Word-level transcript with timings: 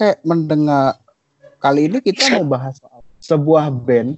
kayak 0.00 0.24
mendengar 0.24 0.96
kali 1.60 1.92
ini 1.92 2.00
kita 2.00 2.40
mau 2.40 2.56
bahas 2.56 2.80
soal 2.80 3.04
sebuah 3.20 3.68
band 3.68 4.16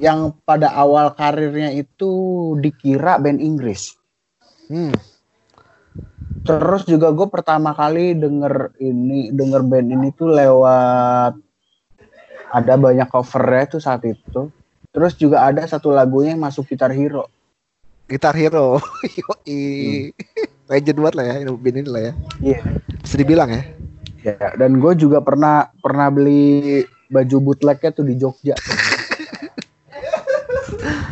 yang 0.00 0.32
pada 0.48 0.72
awal 0.72 1.12
karirnya 1.12 1.72
itu 1.76 2.08
dikira 2.60 3.20
band 3.20 3.44
Inggris. 3.44 3.92
Hmm. 4.72 4.96
Terus 6.48 6.88
juga 6.88 7.12
gue 7.12 7.28
pertama 7.28 7.76
kali 7.76 8.16
denger 8.16 8.72
ini 8.80 9.28
denger 9.36 9.60
band 9.68 9.88
ini 9.92 10.08
tuh 10.16 10.32
lewat 10.32 11.36
ada 12.56 12.74
banyak 12.80 13.08
covernya 13.12 13.76
tuh 13.76 13.82
saat 13.84 14.00
itu. 14.08 14.48
Terus 14.96 15.12
juga 15.20 15.44
ada 15.44 15.60
satu 15.68 15.92
lagunya 15.92 16.32
yang 16.32 16.40
masuk 16.40 16.72
Gitar 16.72 16.88
Hero. 16.88 17.28
Gitar 18.08 18.32
Hero. 18.32 18.80
Yoi. 19.20 20.16
Legend 20.66 20.98
banget 20.98 21.14
lah 21.14 21.24
ya, 21.28 21.34
ini 21.44 21.52
band 21.52 21.76
ini 21.84 21.88
lah 21.90 22.02
ya. 22.02 22.12
Iya. 22.40 22.60
Bisa 23.04 23.16
dibilang 23.20 23.50
ya. 23.52 23.75
Ya, 24.26 24.34
dan 24.58 24.82
gue 24.82 24.92
juga 24.98 25.22
pernah 25.22 25.70
pernah 25.78 26.10
beli 26.10 26.82
baju 27.06 27.36
bootlegnya 27.38 27.94
tuh 27.94 28.02
di 28.02 28.18
Jogja. 28.18 28.58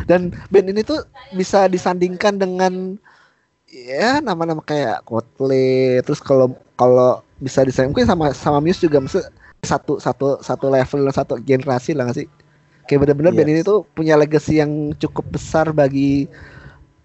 Dan 0.09 0.35
band 0.51 0.67
ini 0.67 0.83
tuh 0.83 0.99
bisa 1.31 1.71
disandingkan 1.71 2.35
dengan 2.35 2.99
ya 3.71 4.19
nama-nama 4.19 4.59
kayak 4.59 5.07
Coldplay 5.07 6.03
terus 6.03 6.19
kalau 6.19 6.59
kalau 6.75 7.23
bisa 7.39 7.63
disandingkan 7.63 7.91
mungkin 7.95 8.07
sama 8.11 8.25
sama 8.35 8.59
Muse 8.59 8.83
juga 8.83 8.99
maksud 9.01 9.23
satu 9.63 9.97
satu 9.97 10.39
satu 10.43 10.65
level 10.69 11.09
satu 11.09 11.39
generasi 11.41 11.97
lah 11.97 12.05
nggak 12.07 12.17
sih 12.19 12.27
kayak 12.85 13.07
bener-bener 13.07 13.33
Yes. 13.33 13.39
band 13.41 13.51
ini 13.51 13.61
tuh 13.65 13.79
punya 13.97 14.13
legacy 14.19 14.61
yang 14.61 14.93
cukup 15.01 15.25
besar 15.33 15.73
bagi 15.73 16.29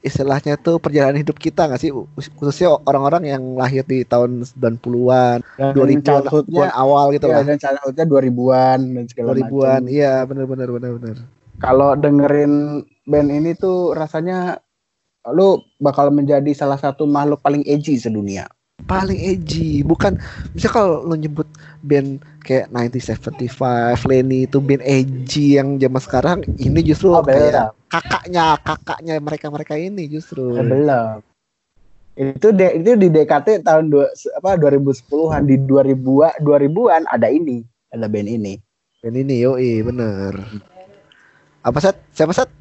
istilahnya 0.00 0.56
tuh 0.56 0.80
perjalanan 0.80 1.20
hidup 1.20 1.36
kita 1.36 1.68
nggak 1.68 1.76
sih 1.78 1.92
khususnya 2.34 2.72
orang-orang 2.84 3.28
yang 3.28 3.42
lahir 3.54 3.84
di 3.84 4.00
tahun 4.02 4.48
90-an 4.48 5.44
Dan 5.54 5.72
2000-an 5.76 6.00
childhoodnya 6.00 6.68
awal 6.72 7.12
gitu 7.12 7.28
ya, 7.28 7.36
lah 7.36 7.42
dan 7.44 7.56
childhoodnya 7.56 8.04
2000-an 8.06 8.78
dan 8.96 9.04
segala 9.06 9.28
2000-an 9.30 9.80
macam. 9.82 9.82
iya 9.86 10.24
bener-bener 10.24 10.68
bener-bener 10.68 11.16
Kalau 11.58 11.92
dengerin 11.92 12.80
band 13.04 13.28
ini 13.28 13.52
tuh 13.52 13.92
rasanya 13.92 14.56
lu 15.28 15.60
bakal 15.76 16.08
menjadi 16.08 16.48
salah 16.52 16.80
satu 16.80 17.04
makhluk 17.04 17.40
paling 17.40 17.60
edgy 17.64 17.96
sedunia. 17.96 18.48
paling 18.82 19.20
edgy 19.20 19.84
bukan 19.84 20.16
bisa 20.50 20.66
kalau 20.66 21.04
lo 21.04 21.12
nyebut 21.14 21.44
band 21.80 22.24
kayak 22.40 22.72
1975 22.72 23.52
Lenny 24.08 24.48
itu 24.48 24.56
band 24.58 24.80
edgy 24.82 25.60
yang 25.60 25.76
zaman 25.76 26.00
sekarang 26.00 26.38
ini 26.56 26.80
justru 26.82 27.12
Oh, 27.12 27.20
kayak. 27.20 27.76
Kakaknya 27.90 28.54
kakaknya 28.62 29.18
mereka 29.18 29.46
mereka 29.50 29.74
ini 29.74 30.06
justru 30.06 30.54
Eh, 30.54 30.62
belum. 30.62 31.20
Itu 32.20 32.52
de, 32.52 32.76
itu 32.76 33.00
di 33.00 33.08
DKT 33.08 33.64
tahun 33.64 33.88
dua, 33.88 34.06
apa 34.36 34.54
2010-an 34.60 35.42
di 35.46 35.56
2000 35.56 36.38
2000-an 36.38 37.02
ada 37.08 37.28
ini, 37.32 37.64
ada 37.90 38.06
band 38.06 38.28
ini. 38.28 38.54
band 39.00 39.16
ini 39.16 39.40
yoi 39.40 39.80
bener 39.80 40.36
apa 41.64 41.78
set 41.80 41.96
siapa 42.12 42.36
set 42.36 42.52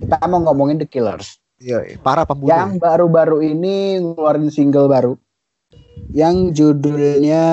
Kita 0.00 0.16
mau 0.26 0.40
ngomongin 0.40 0.80
The 0.80 0.88
Killers. 0.88 1.36
yoi 1.60 2.00
para 2.00 2.24
pembunuh 2.24 2.48
Yang 2.48 2.80
baru-baru 2.80 3.44
ini 3.44 4.00
ngeluarin 4.00 4.48
single 4.48 4.88
baru. 4.88 5.12
Yang 6.10 6.56
judulnya 6.56 7.44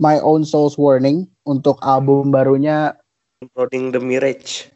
My 0.00 0.16
Own 0.24 0.42
Soul's 0.42 0.80
Warning 0.80 1.28
untuk 1.44 1.76
album 1.84 2.32
barunya. 2.32 2.96
Loading 3.52 3.92
the 3.92 4.00
Mirage. 4.00 4.71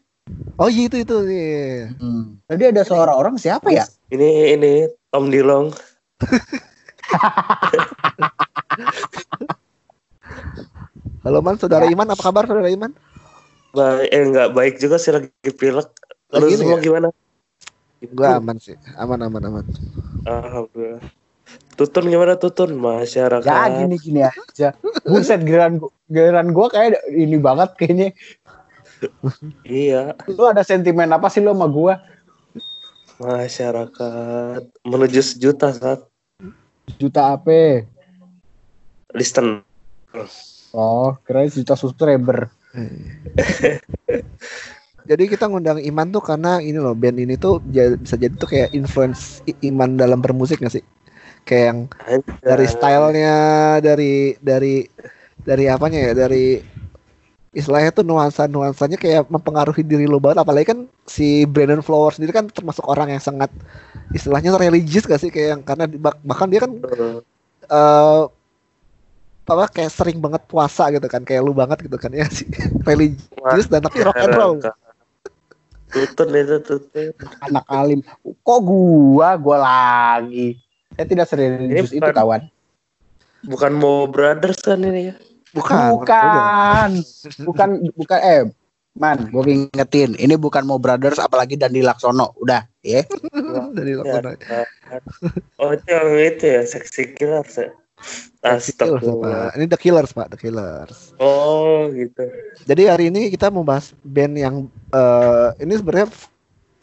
Oh 0.59 0.69
iya 0.69 0.83
itu 0.89 0.97
itu 1.03 1.17
iya. 1.29 1.89
Hmm. 2.01 2.37
Tadi 2.49 2.65
ada 2.71 2.83
seorang 2.83 3.17
orang 3.17 3.39
siapa 3.39 3.71
ya? 3.73 3.85
Ini 4.11 4.55
ini 4.59 4.89
Tom 5.11 5.31
Dilong. 5.31 5.73
halo 11.27 11.43
man 11.43 11.59
saudara 11.59 11.91
Iman 11.91 12.07
apa 12.09 12.23
kabar 12.23 12.47
saudara 12.49 12.71
Iman 12.73 12.95
Baik, 13.77 14.09
eh 14.09 14.25
nggak 14.33 14.57
baik 14.57 14.81
juga 14.81 14.97
sih 14.97 15.13
lagi 15.13 15.29
pilek. 15.53 15.85
Lu 16.33 16.49
Lagi 16.49 16.57
ini 16.57 16.65
semua 16.65 16.81
ya? 16.81 16.83
gimana? 16.83 17.09
gua 18.15 18.39
aman 18.39 18.61
sih 18.61 18.77
aman 18.97 19.21
aman 19.27 19.43
aman 19.45 19.65
Alhamdulillah. 20.25 21.03
Tutun 21.77 22.09
gimana 22.09 22.41
Tutun? 22.41 22.73
Masyarakat. 22.81 23.45
Ya 23.45 23.69
gini 23.85 23.97
gini 24.01 24.25
aja. 24.25 24.73
Buset 25.05 25.45
gua, 25.45 25.69
giliran 26.09 26.57
gua 26.57 26.73
kayak 26.73 27.05
ini 27.13 27.37
banget 27.37 27.77
kayaknya. 27.77 28.17
Iya, 29.67 30.17
Lu 30.33 30.47
ada 30.47 30.63
sentimen 30.65 31.11
apa 31.13 31.29
sih 31.29 31.45
lu 31.45 31.53
sama 31.53 31.69
gua? 31.69 32.01
masyarakat 33.17 34.63
menuju 34.85 35.21
sejuta 35.25 35.73
saat 35.73 36.05
Juta 37.01 37.33
apa? 37.33 37.89
listen. 39.17 39.65
Oh, 40.77 41.17
keren 41.25 41.49
juta 41.49 41.73
subscriber. 41.73 42.53
Jadi 45.09 45.25
kita 45.31 45.47
ngundang 45.47 45.79
Iman 45.81 46.11
tuh 46.11 46.21
karena 46.21 46.59
ini 46.61 46.77
loh 46.77 46.93
band 46.93 47.23
ini 47.23 47.39
tuh 47.39 47.63
bisa 47.63 48.19
jadi 48.19 48.35
tuh 48.35 48.51
kayak 48.51 48.75
influence 48.75 49.39
Iman 49.63 49.95
dalam 49.95 50.19
bermusik 50.19 50.59
gak 50.59 50.75
sih? 50.75 50.85
Kayak 51.47 51.63
yang 51.63 51.79
dari 52.43 52.67
stylenya, 52.67 53.39
dari 53.79 54.35
dari 54.43 54.83
dari 55.47 55.65
apanya 55.71 56.11
ya, 56.11 56.13
dari 56.27 56.59
istilahnya 57.57 57.89
tuh 57.89 58.05
nuansa 58.05 58.45
nuansanya 58.45 59.01
kayak 59.01 59.33
mempengaruhi 59.33 59.81
diri 59.81 60.05
lo 60.05 60.21
banget. 60.21 60.45
Apalagi 60.45 60.67
kan 60.69 60.85
si 61.09 61.49
Brandon 61.49 61.81
Flowers 61.81 62.21
sendiri 62.21 62.37
kan 62.37 62.53
termasuk 62.53 62.85
orang 62.85 63.17
yang 63.17 63.23
sangat 63.25 63.49
istilahnya 64.13 64.53
religius 64.61 65.09
gak 65.09 65.19
sih 65.25 65.33
kayak 65.33 65.49
yang 65.57 65.63
karena 65.65 65.89
bahkan 66.23 66.53
dia 66.53 66.61
kan 66.63 66.73
Eh, 66.77 67.19
eh 67.73 68.23
apa 69.47 69.71
kayak 69.71 69.95
sering 69.95 70.19
banget 70.19 70.43
puasa 70.51 70.91
gitu 70.91 71.07
kan 71.07 71.23
kayak 71.23 71.47
lu 71.47 71.55
banget 71.55 71.87
gitu 71.87 71.95
kan 71.95 72.11
ya 72.11 72.27
sih 72.37 72.51
religius 72.83 73.71
dan 73.71 73.79
tapi 73.79 74.03
rock 74.03 74.19
and 74.19 74.35
roll 74.35 74.59
Tutun 75.87 76.35
itu 76.35 76.57
tutun. 76.67 77.15
Anak 77.47 77.65
alim. 77.71 78.03
Kok 78.43 78.61
gua? 78.67 79.39
Gua 79.39 79.59
lagi. 79.63 80.59
Saya 80.99 81.07
tidak 81.07 81.27
serius 81.31 81.95
Ini 81.95 82.03
itu 82.03 82.11
kawan. 82.11 82.51
Bukan 83.47 83.73
mau 83.79 84.11
brothers 84.11 84.59
kan 84.59 84.83
ini 84.83 85.13
ya? 85.13 85.15
Bukan 85.57 85.91
Bukan. 85.97 86.91
Bukan 87.49 87.69
bukan 87.97 88.21
eh 88.21 88.45
Man, 88.97 89.29
gue 89.29 89.69
ingetin, 89.69 90.17
ini 90.17 90.41
bukan 90.41 90.65
mau 90.65 90.81
brothers 90.81 91.21
apalagi 91.21 91.53
Dandi 91.53 91.85
Laksono, 91.85 92.33
udah, 92.41 92.65
ya. 92.81 93.05
dari 93.77 93.93
Ya, 93.93 94.01
Lakona. 94.01 94.33
Oh 95.61 95.77
itu 95.77 95.85
yang 95.85 96.09
itu 96.17 96.45
ya 96.49 96.65
seksi 96.65 97.13
killer 97.13 97.45
ya. 97.45 97.69
Killers. 97.97 98.73
Astagfirullah. 98.73 99.57
Ini 99.57 99.65
The 99.69 99.79
Killers 99.81 100.13
pak, 100.13 100.37
The 100.37 100.39
Killers. 100.39 101.17
Oh 101.21 101.89
gitu. 101.93 102.25
Jadi 102.69 102.83
hari 102.87 103.05
ini 103.09 103.33
kita 103.33 103.49
mau 103.49 103.65
bahas 103.65 103.93
band 104.05 104.37
yang 104.37 104.55
eh 104.93 105.49
ini 105.61 105.77
sebenarnya 105.77 106.09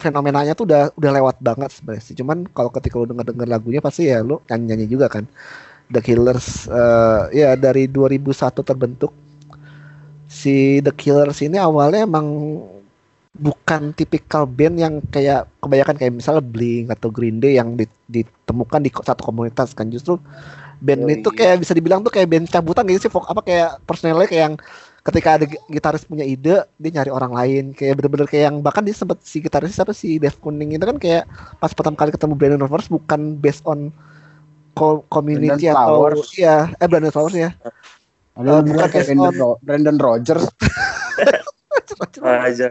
fenomenanya 0.01 0.53
tuh 0.57 0.67
udah 0.67 0.91
udah 0.97 1.11
lewat 1.21 1.37
banget 1.39 1.69
sebenarnya 1.71 2.03
sih. 2.03 2.15
Cuman 2.17 2.49
kalau 2.51 2.73
ketika 2.73 2.99
lu 2.99 3.07
denger 3.07 3.29
denger 3.31 3.47
lagunya 3.47 3.81
pasti 3.81 4.09
ya 4.09 4.25
lu 4.25 4.41
nyanyi 4.49 4.65
nyanyi 4.73 4.85
juga 4.89 5.07
kan. 5.07 5.23
The 5.91 6.01
Killers 6.03 6.67
eh 6.67 7.21
ya 7.43 7.49
dari 7.59 7.87
2001 7.87 8.63
terbentuk. 8.63 9.11
Si 10.27 10.81
The 10.81 10.93
Killers 10.95 11.39
ini 11.45 11.57
awalnya 11.61 12.09
emang 12.09 12.27
bukan 13.33 13.97
tipikal 13.97 14.45
band 14.45 14.77
yang 14.77 14.93
kayak 15.09 15.49
kebanyakan 15.57 15.97
kayak 15.97 16.13
misalnya 16.13 16.43
Blink 16.45 16.93
atau 16.93 17.09
Green 17.09 17.41
Day 17.41 17.57
yang 17.57 17.73
di- 17.73 17.89
ditemukan 18.05 18.77
di 18.85 18.93
satu 18.93 19.25
komunitas 19.25 19.73
kan 19.73 19.89
justru 19.89 20.21
band 20.77 21.01
Oh, 21.01 21.09
itu 21.09 21.29
iya. 21.33 21.37
kayak 21.39 21.55
bisa 21.65 21.73
dibilang 21.73 22.05
tuh 22.05 22.13
kayak 22.13 22.29
band 22.29 22.45
cabutan 22.49 22.85
gitu 22.89 23.09
sih 23.09 23.11
apa 23.13 23.41
kayak 23.41 23.69
personelnya 23.89 24.27
kayak 24.29 24.43
yang 24.51 24.55
ketika 25.03 25.29
ada 25.41 25.45
gi- 25.49 25.63
gitaris 25.67 26.05
punya 26.05 26.23
ide 26.23 26.61
dia 26.77 26.91
nyari 26.93 27.11
orang 27.11 27.33
lain 27.33 27.63
kayak 27.73 27.97
bener-bener 27.99 28.27
kayak 28.29 28.43
yang 28.53 28.57
bahkan 28.61 28.85
dia 28.85 28.95
sempet 28.95 29.17
si 29.25 29.41
gitaris 29.41 29.73
siapa 29.73 29.91
si 29.97 30.21
Dave 30.21 30.37
Kuning 30.37 30.77
itu 30.77 30.85
kan 30.85 30.97
kayak 31.01 31.25
pas 31.57 31.73
pertama 31.73 31.97
kali 31.97 32.13
ketemu 32.13 32.33
Brandon 32.37 32.69
Flowers 32.69 32.87
bukan 32.87 33.35
based 33.41 33.65
on 33.65 33.89
community 35.07 35.65
Brandon 35.65 35.77
atau 35.77 35.87
Flowers. 36.03 36.29
ya 36.33 36.57
eh 36.73 36.87
Brandon 36.89 37.13
Flowers 37.13 37.35
ya 37.35 37.49
Ada 38.33 38.49
Eh, 38.49 38.61
bukan 38.65 38.87
kayak 38.89 39.05
Brandon, 39.05 39.29
on- 39.29 39.37
Ro- 39.37 39.59
Brandon 39.61 39.97
Rogers, 39.97 40.45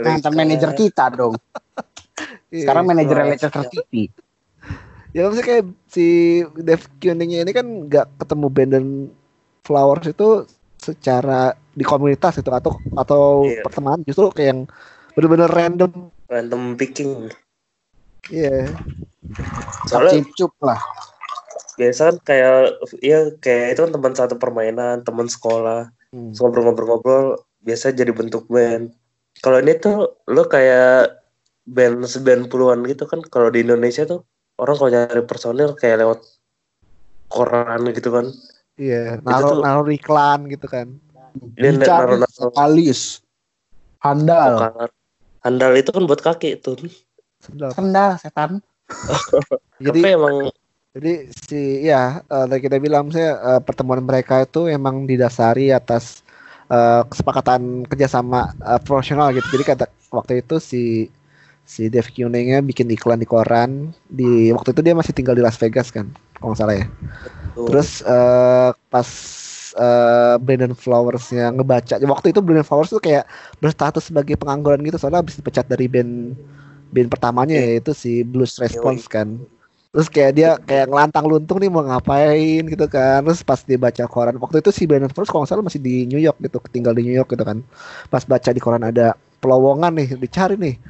mantan 0.03 0.33
manajer 0.35 0.71
kita 0.75 1.05
dong. 1.13 1.35
Sekarang 2.51 2.85
Iya. 2.85 2.91
manajer 2.91 3.17
Wah, 3.17 3.25
Leicester 3.27 3.63
City. 3.71 4.03
ya 5.13 5.21
maksudnya 5.23 5.45
kayak 5.45 5.65
si 5.87 6.07
Dave 6.57 6.85
Kuningnya 6.97 7.45
ini 7.45 7.53
kan 7.53 7.67
nggak 7.87 8.07
ketemu 8.19 8.47
Brandon 8.49 8.87
Flowers 9.63 10.07
itu 10.09 10.29
secara 10.75 11.55
di 11.71 11.83
komunitas 11.83 12.35
itu 12.37 12.49
atau 12.49 12.75
atau 12.93 13.47
Iya. 13.47 13.63
pertemanan 13.63 14.03
justru 14.03 14.27
kayak 14.35 14.49
yang 14.51 14.61
bener-bener 15.15 15.47
random 15.47 16.11
random 16.27 16.75
picking. 16.75 17.31
Iya 18.27 18.67
Soalnya 19.87 20.19
Cicup 20.19 20.51
lah. 20.59 20.83
Biasa 21.73 22.01
kan 22.13 22.17
kayak 22.23 22.55
ya 23.01 23.19
kayak 23.39 23.67
itu 23.73 23.81
kan 23.83 23.93
teman 23.93 24.13
satu 24.13 24.35
permainan, 24.37 25.01
teman 25.03 25.27
sekolah, 25.27 25.89
Hmm. 26.13 26.37
Ngobrol-ngobrol-ngobrol 26.37 27.41
biasa 27.65 27.97
jadi 27.97 28.13
bentuk 28.13 28.45
band. 28.47 28.93
Kalau 29.41 29.59
ini 29.59 29.73
tuh 29.77 30.13
lo 30.29 30.45
kayak 30.45 31.09
band 31.65 32.05
seband 32.05 32.53
puluhan 32.53 32.85
gitu 32.85 33.09
kan 33.09 33.25
kalau 33.25 33.49
di 33.49 33.65
Indonesia 33.65 34.05
tuh 34.05 34.21
orang 34.61 34.77
kalau 34.77 34.91
nyari 34.93 35.23
personil 35.25 35.73
kayak 35.73 36.05
lewat 36.05 36.21
koran 37.27 37.81
gitu 37.95 38.13
kan 38.13 38.27
Iya, 38.77 39.21
naruh 39.25 39.57
tuh- 39.57 39.63
naruh 39.63 39.89
iklan 39.89 40.49
gitu 40.49 40.65
kan. 40.65 41.01
Dia 41.57 41.71
Dicari 41.73 42.19
naruh-naruh 42.19 42.33
vokalis. 42.51 43.21
Handal. 44.01 44.53
Handal 45.41 45.73
itu 45.77 45.93
kan 45.93 46.03
buat 46.05 46.21
kaki 46.21 46.61
tuh. 46.61 46.77
Sedap. 47.41 47.73
Handal 47.73 48.17
setan. 48.17 48.61
Jadi 49.85 50.01
emang 50.09 50.53
Jadi 50.93 51.13
si 51.33 51.61
ya 51.89 52.21
eh, 52.21 52.45
tadi 52.49 52.61
kita 52.61 52.77
bilang 52.77 53.09
saya 53.09 53.33
eh, 53.57 53.61
pertemuan 53.65 54.05
mereka 54.05 54.45
itu 54.45 54.69
emang 54.69 55.09
didasari 55.09 55.73
atas 55.73 56.21
eh, 56.69 57.03
kesepakatan 57.09 57.89
kerjasama 57.89 58.53
eh, 58.61 58.81
profesional 58.85 59.33
gitu. 59.33 59.49
Jadi 59.57 59.65
kata 59.65 59.85
waktu 60.13 60.45
itu 60.45 60.61
si 60.61 61.09
si 61.65 61.89
Dave 61.89 62.11
Kuningnya 62.13 62.61
bikin 62.61 62.91
iklan 62.93 63.23
di 63.23 63.29
koran 63.29 63.95
di 64.05 64.53
waktu 64.53 64.77
itu 64.77 64.81
dia 64.85 64.93
masih 64.99 65.15
tinggal 65.17 65.33
di 65.39 65.41
Las 65.41 65.57
Vegas 65.57 65.89
kan 65.89 66.13
kalau 66.37 66.53
nggak 66.53 66.61
salah 66.61 66.77
ya. 66.77 66.87
tuh, 67.55 67.65
Terus 67.69 67.89
eh, 68.05 68.71
pas 68.93 69.09
eh, 69.79 70.35
Brandon 70.45 70.75
Flowers-nya 70.77 71.45
ngebaca 71.57 71.95
waktu 72.05 72.27
itu 72.37 72.41
Brandon 72.45 72.67
Flowers 72.69 72.93
tuh 72.93 73.01
kayak 73.01 73.25
berstatus 73.63 74.13
sebagai 74.13 74.37
pengangguran 74.37 74.85
gitu 74.85 75.01
soalnya 75.01 75.25
habis 75.25 75.41
dipecat 75.41 75.65
dari 75.65 75.89
band 75.89 76.37
band 76.93 77.09
pertamanya 77.09 77.57
Iya. 77.57 77.81
yaitu 77.81 77.97
si 77.97 78.21
Blues 78.27 78.61
Response 78.61 79.09
kan. 79.09 79.41
Terus 79.93 80.09
kayak 80.09 80.33
dia 80.33 80.51
kayak 80.57 80.89
ngelantang 80.89 81.29
luntung 81.29 81.61
nih 81.61 81.69
mau 81.69 81.85
ngapain 81.85 82.65
gitu 82.65 82.87
kan. 82.89 83.21
Terus 83.29 83.45
pas 83.45 83.61
dia 83.61 83.77
baca 83.77 84.05
koran 84.09 84.41
waktu 84.41 84.65
itu 84.65 84.73
si 84.73 84.89
Brandon 84.89 85.13
Flowers 85.13 85.29
kalau 85.29 85.45
nggak 85.45 85.53
salah 85.53 85.65
masih 85.69 85.81
di 85.85 86.09
New 86.09 86.17
York 86.17 86.41
gitu, 86.41 86.57
tinggal 86.73 86.97
di 86.97 87.05
New 87.05 87.13
York 87.13 87.29
gitu 87.29 87.45
kan. 87.45 87.61
Pas 88.09 88.25
baca 88.25 88.49
di 88.49 88.61
koran 88.61 88.89
ada 88.89 89.13
pelowongan 89.45 89.93
nih, 89.93 90.09
dicari 90.17 90.57
nih. 90.57 90.81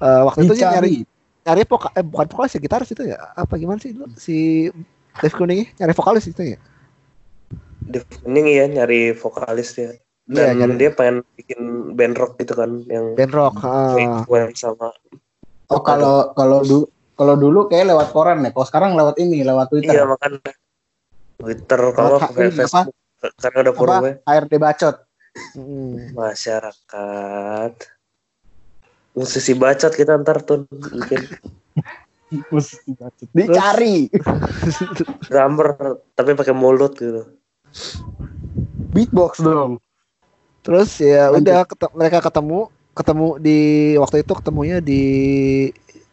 Eh, 0.00 0.22
waktu 0.28 0.44
itu 0.44 0.52
dia 0.60 0.76
nyari 0.76 0.92
nyari 1.40 1.62
voka, 1.64 1.88
eh, 1.96 2.04
bukan 2.04 2.28
vokalis 2.28 2.52
ya 2.52 2.60
gitaris 2.60 2.92
itu 2.92 3.02
ya 3.08 3.16
apa 3.32 3.56
gimana 3.56 3.80
sih 3.80 3.96
lu 3.96 4.04
si 4.20 4.68
Dave 5.16 5.32
Kuning 5.32 5.64
nyari 5.80 5.92
vokalis 5.96 6.28
itu 6.28 6.52
ya 6.52 6.58
Dave 7.88 8.04
Kuning 8.20 8.44
ya 8.44 8.64
nyari 8.68 9.16
vokalis 9.16 9.72
dia. 9.72 9.96
Iya, 10.28 10.52
Dan 10.52 10.56
nyari- 10.60 10.78
dia 10.78 10.90
pengen 10.92 11.16
bikin 11.32 11.60
band 11.96 12.14
rock 12.20 12.36
gitu 12.36 12.52
kan 12.52 12.70
yang 12.92 13.16
band 13.16 13.32
rock 13.32 13.56
influence 13.96 14.60
sama 14.60 14.92
Oh 15.70 15.80
kalau 15.80 16.36
kalau 16.36 16.60
dulu 16.60 16.90
kalau 17.20 17.36
dulu 17.36 17.68
kayak 17.68 17.92
lewat 17.92 18.08
koran 18.10 18.40
ya. 18.40 18.48
Kalau 18.48 18.64
sekarang 18.64 18.96
lewat 18.96 19.20
ini, 19.20 19.44
lewat 19.44 19.68
Twitter. 19.68 19.92
Iya 19.92 20.08
makanya 20.08 20.40
Twitter 21.36 21.80
kalau 21.92 22.16
pakai 22.16 22.48
Facebook 22.48 22.96
karena 23.36 23.58
udah 23.60 23.72
apa? 23.72 23.78
forum 23.78 24.02
HRD 24.24 24.52
bacot. 24.56 24.96
Mm. 25.54 26.10
masyarakat 26.18 27.72
musisi 29.14 29.54
bacot 29.54 29.92
kita 29.94 30.18
ntar 30.18 30.42
tuh 30.42 30.66
mungkin 30.66 31.22
Dicari. 33.38 34.10
drummer 35.30 35.68
tapi 36.14 36.34
pakai 36.34 36.50
mulut 36.50 36.98
gitu 36.98 37.30
Beatbox 38.90 39.38
dong. 39.38 39.78
terus 40.66 40.98
ya 40.98 41.30
Lanjut. 41.30 41.46
udah 41.46 41.60
kete- 41.62 41.94
mereka 41.94 42.18
ketemu 42.20 42.60
ketemu 42.90 43.28
di 43.38 43.58
waktu 44.02 44.26
itu 44.26 44.32
ketemunya 44.34 44.76
di 44.82 45.02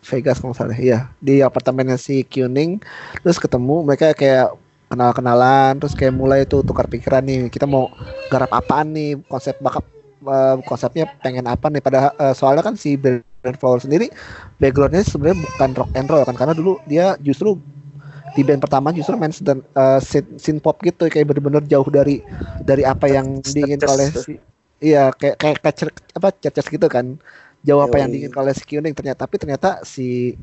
Vegas 0.07 0.39
kalau 0.39 0.56
salah. 0.56 0.77
Ya 0.80 1.12
di 1.19 1.44
apartemennya 1.44 2.00
si 2.00 2.24
Kuning. 2.24 2.80
Terus 3.21 3.38
ketemu 3.38 3.83
mereka 3.83 4.15
kayak 4.15 4.56
kenal-kenalan 4.88 5.75
terus 5.83 5.92
kayak 5.92 6.15
mulai 6.15 6.48
tuh 6.48 6.63
tukar 6.63 6.88
pikiran 6.88 7.24
nih. 7.27 7.51
Kita 7.51 7.68
mau 7.68 7.92
garap 8.31 8.51
apaan 8.56 8.95
nih? 8.95 9.19
Konsep 9.27 9.59
bakap 9.59 9.83
eh, 10.24 10.56
konsepnya 10.63 11.06
pengen 11.19 11.45
apa 11.45 11.68
nih? 11.68 11.83
Pada 11.83 12.15
eh, 12.15 12.33
soalnya 12.33 12.63
kan 12.63 12.80
si 12.80 12.95
Brandon 12.95 13.57
Flowers 13.59 13.83
sendiri 13.83 14.07
backgroundnya 14.63 15.04
sebenarnya 15.04 15.44
bukan 15.44 15.69
rock 15.75 15.92
and 15.94 16.07
roll 16.07 16.24
kan? 16.24 16.36
Karena 16.39 16.53
dulu 16.56 16.80
dia 16.88 17.19
justru 17.19 17.60
di 18.38 18.45
band 18.45 18.62
pertama 18.62 18.94
justru 18.94 19.18
main 19.18 19.33
dan 19.42 19.65
uh, 19.74 19.98
synth, 19.98 20.38
synth 20.38 20.62
pop 20.62 20.77
gitu. 20.86 21.10
Kayak 21.10 21.36
bener-bener 21.36 21.63
jauh 21.65 21.88
dari 21.89 22.21
dari 22.62 22.86
apa 22.86 23.10
yang 23.10 23.42
diinginkan 23.42 23.89
oleh 23.89 24.07
si 24.13 24.38
iya 24.77 25.10
kayak 25.10 25.42
kayak 25.42 25.57
kayak 25.62 25.94
apa 26.13 26.30
cerces 26.38 26.68
gitu 26.69 26.86
kan 26.86 27.18
jauh 27.68 27.84
apa 27.84 28.00
yang 28.00 28.10
diinginkan 28.16 28.40
oleh 28.48 28.56
si 28.56 28.64
Kuning 28.64 28.96
ternyata 28.96 29.28
tapi 29.28 29.36
ternyata 29.36 29.84
si 29.84 30.40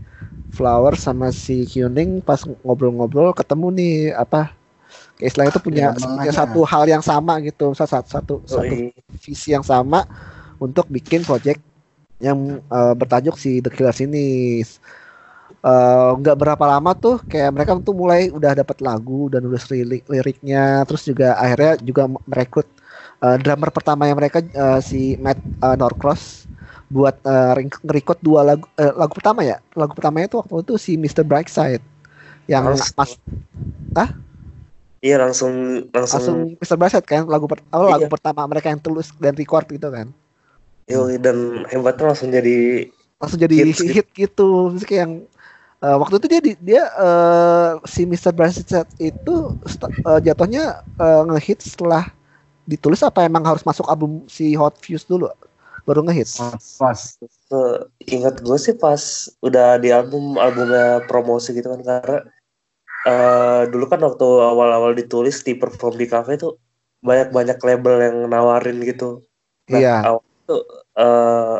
Flower 0.53 0.95
sama 1.01 1.33
si 1.33 1.65
Kuning 1.65 2.21
pas 2.21 2.45
ngobrol-ngobrol 2.45 3.33
ketemu 3.33 3.67
nih 3.75 3.97
apa 4.15 4.53
kayak 5.19 5.29
istilahnya 5.31 5.53
itu 5.55 5.63
punya, 5.63 5.85
Ya, 5.95 5.99
punya 5.99 6.33
satu 6.35 6.61
hal 6.67 6.85
yang 6.91 7.03
sama 7.05 7.39
gitu. 7.43 7.73
Satu 7.75 8.05
satu 8.07 8.35
satu, 8.47 8.75
visi 9.23 9.55
yang 9.55 9.65
sama 9.65 10.07
untuk 10.61 10.87
bikin 10.91 11.23
project 11.27 11.61
yang 12.23 12.61
eh, 12.63 12.95
bertajuk 12.95 13.35
si 13.39 13.63
The 13.65 13.71
Killers 13.73 14.01
ini. 14.03 14.63
Eh, 15.65 16.11
nggak 16.21 16.37
berapa 16.37 16.65
lama 16.77 16.93
tuh 16.93 17.25
kayak 17.25 17.51
mereka 17.57 17.73
tuh 17.81 17.97
mulai 17.97 18.29
udah 18.29 18.53
dapat 18.53 18.85
lagu 18.85 19.33
dan 19.33 19.49
udah 19.49 19.63
lirik 19.73 20.05
liriknya. 20.13 20.85
Terus 20.89 21.03
juga 21.09 21.29
akhirnya 21.41 21.73
juga 21.81 22.03
merekrut 22.29 22.69
eh, 23.25 23.37
drummer 23.41 23.71
pertama 23.73 24.05
yang 24.09 24.19
mereka 24.21 24.45
eh, 24.45 24.81
si 24.85 25.17
Matt 25.21 25.41
eh, 25.41 25.77
Norcross 25.81 26.45
buat 26.95 27.19
eh, 27.27 27.53
ring- 27.59 27.83
ngerecord 27.83 28.23
dua 28.23 28.47
lagu 28.47 28.71
eh, 28.79 28.95
lagu 28.95 29.11
pertama 29.19 29.43
ya 29.43 29.59
lagu 29.75 29.91
pertamanya 29.99 30.31
tuh 30.31 30.47
waktu 30.47 30.63
itu 30.63 30.75
si 30.79 30.93
Mr. 30.95 31.27
Brightside 31.27 31.83
yang 32.47 32.71
Langsung. 32.71 32.95
mas 32.95 33.19
iya 35.03 35.17
langsung 35.19 35.53
langsung, 35.91 36.15
langsung 36.23 36.39
Mr. 36.63 36.77
Brightside 36.79 37.07
kan 37.09 37.27
lagu 37.27 37.51
per- 37.51 37.67
oh, 37.75 37.91
lagu 37.91 38.07
Iya. 38.07 38.13
pertama 38.15 38.47
mereka 38.47 38.71
yang 38.71 38.79
tulis 38.79 39.11
dan 39.19 39.35
record 39.35 39.67
gitu 39.67 39.91
kan 39.91 40.15
yoi, 40.87 41.19
dan 41.19 41.67
hebatnya 41.67 42.15
langsung 42.15 42.31
jadi 42.31 42.87
langsung 43.19 43.41
jadi 43.41 43.55
hit, 43.75 44.09
gitu 44.13 44.49
Terus 44.77 44.85
kayak 44.87 45.01
yang 45.09 45.13
eh, 45.83 45.97
waktu 45.99 46.15
itu 46.23 46.27
dia 46.31 46.41
di- 46.45 46.61
dia 46.63 46.83
eh, 46.95 47.71
si 47.91 48.07
Mr. 48.07 48.31
Brightside 48.31 48.87
itu 49.03 49.35
eh, 49.83 50.21
jatuhnya 50.23 50.65
eh, 50.95 51.23
ngehit 51.27 51.59
setelah 51.59 52.07
ditulis 52.65 53.03
apa 53.03 53.27
emang 53.27 53.45
harus 53.45 53.61
masuk 53.61 53.85
album 53.91 54.25
si 54.25 54.55
Hot 54.55 54.79
Fuse 54.79 55.05
dulu 55.05 55.29
baru 55.85 56.01
ngehit 56.05 56.29
Pas. 56.81 56.99
eh, 57.53 57.79
ingat 58.09 58.41
gue 58.41 58.59
sih 58.59 58.75
pas 58.75 59.01
udah 59.41 59.77
di 59.79 59.93
album 59.93 60.37
albumnya 60.37 61.05
promosi 61.05 61.53
gitu 61.53 61.69
kan 61.71 61.81
karena 61.85 62.19
eh, 63.05 63.63
dulu 63.69 63.85
kan 63.87 64.01
waktu 64.01 64.25
awal-awal 64.25 64.97
ditulis 64.97 65.45
di 65.45 65.55
perform 65.55 66.01
di 66.01 66.09
cafe 66.09 66.41
tuh 66.41 66.57
banyak-banyak 67.05 67.61
label 67.61 67.95
yang 68.01 68.17
nawarin 68.27 68.81
gitu 68.81 69.23
Nah, 69.65 69.81
Iya. 69.81 69.97
awal 70.05 70.25
itu 70.25 70.57
eh, 70.97 71.57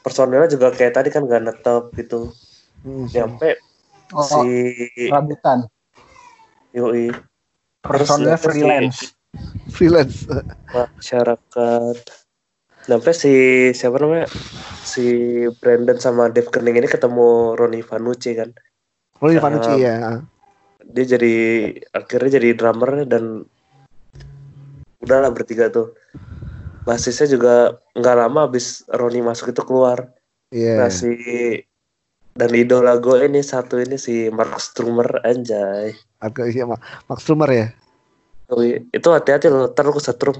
personilnya 0.00 0.48
juga 0.48 0.72
kayak 0.72 0.96
tadi 0.96 1.08
kan 1.08 1.24
gak 1.24 1.44
netep 1.44 1.84
gitu 1.96 2.32
Hmm. 2.80 3.08
nyampe 3.12 3.60
Oh, 4.10 4.24
si 4.24 4.40
rabutan. 5.06 5.68
yoi 6.72 7.12
si- 7.12 8.40
freelance. 8.40 8.98
freelance 9.70 10.16
masyarakat 10.72 11.96
sampai 12.90 13.14
si 13.14 13.34
siapa 13.70 14.02
namanya? 14.02 14.26
Si 14.82 15.06
Brandon 15.62 15.98
sama 16.02 16.26
Dave 16.26 16.50
Kening 16.50 16.82
ini 16.82 16.88
ketemu 16.90 17.54
Ronnie 17.54 17.86
Vanucci 17.86 18.34
kan? 18.34 18.50
Ah. 19.22 19.38
Vanucci 19.38 19.72
ya 19.78 20.18
dia 20.90 21.04
jadi 21.06 21.34
akhirnya 21.94 22.40
jadi 22.42 22.48
drummer 22.58 23.06
dan 23.06 23.46
udahlah 24.98 25.30
bertiga 25.30 25.70
tuh. 25.70 25.94
Basisnya 26.82 27.30
juga 27.30 27.78
nggak 27.94 28.16
lama 28.26 28.50
habis 28.50 28.82
Ronnie 28.90 29.22
masuk 29.22 29.54
itu 29.54 29.62
keluar. 29.62 30.10
Iya. 30.50 30.82
Nah 30.82 30.90
si 30.90 31.14
dan 32.34 32.50
idola 32.56 32.98
gue 32.98 33.30
ini 33.30 33.38
satu 33.44 33.78
ini 33.78 33.94
si 33.94 34.26
Mark 34.34 34.58
Strummer 34.58 35.22
anjay. 35.22 35.94
Agak 36.18 36.50
iya 36.50 36.66
Ma- 36.66 36.82
Max 37.06 37.22
Trumer 37.22 37.50
ya 37.54 37.68
itu 38.90 39.08
hati-hati 39.14 39.46
loh 39.46 39.70
ntar 39.70 39.86
lu 39.86 39.94
kesetrum 39.94 40.34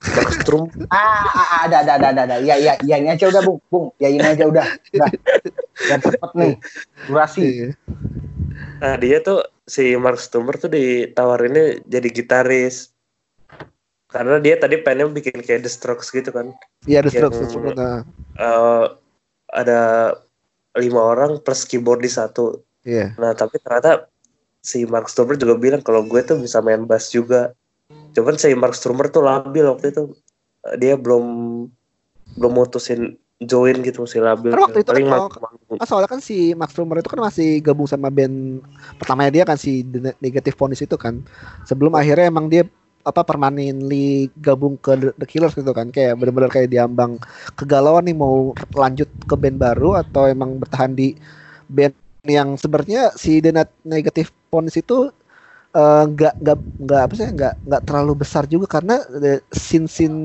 Mark 0.00 0.30
Strum 0.40 0.64
Ah, 0.88 1.24
ah, 1.28 1.36
ah, 1.36 1.60
ada, 1.68 1.76
ada, 1.84 1.92
ada, 2.00 2.06
ada, 2.12 2.22
ada. 2.24 2.36
Ya, 2.40 2.56
ya, 2.56 2.80
ya, 2.80 2.96
ini 2.96 3.12
aja 3.12 3.28
udah, 3.28 3.42
Bung. 3.44 3.60
Bung, 3.68 3.86
ya 4.00 4.08
ini 4.08 4.24
aja 4.24 4.48
udah. 4.48 4.66
Udah. 4.96 5.10
Biar 5.76 6.00
cepet 6.00 6.30
nih. 6.36 6.54
Durasi. 7.04 7.40
Iya. 7.44 7.68
Nah 8.80 8.94
dia 8.96 9.20
tuh 9.20 9.44
si 9.68 9.94
Mark 9.94 10.18
Stummer 10.18 10.56
tuh 10.56 10.72
ditawarinnya 10.72 11.84
jadi 11.86 12.08
gitaris 12.10 12.90
karena 14.10 14.42
dia 14.42 14.58
tadi 14.58 14.82
pengen 14.82 15.14
bikin 15.14 15.38
kayak 15.38 15.62
The 15.62 15.70
Strokes 15.70 16.10
gitu 16.10 16.34
kan 16.34 16.50
iya 16.82 16.98
Yang- 17.06 17.14
Strokes 17.14 17.38
The 17.38 17.46
Strokes, 17.46 17.78
nah. 17.78 18.02
Eh, 18.34 18.84
ada 19.54 19.80
lima 20.74 20.98
orang 21.06 21.38
plus 21.38 21.62
keyboard 21.62 22.02
di 22.02 22.10
satu 22.10 22.58
iya 22.82 23.14
nah 23.14 23.30
tapi 23.30 23.62
ternyata 23.62 24.10
si 24.58 24.82
Mark 24.90 25.06
Stummer 25.06 25.38
juga 25.38 25.54
bilang 25.54 25.86
kalau 25.86 26.02
gue 26.02 26.18
tuh 26.26 26.42
bisa 26.42 26.58
main 26.58 26.82
bass 26.82 27.14
juga 27.14 27.54
cuman 28.16 28.34
si 28.36 28.54
Mark 28.56 28.74
Stummer 28.76 29.08
tuh 29.08 29.22
labil 29.24 29.64
waktu 29.66 29.94
itu. 29.94 30.14
Eh, 30.68 30.76
dia 30.76 30.94
belum 30.98 31.24
belum 32.36 32.52
mutusin 32.52 33.16
join 33.40 33.80
gitu 33.80 34.04
masih 34.04 34.20
labil. 34.20 34.52
Karena 34.52 34.68
waktu 34.68 34.80
itu 34.84 34.90
paling 34.92 35.08
kan 35.08 35.20
manggung 35.40 35.78
Ah, 35.80 35.86
soalnya 35.88 36.10
kan 36.12 36.20
si 36.20 36.52
Max 36.52 36.76
Trumer 36.76 37.00
itu 37.00 37.08
kan 37.08 37.20
masih 37.24 37.64
gabung 37.64 37.88
sama 37.88 38.12
band 38.12 38.60
pertamanya 39.00 39.32
dia 39.32 39.44
kan 39.48 39.56
si 39.56 39.80
The 39.80 40.12
Negative 40.20 40.52
Ponies 40.52 40.84
itu 40.84 40.96
kan. 41.00 41.24
Sebelum 41.64 41.96
akhirnya 41.96 42.28
emang 42.28 42.52
dia 42.52 42.68
apa 43.00 43.24
permanently 43.24 44.28
gabung 44.36 44.76
ke 44.76 44.92
The, 45.16 45.24
Killers 45.24 45.56
gitu 45.56 45.72
kan. 45.72 45.88
Kayak 45.88 46.20
bener-bener 46.20 46.52
kayak 46.52 46.68
diambang 46.68 47.16
kegalauan 47.56 48.04
nih 48.04 48.16
mau 48.16 48.52
lanjut 48.76 49.08
ke 49.24 49.34
band 49.40 49.56
baru 49.56 50.04
atau 50.04 50.28
emang 50.28 50.60
bertahan 50.60 50.92
di 50.92 51.16
band 51.72 51.96
yang 52.28 52.60
sebenarnya 52.60 53.16
si 53.16 53.40
The 53.40 53.56
Negative 53.88 54.28
Ponies 54.52 54.76
itu 54.76 55.08
eh, 55.70 56.04
nggak 56.06 56.34
nggak 56.40 56.58
nggak 56.82 57.00
apa 57.06 57.14
sih 57.14 57.26
nggak 57.30 57.54
nggak 57.66 57.82
terlalu 57.86 58.12
besar 58.18 58.44
juga 58.46 58.66
karena 58.66 58.98
scene 59.50 59.86
scene 59.86 60.18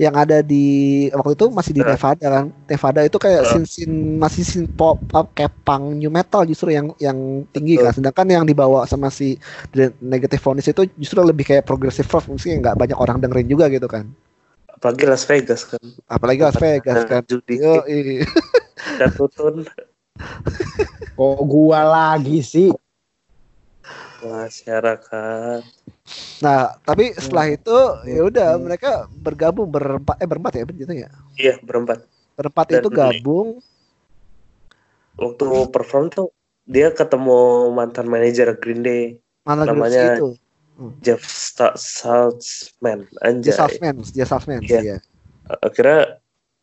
yang 0.00 0.16
ada 0.16 0.40
di 0.40 0.64
waktu 1.12 1.36
itu 1.36 1.46
masih 1.52 1.72
di 1.76 1.82
Eh. 1.84 1.88
Nevada 1.94 2.26
kan 2.26 2.44
Nevada 2.66 3.00
itu 3.04 3.18
kayak 3.20 3.42
Eh. 3.44 3.48
scene 3.52 3.66
scene 3.68 3.96
masih 4.18 4.42
scene 4.42 4.66
pop 4.66 4.98
up 5.12 5.30
kayak 5.36 5.52
punk 5.62 6.00
new 6.00 6.10
metal 6.10 6.42
justru 6.48 6.72
yang 6.72 6.90
yang 6.98 7.44
tinggi 7.52 7.76
kan 7.78 7.92
sedangkan 7.92 8.26
yang 8.26 8.44
dibawa 8.48 8.88
sama 8.88 9.12
si 9.12 9.36
The 9.70 9.92
Negative 10.00 10.40
Phonies 10.42 10.66
itu 10.66 10.88
justru 10.96 11.20
lebih 11.22 11.44
kayak 11.46 11.68
progressive 11.68 12.08
rock 12.08 12.26
mungkin 12.26 12.64
nggak 12.64 12.74
banyak 12.74 12.98
orang 12.98 13.20
dengerin 13.20 13.46
juga 13.46 13.68
gitu 13.68 13.86
kan 13.86 14.08
apalagi 14.72 15.04
Las 15.06 15.22
Vegas 15.28 15.62
kan 15.68 15.78
apalagi 16.10 16.40
Las 16.42 16.58
Vegas 16.58 17.00
kan 17.06 17.22
judi 17.28 17.62
Yo, 17.62 17.84
iya. 17.86 18.26
dan 18.98 19.12
tutun 19.14 19.62
Kok 21.12 21.40
gua 21.44 21.80
lagi 21.84 22.40
sih? 22.42 22.68
Masyarakat 24.24 25.62
Nah, 26.40 26.74
tapi 26.82 27.14
setelah 27.14 27.46
itu 27.48 27.78
ya 28.04 28.20
udah 28.24 28.48
Hmm. 28.54 28.62
mereka 28.64 28.90
bergabung 29.12 29.68
berempat 29.68 30.18
eh 30.18 30.26
berempat 30.26 30.52
ya 30.52 30.62
gitu 30.66 30.92
ya. 30.92 31.08
iya 31.36 31.54
berempat 31.58 32.02
Berempat 32.32 32.66
Dan- 32.66 32.80
itu 32.80 32.88
gabung. 32.90 33.48
waktu 35.14 35.44
perform 35.68 36.08
tuh 36.08 36.32
dia 36.64 36.90
ketemu 36.90 37.38
mantan 37.70 38.06
manajer 38.06 38.56
Green 38.56 38.80
Day 38.80 39.18
grup 39.44 39.68
Namanya- 39.68 40.16
itu? 40.16 40.30
Jeff 40.98 41.20
Sta- 41.22 41.76
Saltzman 41.76 43.04
anjay 43.20 43.52
Salesman, 43.52 44.02
dia 44.08 44.24
Salesman 44.24 44.64
Iya. 44.64 44.80
iya. 44.82 44.96
akhirnya 45.60 46.16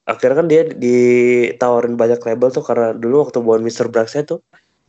akhirnya 0.04 0.36
kan 0.36 0.48
dia 0.50 0.62
ditawarin 0.66 1.94
banyak 1.94 2.18
label 2.18 2.50
tuh 2.50 2.66
karena 2.66 2.92
dulu 2.92 3.24
waktu 3.24 3.38
buat 3.38 3.62
Mr. 3.62 3.88
Braxnya 3.88 4.25
tuh 4.25 4.39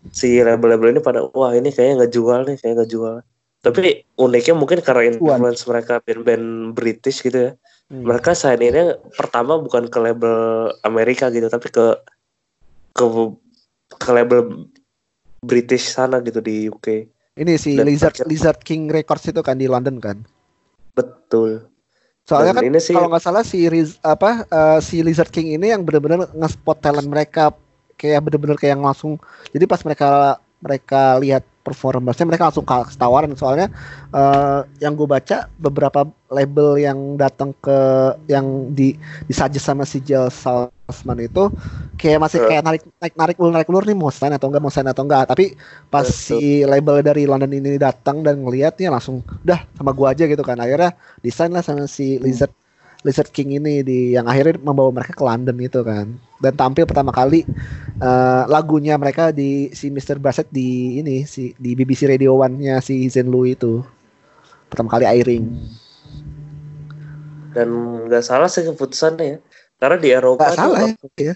si 0.08 0.40
label-label 0.40 0.96
ini 0.96 1.00
pada 1.04 1.28
wah 1.36 1.52
ini 1.52 1.68
kayaknya 1.68 2.04
nggak 2.04 2.12
jual 2.16 2.40
nih 2.48 2.56
kayaknya 2.56 2.76
nggak 2.82 2.92
jual. 2.92 3.16
Tapi 3.60 3.80
uniknya 4.16 4.54
mungkin 4.56 4.80
karena 4.80 5.12
influence 5.12 5.68
mereka 5.68 6.00
band-band 6.00 6.72
British 6.72 7.20
gitu 7.20 7.52
ya. 7.52 7.52
Hmm. 7.90 8.06
mereka 8.06 8.38
ini 8.54 8.94
pertama 9.18 9.58
bukan 9.58 9.90
ke 9.90 9.98
label 9.98 10.70
Amerika 10.86 11.26
gitu 11.26 11.50
tapi 11.50 11.74
ke 11.74 11.98
ke 12.94 13.02
ke 13.98 14.10
label 14.14 14.70
British 15.42 15.90
sana 15.90 16.22
gitu 16.22 16.38
di 16.38 16.70
UK 16.70 16.86
Ini 17.34 17.58
si 17.58 17.74
Dan 17.74 17.90
Lizard 17.90 18.14
terakhir- 18.14 18.30
Lizard 18.30 18.60
King 18.62 18.94
Records 18.94 19.26
itu 19.26 19.42
kan 19.42 19.58
di 19.58 19.66
London 19.66 19.98
kan. 19.98 20.22
betul. 20.94 21.66
Soalnya 22.28 22.54
Dan 22.54 22.58
kan 22.62 22.64
ini 22.70 22.78
sih 22.78 22.94
kalau 22.94 23.10
nggak 23.10 23.24
salah 23.26 23.42
si 23.42 23.66
Riz, 23.66 23.98
apa 24.06 24.46
eh, 24.46 24.78
si 24.78 25.02
Lizard 25.02 25.34
King 25.34 25.58
ini 25.58 25.74
yang 25.74 25.82
benar-benar 25.82 26.30
nge-spot 26.30 26.78
talent 26.78 27.10
mereka 27.10 27.50
kayak 28.00 28.24
benar-benar 28.24 28.56
kayak 28.56 28.80
yang 28.80 28.84
langsung 28.88 29.20
jadi 29.52 29.68
pas 29.68 29.84
mereka 29.84 30.40
mereka 30.60 31.20
lihat 31.20 31.44
performance 31.60 32.16
mereka 32.24 32.48
langsung 32.48 32.64
kasih 32.64 32.96
tawaran 32.96 33.32
soalnya 33.36 33.68
eh, 34.12 34.60
yang 34.80 34.96
gue 34.96 35.04
baca 35.04 35.48
beberapa 35.60 36.08
label 36.32 36.80
yang 36.80 37.20
datang 37.20 37.52
ke 37.60 37.78
yang 38.32 38.72
di 38.72 38.96
disuggest 39.28 39.68
sama 39.68 39.84
si 39.84 40.00
Jill 40.00 40.32
Salzman 40.32 41.20
itu 41.20 41.52
kayak 42.00 42.20
masih 42.20 42.40
Eh. 42.40 42.48
kayak 42.48 42.62
narik 42.64 42.82
narik 42.96 43.14
narik 43.16 43.36
ulur 43.36 43.52
narik 43.52 43.68
ulur 43.68 43.84
nih 43.84 43.96
mau 43.96 44.08
sign 44.08 44.32
atau 44.32 44.48
enggak 44.48 44.62
mau 44.64 44.72
sign 44.72 44.88
atau 44.88 45.04
enggak 45.04 45.28
tapi 45.28 45.52
pas 45.92 46.08
Betul. 46.08 46.40
si 46.40 46.64
label 46.64 47.04
dari 47.04 47.28
London 47.28 47.52
ini 47.52 47.76
datang 47.76 48.24
dan 48.24 48.40
ngelihatnya 48.40 48.88
langsung 48.88 49.20
udah 49.44 49.60
sama 49.76 49.92
gua 49.92 50.16
aja 50.16 50.24
gitu 50.24 50.40
kan 50.40 50.56
akhirnya 50.56 50.96
desain 51.20 51.52
lah 51.52 51.60
sama 51.60 51.84
si 51.84 52.16
Lizard 52.20 52.52
Lizard 53.00 53.32
King 53.32 53.56
ini 53.56 53.80
di 53.80 54.12
yang 54.12 54.28
akhirnya 54.28 54.60
membawa 54.60 54.92
mereka 54.92 55.16
ke 55.16 55.24
London 55.24 55.56
itu 55.56 55.80
kan 55.80 56.20
dan 56.40 56.52
tampil 56.52 56.84
pertama 56.84 57.08
kali 57.12 57.48
eh, 58.00 58.42
lagunya 58.44 59.00
mereka 59.00 59.32
di 59.32 59.72
si 59.72 59.88
Mr. 59.88 60.20
Bassett 60.20 60.52
di 60.52 61.00
ini 61.00 61.24
si 61.24 61.56
di 61.56 61.72
BBC 61.72 62.04
Radio 62.04 62.36
One-nya 62.36 62.84
si 62.84 63.08
Zen 63.08 63.32
Lu 63.32 63.48
itu 63.48 63.80
pertama 64.68 64.92
kali 64.92 65.08
airing 65.08 65.44
dan 67.56 67.68
nggak 68.06 68.22
salah 68.22 68.46
sih 68.46 68.62
keputusannya 68.62 69.24
ya 69.26 69.38
karena 69.80 69.96
di 69.96 70.08
Eropa 70.12 70.52
tuh 70.52 70.60
salah 70.60 70.80
ya, 70.84 70.92
langsung, 70.92 71.12
iya. 71.16 71.34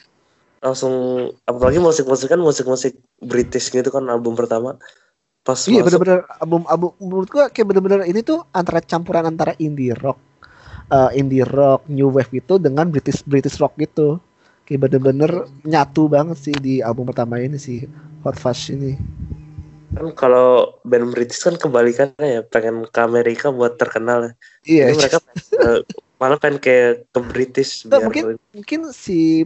langsung 0.61 0.95
apalagi 1.49 1.81
musik-musik 1.81 2.29
kan 2.29 2.41
musik-musik 2.41 2.93
British 3.25 3.73
gitu 3.73 3.89
kan 3.89 4.05
album 4.13 4.37
pertama 4.37 4.77
pas 5.45 5.59
iya 5.69 5.81
bener-bener 5.81 6.25
album 6.41 6.63
album 6.69 6.93
menurut 7.01 7.29
gua 7.33 7.45
kayak 7.49 7.73
bener-bener 7.73 8.05
ini 8.05 8.21
tuh 8.21 8.45
antara 8.53 8.85
campuran 8.85 9.29
antara 9.29 9.57
indie 9.59 9.93
rock 9.97 10.17
eh, 10.91 11.11
indie 11.19 11.47
rock 11.47 11.87
new 11.89 12.11
wave 12.13 12.31
gitu 12.33 12.61
dengan 12.61 12.91
British 12.91 13.25
British 13.25 13.57
rock 13.61 13.77
gitu. 13.81 14.21
Kayak 14.65 14.89
bener-bener 14.89 15.45
nyatu 15.65 16.09
banget 16.09 16.41
sih 16.41 16.57
di 16.57 16.81
album 16.81 17.13
pertama 17.13 17.37
ini 17.37 17.61
sih 17.61 17.85
Hot 18.25 18.41
Fuzz 18.41 18.73
ini. 18.73 18.97
Kan 19.95 20.11
kalau 20.17 20.81
band 20.83 21.13
British 21.13 21.45
kan 21.45 21.55
kebalikannya 21.55 22.41
ya 22.41 22.41
pengen 22.43 22.89
ke 22.89 23.01
Amerika 23.05 23.53
buat 23.53 23.77
terkenal 23.77 24.33
ya. 24.33 24.33
iya. 24.65 24.85
Jadi 24.91 24.97
mereka 24.99 25.19
eh, 25.61 25.81
malah 26.17 26.39
pengen 26.41 26.59
kayak 26.59 27.05
ke 27.13 27.21
British 27.21 27.85
biar 27.85 28.09
mungkin 28.09 28.41
mungkin 28.57 28.81
si 28.97 29.45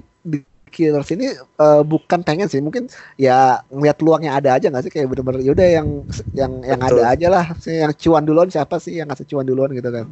Killers 0.68 1.10
ini 1.10 1.34
eh, 1.34 1.82
bukan 1.82 2.22
pengen 2.22 2.46
sih 2.46 2.62
mungkin 2.62 2.86
ya 3.18 3.58
ngeliat 3.74 3.98
peluang 3.98 4.22
yang 4.22 4.38
ada 4.38 4.54
aja 4.54 4.70
nggak 4.70 4.86
sih? 4.86 4.92
Kayak 4.94 5.18
bener-bener 5.18 5.42
yaudah 5.42 5.66
yang 5.66 6.06
yang 6.30 6.52
yang 6.62 6.78
Betul. 6.78 6.94
ada 6.94 7.02
aja 7.10 7.26
lah 7.26 7.44
yang 7.66 7.92
cuan 7.98 8.22
duluan 8.22 8.48
siapa 8.48 8.78
sih 8.78 9.02
yang 9.02 9.10
ngasih 9.10 9.26
cuan 9.26 9.44
duluan 9.44 9.74
gitu 9.74 9.90
kan 9.90 10.06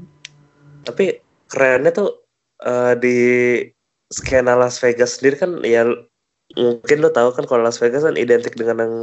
tapi 0.87 1.19
kerennya 1.51 1.91
tuh 1.91 2.23
eh, 2.63 2.95
di 2.97 3.17
skena 4.07 4.55
Las 4.55 4.79
Vegas 4.79 5.19
sendiri 5.19 5.37
kan 5.37 5.51
ya 5.67 5.83
mungkin 6.55 7.03
lo 7.03 7.11
tahu 7.11 7.35
kan 7.35 7.45
kalau 7.45 7.67
Las 7.67 7.83
Vegas 7.83 8.07
kan 8.07 8.15
identik 8.15 8.55
dengan 8.55 8.87
yang 8.87 8.95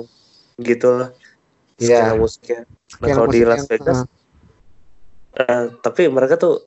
gitu 0.63 0.96
lah 0.96 1.10
skena 1.75 2.16
Iya. 2.16 2.20
musiknya 2.20 2.60
nah 3.04 3.08
kalau 3.12 3.28
di 3.28 3.44
Las 3.44 3.68
Vegas 3.68 4.08
eh, 5.36 5.63
tapi 5.84 6.08
mereka 6.08 6.40
tuh 6.40 6.63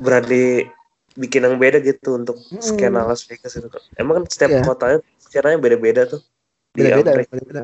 berani 0.00 0.66
bikin 1.14 1.46
yang 1.46 1.56
beda 1.62 1.78
gitu 1.78 2.18
untuk 2.18 2.42
Mm. 2.50 2.58
skena 2.58 3.06
Las 3.06 3.22
Vegas 3.30 3.54
itu 3.54 3.68
emang 3.94 4.22
kan 4.22 4.24
setiap 4.26 4.50
Iya. 4.50 4.62
kotanya 4.66 4.98
skenanya 5.22 5.58
beda-beda 5.62 6.02
tuh 6.10 6.20
di 6.74 6.86
beda-beda 6.86 7.22
beda-beda 7.30 7.62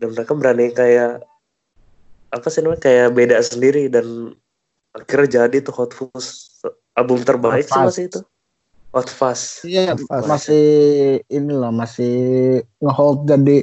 dan 0.00 0.08
mereka 0.16 0.32
berani 0.32 0.72
kayak 0.72 1.24
apa 2.32 2.46
sih 2.48 2.60
namanya 2.64 2.82
kayak 2.84 3.08
beda 3.12 3.36
sendiri 3.42 3.88
dan 3.92 4.32
akhirnya 4.90 5.46
jadi 5.46 5.56
tuh 5.60 5.74
Hot 5.74 5.92
Fuzz 5.92 6.60
album 6.92 7.22
terbaik 7.22 7.66
Hot 7.66 7.70
sih 7.70 7.80
masih 7.80 8.04
itu 8.08 8.20
Hot 8.90 9.06
Fuzz 9.06 9.62
Iya, 9.62 9.94
Pas. 9.94 10.26
masih 10.26 10.64
ini 11.24 11.52
loh, 11.52 11.70
masih 11.70 12.14
ngehold 12.78 13.22
jadi 13.24 13.62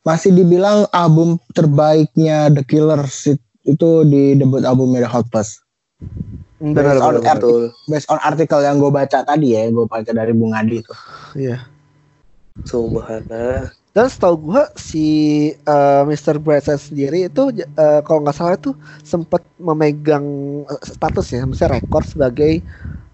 masih 0.00 0.32
dibilang 0.32 0.88
album 0.90 1.36
terbaiknya 1.52 2.48
The 2.48 2.62
Killers 2.62 3.28
it- 3.28 3.44
itu 3.62 3.88
di 4.02 4.32
debut 4.34 4.62
albumnya 4.62 5.04
The 5.04 5.10
Hot 5.10 5.28
Fuzz. 5.28 5.60
Benar 6.56 6.96
Based 6.96 7.04
on 7.04 7.12
benar, 7.12 7.20
benar. 7.20 7.32
arti- 7.36 7.70
based 7.84 8.08
on 8.08 8.18
artikel 8.18 8.60
yang 8.62 8.76
gue 8.78 8.88
baca 8.88 9.18
tadi 9.20 9.52
ya, 9.52 9.68
gue 9.68 9.84
baca 9.84 10.08
dari 10.08 10.32
Bung 10.32 10.56
Adi 10.56 10.80
itu. 10.80 10.94
iya 11.36 11.68
Subhanallah 12.64 13.70
dan 13.96 14.12
setahu 14.12 14.52
gua 14.52 14.68
si 14.76 15.06
eh, 15.56 16.02
Mr. 16.04 16.36
Brightside 16.36 16.76
sendiri 16.84 17.32
itu 17.32 17.48
eh, 17.56 18.00
kalau 18.04 18.20
nggak 18.20 18.36
salah 18.36 18.60
itu 18.60 18.76
sempat 19.00 19.40
memegang 19.56 20.24
eh, 20.68 20.80
status 20.84 21.32
ya 21.32 21.48
misalnya 21.48 21.80
rekor 21.80 22.04
sebagai 22.04 22.60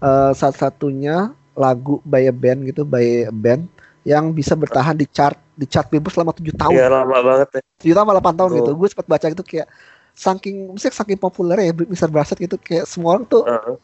eh, 0.03 0.31
satu-satunya 0.35 1.31
lagu 1.55 2.03
by 2.03 2.27
a 2.27 2.35
band 2.35 2.67
gitu 2.67 2.83
by 2.83 3.31
a 3.31 3.31
band 3.31 3.63
yang 4.03 4.35
bisa 4.35 4.59
bertahan 4.59 4.99
di 4.99 5.07
chart 5.07 5.39
di 5.55 5.63
chart 5.63 5.87
Billboard 5.87 6.11
selama 6.11 6.35
tujuh 6.35 6.51
tahun 6.51 6.75
ya 6.75 6.91
lama 6.91 7.15
banget 7.23 7.47
ya 7.55 7.61
tujuh 7.79 7.95
tahun 7.95 8.07
8 8.19 8.35
tahun 8.35 8.51
Oh. 8.51 8.57
gitu 8.59 8.71
gue 8.75 8.87
sempat 8.91 9.07
baca 9.07 9.25
gitu 9.31 9.43
kayak 9.47 9.67
saking 10.11 10.75
misalnya 10.75 10.95
saking 10.99 11.15
populer 11.15 11.57
ya 11.63 11.71
Mr. 11.71 12.11
Brightside 12.11 12.43
gitu 12.43 12.57
kayak 12.59 12.83
semua 12.91 13.15
orang 13.15 13.25
tuh 13.31 13.47
Heeh. 13.47 13.75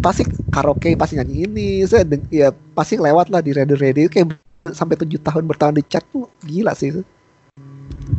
pasti 0.00 0.24
karaoke 0.48 0.96
pasti 0.96 1.20
nyanyi 1.20 1.44
ini 1.44 1.68
saya 1.84 2.08
ya 2.32 2.48
pasti 2.72 2.96
lewat 2.96 3.28
lah 3.28 3.44
di 3.44 3.52
radio 3.52 3.76
radio 3.76 4.08
kayak 4.08 4.32
sampai 4.74 4.96
tujuh 4.98 5.20
tahun 5.22 5.44
bertahan 5.46 5.76
di 5.76 5.84
chart 5.86 6.06
tuh 6.10 6.26
gila 6.42 6.72
sih 6.74 6.90
itu 6.94 7.02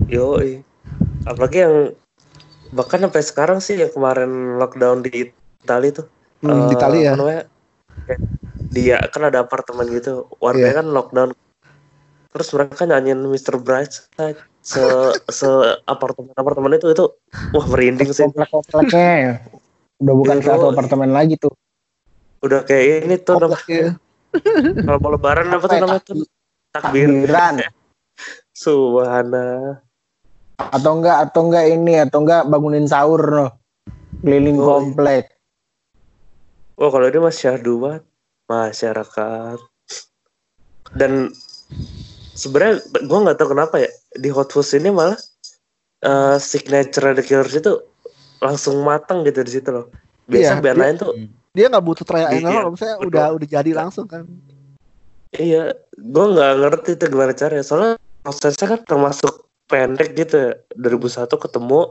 Yo, 0.07 0.39
apalagi 1.27 1.67
yang 1.67 1.75
bahkan 2.71 3.03
sampai 3.03 3.21
sekarang 3.23 3.59
sih 3.59 3.75
yang 3.75 3.91
kemarin 3.91 4.55
lockdown 4.55 5.03
di 5.03 5.27
Itali 5.63 5.91
tuh. 5.91 6.07
Hmm, 6.39 6.71
di 6.71 6.73
eh, 6.73 6.79
Itali 6.79 6.99
ya 7.03 7.11
namanya, 7.19 7.43
dia 8.71 8.97
kan 9.11 9.27
ada 9.27 9.43
apartemen 9.43 9.83
gitu, 9.91 10.31
warga 10.39 10.71
Iya. 10.71 10.79
kan 10.79 10.87
lockdown. 10.95 11.29
Terus 12.31 12.47
mereka 12.55 12.87
nyanyiin 12.87 13.19
Mr. 13.19 13.59
Brightside 13.59 14.39
se 14.63 14.83
se 15.31 15.47
apartemen 15.87 16.31
apartemen 16.35 16.75
itu 16.75 16.87
itu 16.91 17.05
wah 17.55 17.65
merinding 17.67 18.11
sih. 18.11 18.23
Komplek-kompleknya 18.27 19.43
udah 19.99 20.15
bukan 20.23 20.37
Iya, 20.39 20.45
satu 20.55 20.65
apartemen 20.71 21.11
lagi 21.11 21.35
tuh. 21.35 21.51
Udah 22.43 22.63
kayak 22.63 23.07
ini 23.11 23.15
tuh 23.19 23.43
nama, 23.43 23.57
Iya. 23.67 23.97
kalau 24.87 24.99
mau 25.03 25.11
lebaran 25.15 25.51
apa 25.51 25.65
tuh 25.67 25.77
namanya 25.83 26.03
tuh. 26.03 26.23
Takbiran. 26.79 27.55
Subhanallah. 28.57 29.81
atau 30.57 30.91
enggak 30.97 31.17
atau 31.29 31.41
enggak 31.45 31.65
ini 31.69 31.93
atau 32.01 32.25
enggak 32.25 32.49
bangunin 32.49 32.89
sahur 32.89 33.21
loh. 33.21 33.51
Keliling 34.25 34.57
Oh, 34.57 34.65
iya. 34.65 34.69
komplek. 34.73 35.23
Wah 36.73 36.89
kalau 36.89 37.05
ini 37.05 37.19
mas 37.21 37.37
syahdu 37.37 37.77
banget 37.77 38.03
masyarakat. 38.45 39.57
Dan 40.97 41.29
sebenarnya 42.33 42.81
gue 42.89 43.19
nggak 43.21 43.37
tahu 43.37 43.53
kenapa 43.53 43.75
ya 43.77 43.89
di 44.13 44.29
Hot 44.29 44.49
Fuzz 44.49 44.73
ini 44.73 44.89
malah 44.89 45.17
eh, 46.01 46.37
signature 46.37 47.13
The 47.13 47.21
Killers 47.21 47.53
itu 47.53 47.77
langsung 48.37 48.81
matang 48.81 49.21
gitu 49.21 49.45
di 49.45 49.51
situ 49.53 49.69
loh. 49.69 49.93
Biasa 50.25 50.57
Iya, 50.57 50.61
band 50.61 50.73
dia- 50.73 50.83
lain 50.83 50.95
tuh 50.97 51.13
Dia 51.53 51.65
nggak 51.69 51.85
butuh 51.85 52.05
trial 52.05 52.29
and 52.29 52.45
Iya, 52.45 52.49
error, 52.51 52.69
misalnya 52.69 52.95
betul. 52.97 53.09
udah 53.09 53.25
udah 53.33 53.47
jadi 53.51 53.71
langsung 53.73 54.05
kan. 54.05 54.25
Iya, 55.35 55.75
gue 55.97 56.25
nggak 56.31 56.53
ngerti 56.63 56.89
itu 56.95 57.03
gimana 57.11 57.33
caranya. 57.35 57.65
Soalnya 57.65 57.93
prosesnya 58.23 58.67
kan 58.77 58.81
termasuk 58.87 59.47
pendek 59.67 60.15
gitu 60.15 60.35
ya. 60.39 60.51
2001 60.79 61.35
ketemu, 61.35 61.81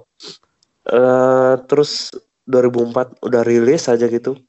eh 0.89 1.55
terus 1.69 2.09
2004 2.49 3.21
udah 3.21 3.43
rilis 3.45 3.91
aja 3.93 4.09
gitu. 4.09 4.41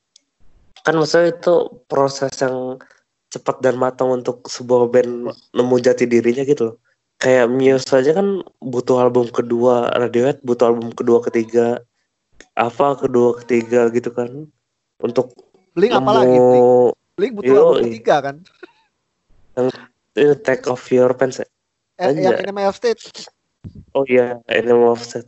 Kan 0.86 0.96
maksudnya 0.96 1.36
itu 1.36 1.84
proses 1.91 2.32
yang 2.39 2.79
cepat 3.27 3.60
dan 3.60 3.75
matang 3.75 4.08
untuk 4.08 4.48
sebuah 4.48 4.88
band 4.88 5.36
nemu 5.51 5.75
jati 5.84 6.08
dirinya 6.08 6.48
gitu 6.48 6.72
loh. 6.72 6.75
Kayak 7.17 7.50
Muse 7.50 7.91
aja 7.91 8.13
kan 8.13 8.46
butuh 8.62 9.01
album 9.01 9.27
kedua, 9.34 9.89
Radiohead 9.98 10.39
butuh 10.46 10.70
album 10.70 10.94
kedua, 10.94 11.20
ketiga, 11.25 11.82
apa 12.53 12.94
kedua, 12.96 13.36
ketiga 13.44 13.89
gitu 13.89 14.13
kan. 14.13 14.48
Untuk 15.01 15.34
Blink 15.74 15.94
apalagi? 15.94 16.38
Blink, 16.38 16.46
nemu 16.53 16.94
Blink 17.17 17.34
butuh 17.41 17.50
Yoi. 17.50 17.58
album 17.58 17.77
ketiga 17.89 18.15
kan. 18.22 18.36
Eh, 20.16 20.36
take 20.42 20.66
off 20.70 20.90
your 20.94 21.12
pants 21.18 21.42
ya. 21.42 21.48
Eh, 21.98 22.14
yang 22.14 22.38
Enemy 22.38 22.70
of 22.70 22.78
State. 22.78 23.02
Oh 23.98 24.06
iya, 24.06 24.38
Animal 24.48 24.94
Offset. 24.96 25.26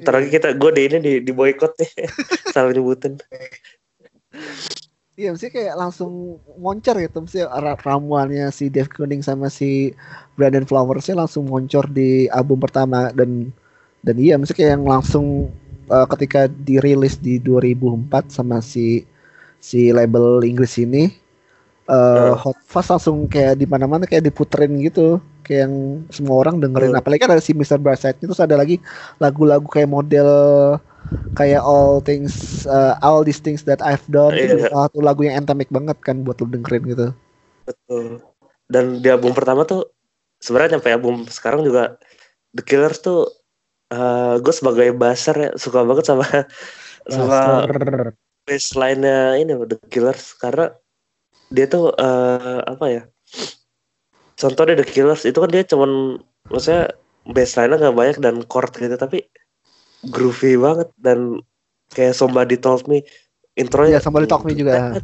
Ntar 0.00 0.22
lagi 0.22 0.30
kita, 0.30 0.54
gue 0.54 0.70
di 0.70 0.82
ini 0.86 0.98
di, 1.02 1.12
di 1.24 1.32
boykot 1.34 1.72
nih, 1.80 1.90
salah 2.54 2.70
nyebutin. 2.70 3.18
Iya, 5.18 5.34
mesti 5.34 5.52
kayak 5.52 5.74
langsung 5.76 6.38
moncer 6.56 6.96
gitu, 6.96 7.24
mesti 7.24 7.44
ra- 7.44 7.76
ramuannya 7.76 8.48
si 8.54 8.70
Dave 8.70 8.88
Kuning 8.88 9.20
sama 9.20 9.50
si 9.50 9.92
Brandon 10.38 10.64
Flowersnya 10.64 11.18
langsung 11.18 11.50
moncor 11.50 11.90
di 11.90 12.30
album 12.30 12.62
pertama 12.62 13.10
dan 13.12 13.52
dan 14.00 14.16
iya, 14.16 14.40
mesti 14.40 14.56
kayak 14.56 14.80
yang 14.80 14.86
langsung 14.88 15.52
uh, 15.92 16.06
ketika 16.16 16.48
dirilis 16.48 17.20
di 17.20 17.36
2004 17.36 18.32
sama 18.32 18.64
si 18.64 19.04
si 19.60 19.92
label 19.92 20.40
Inggris 20.40 20.80
ini, 20.80 21.12
uh. 21.90 22.38
Hot 22.38 22.58
Fuzz 22.70 22.88
langsung 22.88 23.26
kayak 23.26 23.58
di 23.58 23.66
mana-mana 23.66 24.06
kayak 24.06 24.30
diputerin 24.30 24.78
gitu, 24.78 25.18
kayak 25.42 25.66
yang 25.66 25.74
semua 26.14 26.46
orang 26.46 26.62
dengerin. 26.62 26.94
Apalagi 26.94 27.26
kan 27.26 27.34
ada 27.34 27.42
si 27.42 27.50
Mr. 27.50 27.82
Brightside 27.82 28.22
terus 28.22 28.38
ada 28.38 28.54
lagi 28.54 28.78
lagu-lagu 29.18 29.66
kayak 29.66 29.90
model 29.90 30.30
kayak 31.34 31.58
all 31.64 31.98
things 31.98 32.62
uh, 32.70 32.94
all 33.02 33.26
these 33.26 33.42
things 33.42 33.66
that 33.66 33.82
I've 33.82 34.04
done 34.06 34.36
itu 34.36 34.62
Iya. 34.62 34.70
salah 34.70 34.86
satu 34.86 35.02
lagu 35.02 35.26
yang 35.26 35.42
anthemic 35.42 35.66
banget 35.74 35.98
kan 36.06 36.22
buat 36.22 36.38
lu 36.38 36.46
dengerin 36.46 36.84
gitu. 36.86 37.06
Betul. 37.66 38.22
Dan 38.70 39.02
di 39.02 39.08
album 39.10 39.34
pertama 39.34 39.66
tuh, 39.66 39.90
sebenarnya 40.38 40.78
sampai 40.78 40.94
album 40.94 41.26
sekarang 41.26 41.66
juga, 41.66 41.98
The 42.54 42.62
Killers 42.62 43.02
tuh, 43.02 43.26
eh 43.90 44.38
gue 44.38 44.54
sebagai 44.54 44.94
baser 44.94 45.36
ya, 45.36 45.50
suka 45.58 45.82
banget 45.82 46.06
sama 46.06 46.26
sama 47.10 47.66
baseline-nya 48.46 49.42
ini 49.42 49.58
The 49.66 49.76
Killers. 49.90 50.38
Karena 50.38 50.70
dia 51.50 51.66
tuh, 51.66 51.90
eh 51.98 52.60
apa 52.62 52.86
ya, 52.86 53.02
contohnya 54.38 54.78
The 54.78 54.86
Killers, 54.86 55.26
itu 55.26 55.36
kan 55.36 55.50
dia 55.50 55.66
cuman, 55.66 56.22
maksudnya 56.46 56.94
baseline-nya 57.26 57.90
gak 57.90 57.96
banyak 57.98 58.18
dan 58.22 58.36
chord 58.46 58.72
gitu, 58.78 58.96
tapi 58.96 59.26
groovy 60.08 60.56
banget 60.56 60.88
dan 60.96 61.44
kayak 61.92 62.16
Somebody 62.16 62.56
Told 62.56 62.88
Me 62.88 63.04
intronya 63.58 63.98
Iya, 63.98 64.00
Somebody 64.00 64.30
Told 64.30 64.48
Me 64.48 64.56
juga. 64.56 64.96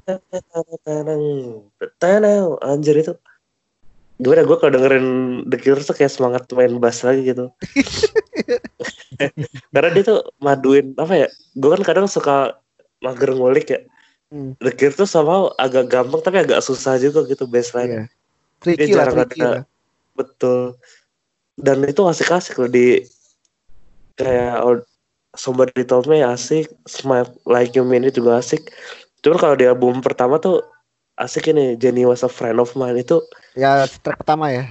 Tanang, 2.01 2.57
anjir 2.64 2.97
itu. 2.97 3.12
Gimana 4.16 4.49
gue 4.49 4.57
kalau 4.57 4.73
dengerin 4.73 5.07
The 5.44 5.61
Killers 5.61 5.85
tuh 5.85 5.92
kayak 5.92 6.09
semangat 6.09 6.49
main 6.57 6.81
bass 6.81 7.05
lagi 7.05 7.29
gitu. 7.29 7.53
Karena 9.75 9.90
dia 9.92 10.05
tuh 10.05 10.21
maduin 10.40 10.97
apa 10.97 11.27
ya 11.27 11.29
gue 11.57 11.71
kan 11.73 11.83
kadang 11.85 12.07
suka 12.09 12.61
mager 13.01 13.33
ngulik 13.37 13.68
ya 13.68 13.81
Hmm. 14.27 14.59
The 14.59 14.75
Killers 14.75 14.99
tuh 14.99 15.07
sama 15.07 15.55
agak 15.55 15.87
gampang 15.87 16.19
tapi 16.19 16.43
agak 16.43 16.59
susah 16.59 16.99
juga 16.99 17.23
gitu 17.25 17.47
bassline 17.47 17.87
Iya. 17.89 18.05
Tricky 18.59 18.83
Dia 18.83 18.91
lah, 18.91 18.97
jarang 19.07 19.17
tricky 19.23 19.41
ada- 19.41 19.53
lah. 19.53 19.65
betul 20.12 20.61
dan 21.57 21.79
itu 21.83 22.03
asik-asik 22.03 22.59
loh 22.59 22.67
di 22.67 23.07
kayak 24.15 24.83
Somebody 25.33 25.85
Told 25.85 26.09
Me 26.09 26.25
asik 26.25 26.67
Smile 26.85 27.29
Like 27.45 27.77
You 27.77 27.85
Mean 27.85 28.03
It 28.03 28.17
juga 28.17 28.41
asik 28.41 28.73
cuman 29.21 29.39
kalau 29.39 29.55
di 29.55 29.65
album 29.65 30.01
pertama 30.01 30.37
tuh 30.37 30.65
asik 31.17 31.47
ini 31.47 31.77
Jenny 31.77 32.03
Was 32.03 32.21
a 32.21 32.29
Friend 32.29 32.57
of 32.57 32.75
Mine 32.75 32.99
itu 32.99 33.21
Ya 33.55 33.85
track 34.03 34.21
pertama 34.21 34.51
ya. 34.51 34.67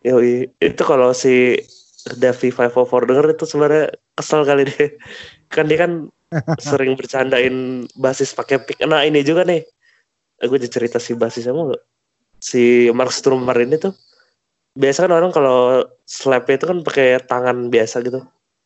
yoi, 0.00 0.46
itu 0.56 0.82
kalau 0.82 1.10
si 1.10 1.58
Davi 2.14 2.48
504 2.48 2.70
denger 3.04 3.26
itu 3.34 3.44
sebenarnya 3.44 3.86
kesel 4.14 4.42
kali 4.42 4.62
deh 4.64 4.94
kan 5.48 5.66
dia 5.66 5.76
kan 5.76 6.06
sering 6.58 6.98
bercandain 6.98 7.86
basis 7.94 8.34
pakai 8.34 8.58
pick 8.62 8.78
nah 8.84 9.02
ini 9.06 9.22
juga 9.22 9.46
nih. 9.46 9.62
Aku 10.44 10.60
jadi 10.60 10.68
cerita 10.68 10.98
si 11.00 11.16
basisnya 11.16 11.56
mulu. 11.56 11.78
Si 12.36 12.92
Mark 12.92 13.14
Strummer 13.14 13.56
ini 13.56 13.80
tuh 13.80 13.96
biasa 14.76 15.08
kan 15.08 15.12
orang 15.16 15.32
kalau 15.32 15.88
slap 16.04 16.44
itu 16.52 16.68
kan 16.68 16.84
pakai 16.84 17.24
tangan 17.24 17.72
biasa 17.72 18.04
gitu. 18.04 18.20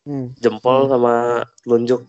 Hmm. 0.09 0.33
jempol 0.41 0.89
Hmm. 0.89 0.93
sama 0.97 1.15
telunjuk. 1.63 2.01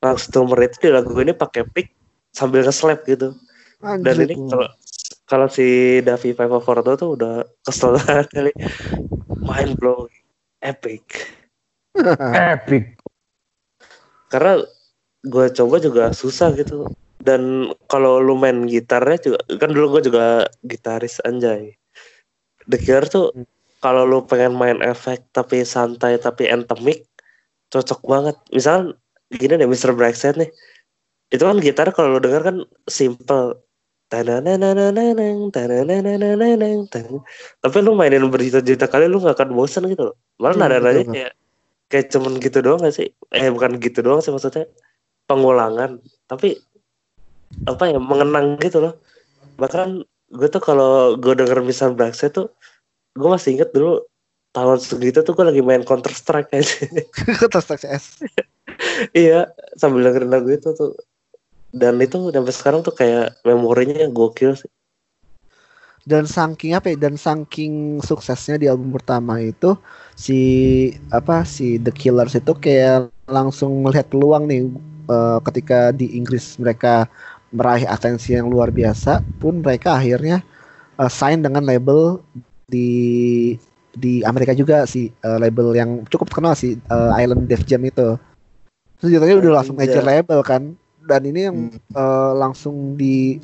Mark 0.00 0.18
Strummer 0.22 0.60
itu 0.64 0.76
di 0.80 0.90
lagu 0.92 1.12
ini 1.20 1.34
pakai 1.36 1.66
pick 1.68 1.92
sambil 2.32 2.64
nge-slap 2.64 3.04
gitu. 3.04 3.34
Dan 3.82 4.00
Anjir. 4.00 4.30
ini 4.30 4.34
kalau 4.48 4.68
kalau 5.24 5.46
si 5.48 5.98
Davi 6.04 6.36
504 6.36 6.84
tuh 6.84 6.94
tuh 6.96 7.10
udah 7.18 7.34
kesel 7.64 7.92
banget 8.00 8.26
kali. 8.32 8.52
Mind 9.44 9.76
blowing 9.76 10.24
epic. 10.64 11.04
Epic. 12.32 12.96
karena 14.32 14.66
gue 15.24 15.46
coba 15.56 15.76
juga 15.80 16.04
susah 16.12 16.52
gitu. 16.54 16.88
Dan 17.24 17.72
kalau 17.88 18.20
lu 18.20 18.36
main 18.36 18.68
gitarnya 18.68 19.16
juga 19.16 19.38
kan 19.56 19.72
dulu 19.72 19.96
gue 19.98 20.12
juga 20.12 20.44
gitaris 20.60 21.24
anjay. 21.24 21.72
The 22.68 22.76
Killer 22.76 23.08
tuh 23.08 23.32
Hmm. 23.32 23.48
kalau 23.80 24.04
lu 24.08 24.24
pengen 24.24 24.56
main 24.56 24.80
efek 24.84 25.24
tapi 25.32 25.64
santai 25.64 26.16
tapi 26.20 26.48
anthemic 26.48 27.08
cocok 27.72 28.00
banget. 28.04 28.36
Misal 28.52 28.96
gini 29.32 29.56
deh 29.56 29.68
Mr. 29.68 29.96
Brightside 29.96 30.36
nih. 30.40 30.50
Itu 31.32 31.48
kan 31.48 31.60
gitar 31.60 31.88
kalau 31.96 32.16
lu 32.16 32.20
denger 32.20 32.42
kan 32.44 32.56
simple. 32.88 33.56
Tapi 37.64 37.78
lu 37.82 37.92
mainin 37.98 38.30
berjuta-juta 38.30 38.86
kali 38.86 39.10
lu 39.10 39.18
gak 39.18 39.34
akan 39.40 39.50
bosan 39.56 39.90
gitu 39.90 40.12
loh. 40.12 40.16
Malah 40.38 40.54
nada-nadanya 40.54 41.02
betul, 41.02 41.14
kayak 41.18 41.32
kayak 41.90 42.06
cuman 42.14 42.32
gitu 42.38 42.58
doang 42.62 42.80
gak 42.84 42.94
sih? 42.94 43.08
Eh 43.34 43.50
bukan 43.50 43.80
gitu 43.82 44.06
doang 44.06 44.22
sih 44.22 44.30
maksudnya 44.30 44.70
pengulangan 45.24 46.00
tapi 46.28 46.60
apa 47.64 47.84
ya 47.90 47.98
mengenang 48.02 48.58
gitu 48.58 48.82
loh. 48.82 48.94
Bahkan 49.60 50.02
gue 50.34 50.48
tuh 50.50 50.62
kalau 50.62 51.14
gue 51.14 51.34
denger 51.38 51.62
misal 51.62 51.94
Brightside 51.94 52.34
tuh 52.34 52.50
gue 53.14 53.28
masih 53.30 53.54
inget 53.60 53.70
dulu 53.70 54.02
tahun 54.54 54.78
segitu 54.82 55.22
tuh 55.22 55.34
gue 55.34 55.46
lagi 55.46 55.62
main 55.62 55.86
Counter 55.86 56.10
Strike 56.14 56.50
aja. 56.54 56.86
Terus 57.52 57.66
CS. 57.66 58.04
iya 59.26 59.50
sambil 59.78 60.10
dengerin 60.10 60.30
lagu 60.30 60.50
itu 60.50 60.70
tuh. 60.74 60.94
Dan 61.74 61.98
itu 61.98 62.30
sampai 62.30 62.54
sekarang 62.54 62.80
tuh 62.86 62.94
kayak 62.94 63.42
memorinya 63.42 64.06
gokil 64.10 64.54
sih. 64.54 64.70
Dan 66.04 66.28
saking 66.28 66.76
apa 66.76 66.92
ya 66.92 67.08
dan 67.08 67.16
saking 67.16 67.98
suksesnya 68.04 68.60
di 68.60 68.68
album 68.68 68.92
pertama 68.92 69.40
itu 69.40 69.72
si 70.12 70.38
apa 71.08 71.48
si 71.48 71.80
The 71.80 71.90
Killers 71.90 72.36
itu 72.36 72.52
kayak 72.52 73.08
langsung 73.24 73.80
melihat 73.80 74.12
peluang 74.12 74.44
nih 74.44 74.68
eh, 75.08 75.38
ketika 75.50 75.92
di 75.94 76.16
Inggris 76.18 76.56
mereka 76.60 77.08
meraih 77.54 77.86
atensi 77.86 78.34
yang 78.34 78.50
luar 78.50 78.74
biasa 78.74 79.22
pun 79.38 79.62
mereka 79.62 79.94
akhirnya 79.96 80.42
eh, 80.98 81.10
sign 81.10 81.40
dengan 81.44 81.62
label 81.64 82.20
di 82.66 82.90
di 83.94 84.26
Amerika 84.26 84.50
juga 84.52 84.84
si 84.90 85.08
eh, 85.10 85.38
label 85.38 85.72
yang 85.78 85.90
cukup 86.10 86.28
terkenal 86.30 86.54
si 86.58 86.74
eh, 86.76 87.10
Island 87.20 87.46
Def 87.46 87.62
Jam 87.64 87.82
itu. 87.86 88.18
Terus 88.98 89.10
jatuhnya 89.14 89.36
udah 89.38 89.52
langsung 89.62 89.76
major 89.78 90.02
label 90.02 90.40
kan 90.42 90.74
dan 91.06 91.22
ini 91.28 91.40
yang 91.46 91.56
eh, 91.72 92.32
langsung 92.34 92.98
di 92.98 93.38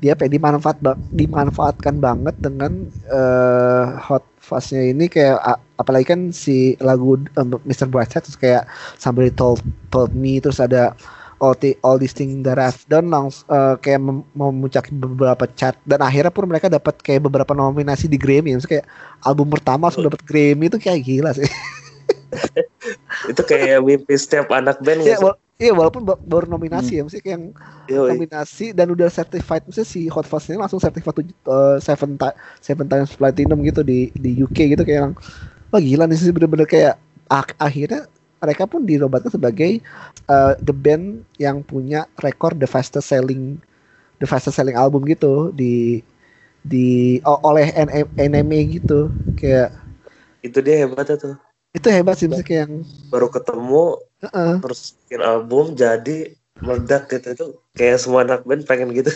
dia 0.00 0.16
ya, 0.16 0.26
dimanfaat 0.26 0.80
dimanfaatkan 1.12 2.00
banget 2.00 2.34
dengan 2.40 2.88
eh, 3.12 3.84
hot 4.00 4.24
fuzz-nya 4.40 4.90
ini 4.96 5.06
kayak 5.06 5.36
apalagi 5.76 6.08
kan 6.08 6.32
si 6.32 6.74
lagu 6.80 7.20
eh, 7.20 7.46
Mr. 7.68 7.86
Brightside 7.86 8.24
terus 8.24 8.40
kayak 8.40 8.64
somebody 8.96 9.28
told 9.28 9.60
told 9.92 10.16
me 10.16 10.40
terus 10.40 10.56
ada 10.58 10.96
all, 11.40 11.56
the, 11.56 11.76
all 11.80 11.96
these 11.96 12.12
things 12.12 12.44
that 12.44 12.60
I've 12.60 12.84
done 12.88 13.08
langs, 13.08 13.44
eh, 13.48 13.76
kayak 13.80 14.00
mem- 14.00 14.28
memuncaki 14.36 14.92
beberapa 14.96 15.48
chart 15.56 15.76
dan 15.88 16.00
akhirnya 16.04 16.32
pun 16.32 16.48
mereka 16.48 16.68
dapat 16.68 17.00
kayak 17.00 17.28
beberapa 17.28 17.56
nominasi 17.56 18.08
di 18.08 18.20
Grammy 18.20 18.56
Maksudnya 18.56 18.80
kayak 18.80 18.86
album 19.24 19.48
pertama 19.52 19.88
langsung 19.88 20.04
dapat 20.04 20.24
Grammy 20.24 20.68
itu 20.68 20.80
kayak 20.80 21.00
gila 21.04 21.30
sih 21.36 21.48
itu 23.30 23.42
kayak 23.44 23.84
mimpi 23.84 24.14
setiap 24.16 24.48
anak 24.52 24.80
band 24.80 25.04
wala- 25.04 25.49
iya 25.60 25.72
walaupun 25.76 26.02
ba- 26.08 26.20
baru 26.24 26.46
nominasi 26.48 26.98
ya 26.98 27.02
maksudnya 27.04 27.36
yang 27.36 27.44
Yoi. 27.88 28.10
nominasi 28.10 28.72
dan 28.72 28.88
udah 28.94 29.08
certified 29.12 29.62
maksudnya 29.68 29.88
si 29.88 30.00
Hot 30.10 30.26
Fuzz 30.26 30.48
ini 30.50 30.58
langsung 30.58 30.80
certified 30.82 31.30
eh, 31.30 31.76
seven, 31.84 32.16
ti- 32.20 32.36
seven 32.64 32.86
times 32.90 33.12
platinum 33.14 33.58
gitu 33.68 33.80
di 33.84 34.10
di 34.16 34.30
UK 34.40 34.72
gitu 34.74 34.82
kayak 34.86 34.98
yang 35.10 35.12
wah 35.72 35.80
gila 35.82 36.04
nih 36.08 36.16
sih 36.18 36.32
bener-bener 36.34 36.68
kayak 36.68 36.96
ak- 37.30 37.58
akhirnya 37.60 38.08
mereka 38.42 38.64
pun 38.68 38.82
dinobatkan 38.88 39.32
sebagai 39.32 39.84
uh, 40.28 40.56
the 40.64 40.72
band 40.74 41.24
yang 41.36 41.60
punya 41.64 42.08
rekor 42.24 42.56
the 42.56 42.68
fastest 42.68 43.12
selling 43.12 43.60
the 44.22 44.26
fastest 44.28 44.56
selling 44.58 44.76
album 44.78 45.04
gitu 45.08 45.52
di 45.54 46.00
di 46.64 47.18
oleh 47.24 47.72
NME 48.18 48.60
gitu 48.80 49.08
kayak 49.38 49.72
Itu 50.46 50.58
dia 50.64 50.76
hebatnya 50.84 51.16
tuh. 51.20 51.34
Itu 51.70 51.86
hebat 51.86 52.18
sih 52.18 52.26
kayak 52.26 52.50
yang 52.66 52.72
Baru 53.10 53.30
ketemu 53.30 53.98
Heeh. 54.22 54.54
terus 54.62 54.94
bikin 55.06 55.22
album 55.22 55.74
jadi 55.78 56.34
meledak 56.60 57.08
gitu 57.08 57.26
itu 57.32 57.46
kayak 57.78 57.98
semua 58.02 58.26
anak 58.26 58.44
band 58.44 58.66
pengen 58.68 58.92
gitu 58.92 59.10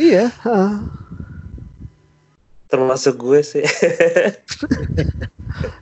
iya 0.00 0.32
heeh. 0.44 0.72
Termasuk 2.68 3.16
gue 3.16 3.40
sih. 3.42 3.64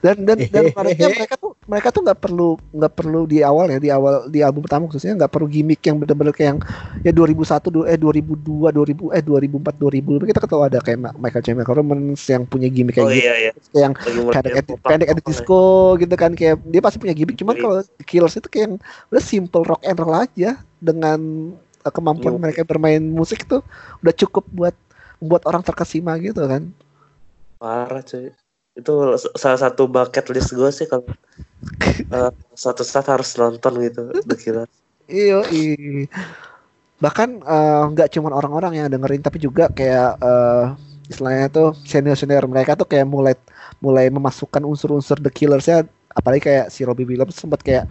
Dan 0.01 0.25
dan 0.25 0.41
dan 0.49 0.73
harusnya 0.73 1.09
mereka 1.13 1.35
tuh 1.37 1.53
mereka 1.69 1.93
tuh 1.93 2.01
nggak 2.01 2.17
perlu 2.17 2.57
nggak 2.73 2.93
perlu 2.97 3.29
di 3.29 3.45
awal 3.45 3.69
ya 3.69 3.77
di 3.77 3.93
awal 3.93 4.25
di 4.25 4.41
album 4.41 4.65
pertama 4.65 4.89
khususnya 4.89 5.13
nggak 5.13 5.29
perlu 5.29 5.45
gimmick 5.45 5.83
yang 5.85 6.01
bener-bener 6.01 6.33
kayak 6.33 6.49
yang 6.49 6.59
ya 7.05 7.11
2001 7.13 7.69
du- 7.69 7.85
eh 7.85 7.99
2002 7.99 8.73
2000 8.73 9.13
eh 9.13 9.21
2004 9.21 9.77
2000 9.77 10.25
kita 10.25 10.39
ketahui 10.41 10.65
ada 10.71 10.79
kayak 10.81 10.99
Michael 11.19 11.43
Chemical 11.45 11.75
Romance 11.77 12.23
yang 12.25 12.47
punya 12.49 12.73
gimmick 12.73 12.97
kayak 12.97 13.05
oh 13.05 13.13
gitu. 13.13 13.21
iya 13.27 13.33
iya. 13.37 13.51
Kayak 13.53 13.83
yang 13.83 13.93
pendek 14.33 14.53
edit, 14.55 14.77
pendek 14.81 15.07
edit 15.13 15.23
ya. 15.23 15.29
disco 15.29 15.61
gitu 16.01 16.15
kan 16.17 16.31
kayak 16.33 16.55
dia 16.65 16.81
pasti 16.81 16.97
punya 16.97 17.13
gimmick. 17.13 17.37
Cuman 17.37 17.53
Iya. 17.53 17.61
kalau 17.61 17.75
Killers 18.07 18.35
itu 18.39 18.47
kayak 18.49 18.63
yang 18.65 18.75
udah 19.13 19.21
simple 19.21 19.63
rock 19.67 19.81
and 19.85 19.99
roll 20.01 20.15
aja 20.15 20.57
dengan 20.79 21.19
uh, 21.85 21.91
kemampuan 21.93 22.39
mereka 22.41 22.65
bermain 22.65 23.03
musik 23.03 23.45
tuh 23.45 23.61
udah 24.01 24.13
cukup 24.15 24.47
buat 24.55 24.73
buat 25.21 25.43
orang 25.49 25.63
terkesima 25.65 26.17
gitu 26.21 26.43
kan. 26.45 26.63
Parah 27.61 28.01
cuy. 28.09 28.25
Itu 28.77 28.91
salah 29.41 29.59
satu 29.63 29.83
bucket 29.89 30.25
list 30.33 30.49
gue 30.53 30.69
sih 30.77 30.85
kalau 30.91 31.09
eh, 32.15 32.31
suatu 32.61 32.83
saat 32.85 33.07
harus 33.13 33.29
nonton 33.39 33.73
gitu 33.85 34.01
Killers 34.41 34.73
Iya, 35.07 35.39
i- 35.51 36.07
bahkan 36.97 37.29
eh, 37.45 37.83
nggak 37.93 38.09
cuman 38.15 38.33
orang-orang 38.33 38.73
yang 38.81 38.87
dengerin 38.89 39.21
tapi 39.21 39.37
juga 39.37 39.69
kayak 39.69 40.17
eh, 40.21 40.63
istilahnya 41.11 41.47
tuh 41.53 41.67
senior-senior 41.85 42.45
mereka 42.49 42.73
tuh 42.73 42.87
kayak 42.89 43.07
mulai 43.07 43.35
mulai 43.79 44.09
memasukkan 44.09 44.63
unsur-unsur 44.65 45.17
The 45.21 45.31
Killers 45.31 45.67
ya 45.69 45.85
apalagi 46.17 46.49
kayak 46.49 46.73
si 46.73 46.81
Robbie 46.81 47.05
Williams 47.05 47.37
sempat 47.37 47.61
kayak 47.61 47.85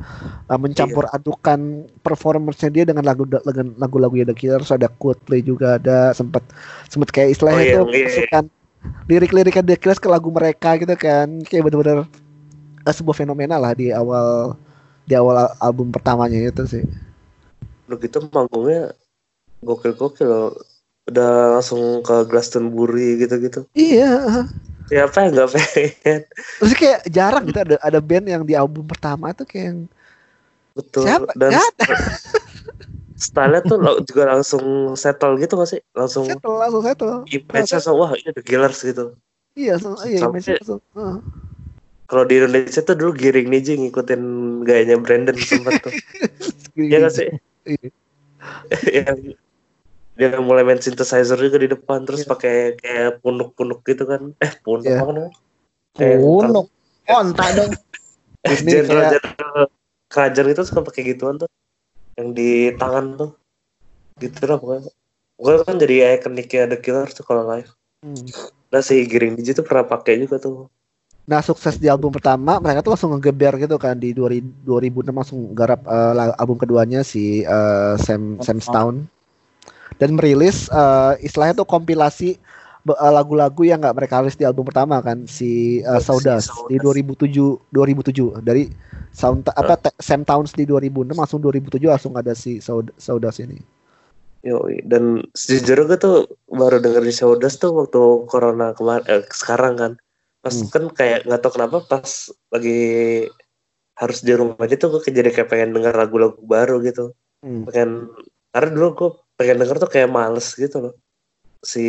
eh, 0.50 0.58
mencampur 0.58 1.06
adukan 1.14 1.86
performance-nya 2.02 2.70
dia 2.74 2.84
dengan 2.84 3.06
lagu 3.06 3.22
dengan 3.22 3.78
lagu-lagu 3.78 4.18
The 4.26 4.34
Killers. 4.34 4.74
Ada 4.74 4.90
Coldplay 4.90 5.46
juga 5.46 5.78
ada 5.78 6.10
sempat 6.10 6.42
sempat 6.90 7.14
kayak 7.14 7.38
istilahnya 7.38 7.62
Oh, 7.62 7.62
iya, 7.62 7.74
tuh 7.78 7.84
iya, 7.86 7.94
iya. 7.94 8.06
masukkan 8.10 8.44
lirik-liriknya 9.06 9.62
The 9.62 9.76
Killers 9.78 10.02
ke 10.02 10.10
lagu 10.10 10.28
mereka 10.34 10.74
gitu 10.82 10.98
kan. 10.98 11.46
Kayak 11.46 11.70
bener-bener 11.70 11.98
eh, 12.82 12.94
sebuah 12.94 13.14
fenomena 13.14 13.62
lah 13.62 13.72
di 13.78 13.94
awal 13.94 14.58
di 15.06 15.14
awal 15.14 15.46
al- 15.46 15.54
album 15.62 15.94
pertamanya 15.94 16.34
itu 16.34 16.66
sih. 16.66 16.82
Udah 17.86 17.98
gitu 18.02 18.18
manggungnya 18.26 18.90
gokil-gokil 19.62 20.26
loh. 20.26 20.50
Udah 21.06 21.62
langsung 21.62 22.02
ke 22.02 22.26
Glastonbury 22.26 23.22
gitu-gitu. 23.22 23.62
Iya, 23.78 24.42
siapa 24.86 25.16
yang 25.26 25.32
nggak 25.34 25.50
pengen 25.50 26.20
terus 26.62 26.74
kayak 26.78 27.00
jarang 27.10 27.44
gitu 27.50 27.58
ada 27.58 27.76
ada 27.82 27.98
band 27.98 28.26
yang 28.30 28.42
di 28.46 28.54
album 28.54 28.86
pertama 28.86 29.34
tuh 29.34 29.46
kayak 29.46 29.64
yang 29.74 29.78
betul 30.76 31.04
Siapa? 31.08 31.32
dan 31.34 31.50
style 33.16 33.58
tuh 33.64 33.80
juga 34.04 34.22
langsung 34.36 34.92
settle 34.94 35.40
gitu 35.40 35.56
gak 35.56 35.70
sih 35.72 35.80
langsung 35.96 36.28
settle 36.28 36.56
langsung 36.60 36.82
settle. 36.84 37.16
image 37.32 37.70
langsung 37.72 37.96
wah 37.96 38.12
ini 38.14 38.30
The 38.32 38.42
Killers 38.44 38.80
gitu 38.84 39.16
Iya, 39.56 39.80
langsung 39.80 39.96
iya 40.04 40.18
image 40.20 40.48
langsung. 40.52 40.80
Heeh. 40.92 41.16
kalau 42.06 42.22
di 42.28 42.34
Indonesia 42.38 42.80
tuh 42.84 42.94
dulu 42.94 43.10
Giring 43.16 43.48
Niji 43.50 43.72
ngikutin 43.80 44.22
gayanya 44.62 44.96
Brandon 45.00 45.34
sempet 45.40 45.80
tuh 45.80 45.92
Iya 46.76 47.08
gak 47.08 47.14
sih 47.16 47.28
Iya. 47.66 47.88
yang 49.02 49.18
dia 50.16 50.40
mulai 50.40 50.64
main 50.64 50.80
synthesizer 50.80 51.36
juga 51.36 51.60
di 51.60 51.68
depan 51.68 52.08
terus 52.08 52.24
Iya. 52.24 52.28
pakai 52.32 52.56
kayak 52.80 53.20
punuk-punuk 53.20 53.84
gitu 53.84 54.08
kan. 54.08 54.32
Eh 54.40 54.52
punuk 54.64 54.88
Iya. 54.88 55.04
apa 55.04 55.12
namanya? 55.12 55.32
Punuk. 55.94 56.66
Onta 57.06 57.44
dong. 57.52 57.72
Jenderal 58.46 59.18
jenderal 59.18 59.66
kerajaan 60.08 60.48
itu 60.50 60.62
suka 60.64 60.80
pakai 60.80 61.02
gituan 61.12 61.36
tuh. 61.36 61.50
Yang 62.16 62.28
di 62.32 62.50
tangan 62.80 63.04
tuh. 63.20 63.30
Gitu 64.16 64.40
lah 64.48 64.56
pokoknya. 64.56 64.88
Pokoknya 65.36 65.58
kan 65.68 65.76
jadi 65.76 65.94
ikoniknya 66.16 66.62
The 66.72 66.78
Killer 66.80 67.08
tuh 67.12 67.24
kalau 67.28 67.44
live 67.52 67.68
hmm. 68.00 68.24
nah 68.72 68.80
si 68.80 69.04
Giring 69.04 69.36
Niji 69.36 69.52
tuh 69.52 69.62
pernah 69.68 69.84
pakai 69.84 70.16
juga 70.16 70.40
tuh. 70.40 70.72
Nah, 71.26 71.42
sukses 71.42 71.74
di 71.82 71.90
album 71.90 72.14
pertama, 72.14 72.62
mereka 72.62 72.86
tuh 72.86 72.94
langsung 72.94 73.10
ngegeber 73.18 73.58
gitu 73.58 73.76
kan. 73.82 73.98
Di 73.98 74.14
2000 74.14 74.62
2006 74.62 75.10
langsung 75.10 75.40
garap 75.58 75.82
la- 75.86 76.38
album 76.38 76.54
keduanya 76.54 77.02
si 77.02 77.42
eh, 77.42 77.94
Sam 77.98 78.38
Sam 78.40 78.62
Stone 78.62 79.15
dan 79.96 80.14
merilis 80.14 80.68
eh, 80.68 81.12
istilahnya 81.20 81.56
tuh 81.56 81.68
kompilasi 81.68 82.36
eh, 82.86 83.12
lagu-lagu 83.12 83.62
yang 83.62 83.80
nggak 83.80 83.96
mereka 83.96 84.20
rilis 84.20 84.36
di 84.36 84.44
album 84.44 84.68
pertama 84.68 85.00
kan 85.00 85.24
si 85.26 85.80
eh, 85.80 86.00
Si 86.00 86.06
Sawdust 86.06 86.48
di 86.68 86.76
Sawdust. 86.76 87.16
2007 87.20 87.72
2007 87.72 88.40
dari 88.40 88.68
Sound 89.10 89.48
apa 89.48 89.80
te- 89.80 89.96
Sam 89.96 90.22
Towns 90.22 90.52
di 90.52 90.68
2006 90.68 91.16
langsung 91.16 91.40
2007 91.40 91.88
langsung 91.88 92.12
ada 92.14 92.36
si 92.36 92.60
Sawdust 92.60 93.40
ini. 93.40 93.56
Yoi. 94.46 94.78
dan 94.86 95.26
sejujurnya 95.34 95.90
gue 95.90 95.98
tuh 95.98 96.16
baru 96.46 96.78
dengerin 96.78 97.10
Showdust 97.10 97.58
tuh 97.58 97.74
waktu 97.74 97.98
corona 98.30 98.70
kemarin 98.78 99.02
eh, 99.10 99.26
sekarang 99.26 99.74
kan 99.74 99.92
pas 100.38 100.54
Hmm. 100.54 100.70
kan 100.70 100.84
kayak 100.94 101.26
nggak 101.26 101.40
tau 101.42 101.50
kenapa 101.50 101.82
pas 101.82 102.06
lagi 102.54 102.78
harus 103.96 104.18
di 104.22 104.32
rumah 104.36 104.54
aja 104.60 104.78
tuh 104.78 104.94
gue 104.94 105.10
jadi 105.10 105.34
kayak 105.34 105.50
pengen 105.50 105.74
denger 105.74 105.96
lagu-lagu 105.96 106.38
baru 106.38 106.78
gitu 106.84 107.10
Hmm. 107.42 107.66
pengen 107.66 108.06
karena 108.48 108.70
dulu 108.70 108.88
gue 108.94 109.10
pengen 109.36 109.60
denger 109.60 109.76
tuh 109.78 109.90
kayak 109.92 110.08
males 110.08 110.52
gitu 110.52 110.76
loh 110.80 110.94
si 111.60 111.84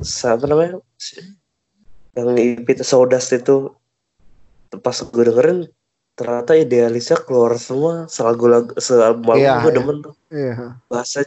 siapa 0.00 0.44
namanya 0.44 0.80
Si- 0.96 1.20
yang 2.16 2.34
ipit 2.36 2.82
Sawdust 2.82 3.32
itu 3.32 3.70
pas 4.82 4.94
gue 4.94 5.24
dengerin 5.24 5.66
ternyata 6.14 6.52
idealisnya 6.52 7.16
keluar 7.22 7.56
semua 7.56 8.04
selagu-lagu 8.06 8.76
sealbum 8.76 9.38
Iya, 9.38 9.62
gue 9.62 9.70
iya. 9.72 9.76
demen 9.78 9.96
tuh 10.04 10.14
Iya. 10.28 10.76
bahasa 10.86 11.24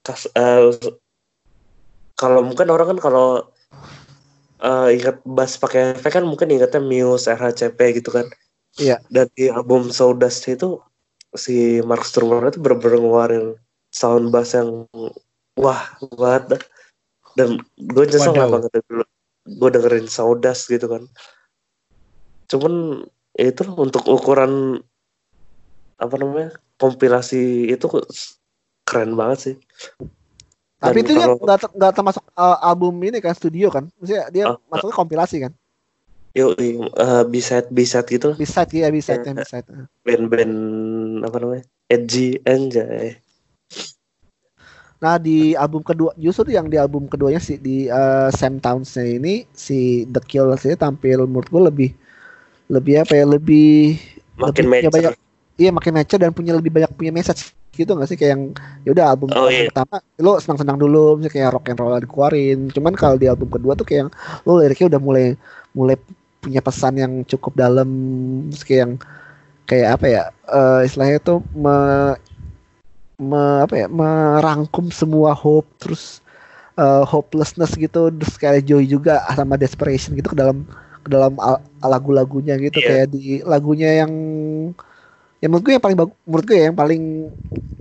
kas, 0.00 0.30
eh, 0.32 0.72
kalau 2.16 2.40
mungkin 2.40 2.70
orang 2.70 2.96
kan 2.96 3.00
kalau 3.02 3.28
eh, 4.56 4.88
ingat 4.96 5.20
bass 5.28 5.60
pakai 5.60 6.00
efek 6.00 6.16
kan 6.16 6.24
mungkin 6.24 6.48
ingatnya 6.48 6.80
Muse, 6.80 7.28
RHCP 7.28 8.00
gitu 8.00 8.08
kan. 8.08 8.24
Iya. 8.80 8.96
Dan 9.12 9.28
di 9.36 9.52
album 9.52 9.92
Sawdust 9.92 10.48
itu 10.48 10.80
si 11.36 11.84
Mark 11.84 12.08
Strummer 12.08 12.48
itu 12.48 12.56
bener-bener 12.56 12.96
ngeluarin 12.96 13.44
sound 13.96 14.28
bass 14.28 14.52
yang 14.52 14.84
wah 15.56 15.80
banget 16.12 16.44
dah. 16.56 16.62
Dan 17.32 17.48
gue 17.76 18.04
nyesel 18.04 18.32
nggak 18.36 18.52
banget 18.52 18.70
dulu 18.84 19.04
gue 19.46 19.68
dengerin 19.72 20.08
Sawdust 20.08 20.68
gitu 20.68 20.84
kan. 20.84 21.08
Cuman 22.52 23.04
ya 23.36 23.48
itu 23.48 23.64
untuk 23.72 24.04
ukuran 24.04 24.80
apa 25.96 26.14
namanya 26.20 26.52
kompilasi 26.76 27.72
itu 27.72 27.86
keren 28.84 29.16
banget 29.16 29.38
sih. 29.40 29.54
Tapi 30.76 31.00
Dan 31.00 31.04
itu 31.08 31.12
dia 31.16 31.24
kalau- 31.24 31.40
nggak 31.40 31.58
ter- 31.64 31.74
nggak 31.74 31.92
termasuk 31.96 32.24
uh, 32.36 32.58
album 32.60 33.00
ini 33.00 33.16
kan 33.24 33.32
studio 33.32 33.72
kan? 33.72 33.88
Maksudnya 33.96 34.24
dia 34.28 34.44
Ah, 34.52 34.60
masuknya 34.68 34.92
kompilasi 34.92 35.36
kan? 35.40 35.52
Yo, 36.36 36.52
uh, 36.52 37.24
B-side 37.24 37.72
B-side 37.72 38.08
gitu. 38.12 38.36
B-side 38.36 38.68
ya, 38.76 38.92
B-side 38.92 39.24
ya, 39.24 39.32
B-side. 39.32 39.66
Band-band 40.04 40.54
apa 41.24 41.36
namanya? 41.40 41.64
Edgy 41.88 42.36
anjay. 42.44 43.16
Nah 44.96 45.20
di 45.20 45.52
album 45.52 45.84
kedua 45.84 46.16
justru 46.16 46.56
yang 46.56 46.72
di 46.72 46.80
album 46.80 47.04
keduanya 47.06 47.40
sih 47.40 47.60
di 47.60 47.86
uh, 47.92 48.32
Sam 48.32 48.56
Towns-nya 48.60 49.04
ini 49.20 49.44
si 49.52 50.08
The 50.08 50.20
Killers 50.24 50.64
ini 50.64 50.76
tampil 50.76 51.28
menurut 51.28 51.48
gue 51.52 51.62
lebih 51.68 51.90
lebih 52.72 53.04
apa 53.04 53.12
ya 53.14 53.24
lebih 53.28 54.00
Makin 54.36 54.64
lebih 54.68 54.90
banyak 54.92 55.12
iya 55.56 55.70
makin 55.72 55.92
mature 55.96 56.20
dan 56.20 56.32
punya 56.36 56.52
lebih 56.56 56.68
banyak 56.72 56.92
punya 56.96 57.12
message 57.12 57.52
gitu 57.76 57.92
nggak 57.92 58.08
sih? 58.08 58.16
Kayak 58.16 58.30
yang 58.36 58.42
ya 58.84 58.90
udah 58.96 59.04
album, 59.12 59.28
Oh, 59.36 59.48
iya. 59.52 59.68
pertama 59.68 60.00
lo 60.20 60.40
senang-senang 60.40 60.80
dulu 60.80 61.20
misalnya 61.20 61.32
kayak 61.36 61.50
rock 61.52 61.66
and 61.68 61.78
roll 61.80 61.96
dikeluarin. 62.00 62.58
Cuman 62.72 62.92
kalau 62.96 63.16
di 63.20 63.28
album 63.28 63.48
kedua 63.52 63.76
tuh 63.76 63.84
kayak 63.84 64.08
yang 64.08 64.10
lo 64.48 64.52
liriknya 64.60 64.96
udah 64.96 65.00
mulai 65.00 65.26
mulai 65.76 65.96
punya 66.40 66.60
pesan 66.64 66.94
yang 66.96 67.12
cukup 67.28 67.52
dalam 67.56 67.88
terus 68.48 68.64
kayak 68.64 68.80
yang 68.88 68.92
kayak 69.68 69.88
apa 69.98 70.06
ya 70.08 70.22
eh, 70.48 70.80
istilahnya 70.86 71.18
tuh 71.20 71.38
me, 71.52 71.74
me- 73.16 73.64
apa 73.64 73.74
ya 73.84 73.86
merangkum 73.88 74.92
semua 74.92 75.32
hope 75.32 75.66
terus 75.80 76.20
eh, 76.76 77.04
hopelessness 77.08 77.72
gitu 77.74 78.12
terus 78.12 78.36
kayak 78.36 78.64
joy 78.64 78.84
juga 78.84 79.24
sama 79.32 79.56
desperation 79.56 80.12
gitu 80.16 80.32
ke 80.32 80.38
dalam 80.38 80.68
ke 81.00 81.08
dalam 81.08 81.38
al- 81.40 81.62
lagu-lagunya 81.80 82.58
gitu 82.60 82.82
Iya. 82.82 82.88
kayak 82.88 83.06
di 83.14 83.40
lagunya 83.42 84.04
yang 84.04 84.12
yang 85.40 85.48
menurut 85.52 85.64
gue 85.64 85.74
yang 85.76 85.84
paling 85.84 85.98
bagus 85.98 86.16
menurut 86.24 86.44
gue 86.48 86.58
yang 86.58 86.76
paling 86.76 87.02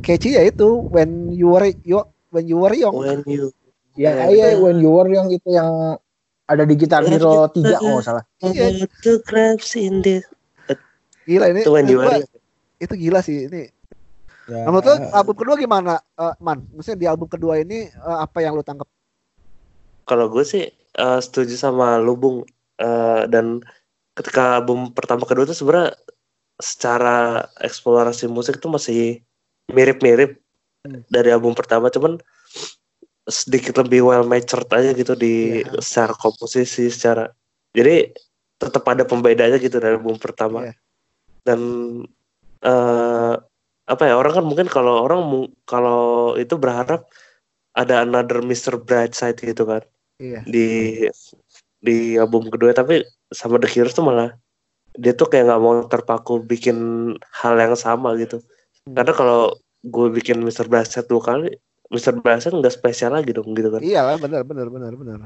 catchy 0.03 0.35
ya 0.35 0.43
itu 0.43 0.67
when 0.91 1.31
you 1.31 1.51
were 1.51 1.67
you 1.83 2.03
when 2.29 2.45
you 2.45 2.59
were 2.59 2.75
young 2.75 2.93
When 2.95 3.23
you 3.27 3.51
Ya, 3.95 4.27
iya, 4.27 4.59
when 4.59 4.83
you 4.83 4.91
were 4.91 5.07
yang 5.07 5.31
itu 5.31 5.55
yang 5.55 5.95
ada 6.51 6.67
di 6.67 6.75
Gitar 6.75 7.07
Hero 7.07 7.47
3 7.47 7.79
oh 7.79 8.03
salah. 8.03 8.27
This 8.43 8.83
Gila 11.25 11.45
ini. 11.49 11.63
Itu 11.63 11.71
When 11.73 11.87
You 11.87 11.97
Were 12.03 12.19
itu 12.75 12.93
gila 12.99 13.19
sih 13.23 13.47
ini. 13.47 13.71
Ya, 14.45 14.61
Nah, 14.61 14.69
menurut 14.69 14.85
lu 14.85 14.95
album 15.09 15.35
kedua 15.35 15.55
gimana, 15.57 15.93
Eh, 16.15 16.35
Man? 16.37 16.69
Maksudnya 16.69 16.99
di 17.01 17.07
album 17.09 17.25
kedua 17.25 17.57
ini 17.57 17.89
eh, 17.89 18.17
apa 18.21 18.45
yang 18.45 18.53
lu 18.53 18.61
tangkap? 18.61 18.85
Kalau 20.05 20.29
gue 20.29 20.45
sih 20.45 20.69
eh, 20.71 21.19
setuju 21.21 21.53
sama 21.57 21.97
Lubung 21.97 22.45
Eh, 22.75 23.23
dan 23.31 23.63
ketika 24.19 24.59
album 24.59 24.91
pertama 24.91 25.23
kedua 25.23 25.47
tuh 25.47 25.55
sebenarnya 25.55 25.95
secara 26.59 27.47
eksplorasi 27.63 28.27
musik 28.27 28.59
tuh 28.59 28.67
masih 28.71 29.23
mirip-mirip 29.71 30.39
Hmm. 30.85 31.01
dari 31.09 31.33
album 31.33 31.57
pertama 31.57 31.89
cuman 31.89 32.21
sedikit 33.25 33.81
lebih 33.81 34.05
well 34.05 34.21
matured 34.21 34.69
aja 34.69 34.93
gitu 34.93 35.17
di 35.17 35.65
Iya. 35.65 35.81
secara 35.81 36.13
komposisi 36.13 36.93
secara 36.93 37.33
jadi 37.73 38.13
tetap 38.61 38.85
ada 38.85 39.01
pembedanya 39.01 39.57
gitu 39.57 39.81
dari 39.81 39.97
album 39.97 40.21
pertama 40.21 40.69
Iya. 40.69 40.73
dan 41.41 41.59
eh 42.61 43.33
apa 43.85 44.03
ya 44.09 44.17
orang 44.17 44.33
kan 44.33 44.45
mungkin 44.45 44.67
kalau 44.67 45.05
orang 45.05 45.21
kalau 45.63 46.33
itu 46.35 46.57
berharap 46.57 47.05
ada 47.75 48.01
another 48.01 48.41
Mr. 48.41 48.81
Brightside 48.81 49.37
gitu 49.37 49.65
kan 49.65 49.83
Iya. 50.15 50.47
di 50.47 50.67
di 51.77 52.15
album 52.15 52.47
kedua 52.47 52.71
tapi 52.71 53.03
sama 53.29 53.59
The 53.59 53.67
Killers 53.67 53.93
tuh 53.93 54.07
malah 54.07 54.31
dia 54.95 55.11
tuh 55.11 55.27
kayak 55.27 55.51
nggak 55.51 55.59
mau 55.61 55.83
terpaku 55.85 56.39
bikin 56.39 56.77
hal 57.35 57.55
yang 57.59 57.75
sama 57.75 58.15
gitu 58.15 58.39
Hmm. 58.85 58.93
karena 58.95 59.11
kalau 59.11 59.41
gue 59.81 60.07
bikin 60.13 60.45
Mr. 60.45 60.69
Brightside 60.69 61.09
dua 61.09 61.17
kali 61.19 61.49
Mr. 61.89 62.21
Brightside 62.21 62.53
nggak 62.53 62.69
spesial 62.73 63.17
lagi 63.17 63.33
dong 63.33 63.49
gitu 63.57 63.69
kan 63.69 63.81
Iya 63.81 64.05
lah, 64.05 64.17
benar 64.17 64.45
benar 64.45 64.69
benar 64.69 64.93
benar. 64.93 65.17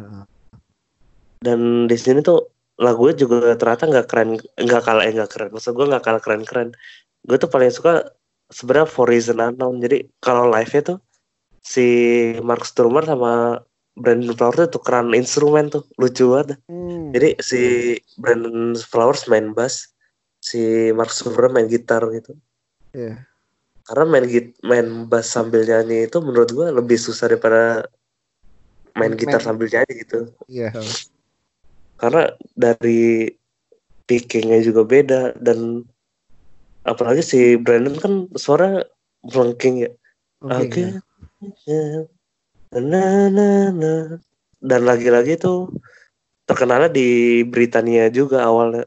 dan 1.40 1.60
di 1.86 1.96
sini 1.96 2.20
tuh 2.20 2.48
lagunya 2.80 3.16
juga 3.20 3.56
ternyata 3.60 3.88
nggak 3.88 4.08
keren 4.08 4.30
nggak 4.40 4.82
kalah 4.84 5.04
eh 5.04 5.12
nggak 5.12 5.32
keren 5.32 5.50
maksud 5.52 5.76
gue 5.76 5.86
nggak 5.92 6.04
kalah 6.04 6.22
keren 6.24 6.44
keren 6.48 6.70
gue 7.28 7.36
tuh 7.36 7.52
paling 7.52 7.68
suka 7.68 8.08
sebenarnya 8.50 8.86
for 8.86 9.06
reason 9.06 9.38
unknown 9.38 9.78
jadi 9.80 10.06
kalau 10.20 10.50
live 10.50 10.70
nya 10.70 10.82
tuh 10.84 11.00
si 11.62 11.86
Mark 12.42 12.66
Sturmer 12.66 13.06
sama 13.06 13.62
Brandon 13.94 14.32
Flowers 14.32 14.58
tuh 14.66 14.80
tukeran 14.80 15.12
instrumen 15.14 15.70
tuh 15.70 15.84
lucu 15.96 16.26
banget 16.28 16.58
Hmm. 16.66 17.12
jadi 17.12 17.38
si 17.40 17.62
Brandon 18.16 18.74
Flowers 18.76 19.28
main 19.28 19.54
bass 19.54 19.92
si 20.40 20.90
Mark 20.92 21.12
Sturmer 21.12 21.50
main 21.50 21.68
gitar 21.68 22.02
gitu 22.10 22.34
Iya. 22.90 23.22
karena 23.86 24.06
main 24.08 24.26
git 24.26 24.58
main 24.62 24.88
bass 25.06 25.30
sambil 25.30 25.62
nyanyi 25.62 26.06
itu 26.06 26.18
menurut 26.20 26.50
gue 26.50 26.68
lebih 26.70 26.98
susah 26.98 27.28
daripada 27.28 27.86
main 28.98 29.14
Main- 29.14 29.20
gitar 29.20 29.38
main- 29.38 29.46
sambil 29.46 29.68
nyanyi 29.68 29.94
gitu 30.02 30.20
Iya. 30.48 30.74
karena 31.96 32.34
dari 32.56 33.30
pickingnya 34.06 34.64
juga 34.64 34.82
beda 34.84 35.22
dan 35.38 35.86
apalagi 36.84 37.24
si 37.24 37.40
Brandon 37.60 37.96
kan 38.00 38.14
suara 38.36 38.84
melengking 39.26 39.88
ya. 39.88 39.92
Na 42.72 43.28
na 43.32 43.48
na. 43.74 43.94
Dan 44.60 44.82
lagi-lagi 44.84 45.40
tuh 45.40 45.72
terkenalnya 46.44 46.92
di 46.92 47.42
Britania 47.48 48.12
juga 48.12 48.44
awalnya. 48.46 48.86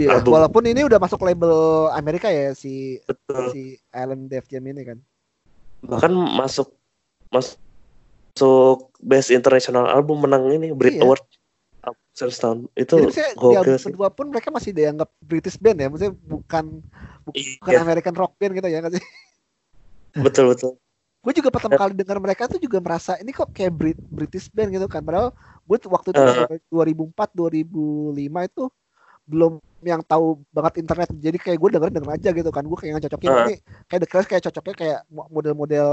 Album. 0.00 0.32
walaupun 0.32 0.64
ini 0.64 0.80
udah 0.88 0.96
masuk 0.96 1.20
label 1.20 1.52
Amerika 1.92 2.32
ya 2.32 2.56
si 2.56 2.96
betul. 3.04 3.52
si 3.52 3.76
Alan 3.92 4.32
Def 4.32 4.48
Jam 4.48 4.64
ini 4.64 4.80
kan. 4.80 4.96
bahkan 5.84 6.08
masuk 6.14 6.72
masuk 7.28 8.88
best 9.04 9.28
international 9.28 9.84
album 9.92 10.24
menang 10.24 10.48
ini 10.48 10.72
Brit 10.72 10.96
Iya. 10.96 11.04
Award 11.04 11.20
Tahun 12.28 12.68
itu 12.76 12.94
Jadi 13.00 13.12
di 13.32 13.56
album 13.56 13.76
sih 13.80 13.88
kedua 13.88 14.08
pun 14.12 14.26
mereka 14.28 14.52
masih 14.52 14.70
dianggap 14.70 15.08
British 15.24 15.56
band 15.56 15.78
ya, 15.80 15.88
maksudnya 15.88 16.12
bukan 16.12 16.64
bukan 17.24 17.72
Iya. 17.72 17.80
American 17.80 18.12
rock 18.12 18.36
band 18.36 18.52
gitu 18.52 18.68
ya 18.68 18.84
nggak 18.84 19.00
sih? 19.00 19.04
betul 20.18 20.50
betul 20.50 20.72
Gue 21.20 21.36
juga 21.36 21.52
pertama 21.52 21.76
kali 21.76 21.92
dengar 21.92 22.16
mereka 22.16 22.48
tuh 22.48 22.56
juga 22.56 22.80
merasa 22.80 23.12
ini 23.20 23.28
kok 23.28 23.52
kayak 23.52 23.72
Brit 23.76 24.00
British 24.08 24.48
band 24.48 24.72
gitu 24.72 24.88
kan. 24.88 25.04
Padahal 25.04 25.36
gue 25.68 25.76
waktu 25.84 26.16
itu 26.16 26.20
Uh. 26.20 26.56
2004 26.72 27.36
2005 27.36 28.48
itu 28.48 28.64
belum 29.28 29.52
yang 29.84 30.00
tahu 30.00 30.40
banget 30.48 30.80
internet. 30.80 31.12
Jadi 31.12 31.36
kayak 31.36 31.60
gue 31.60 31.70
denger 31.76 31.90
denger 31.92 32.10
aja 32.16 32.28
gitu 32.32 32.48
kan. 32.48 32.64
Gue 32.64 32.78
kayak 32.80 33.04
cocokin 33.04 33.28
Uh. 33.28 33.40
ini 33.44 33.54
kayak 33.84 34.00
The 34.00 34.08
Clash 34.08 34.28
kayak 34.32 34.42
cocoknya 34.48 34.74
kayak 34.80 34.98
mo- 35.12 35.28
model-model 35.28 35.92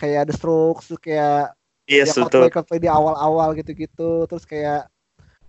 kayak 0.00 0.32
The 0.32 0.34
Strokes 0.34 0.96
kayak 0.96 1.52
yes 1.84 2.16
ya 2.16 2.24
betul 2.24 2.48
Coldplay 2.48 2.80
di 2.80 2.88
awal-awal 2.88 3.52
gitu-gitu. 3.52 4.24
Terus 4.24 4.48
kayak 4.48 4.88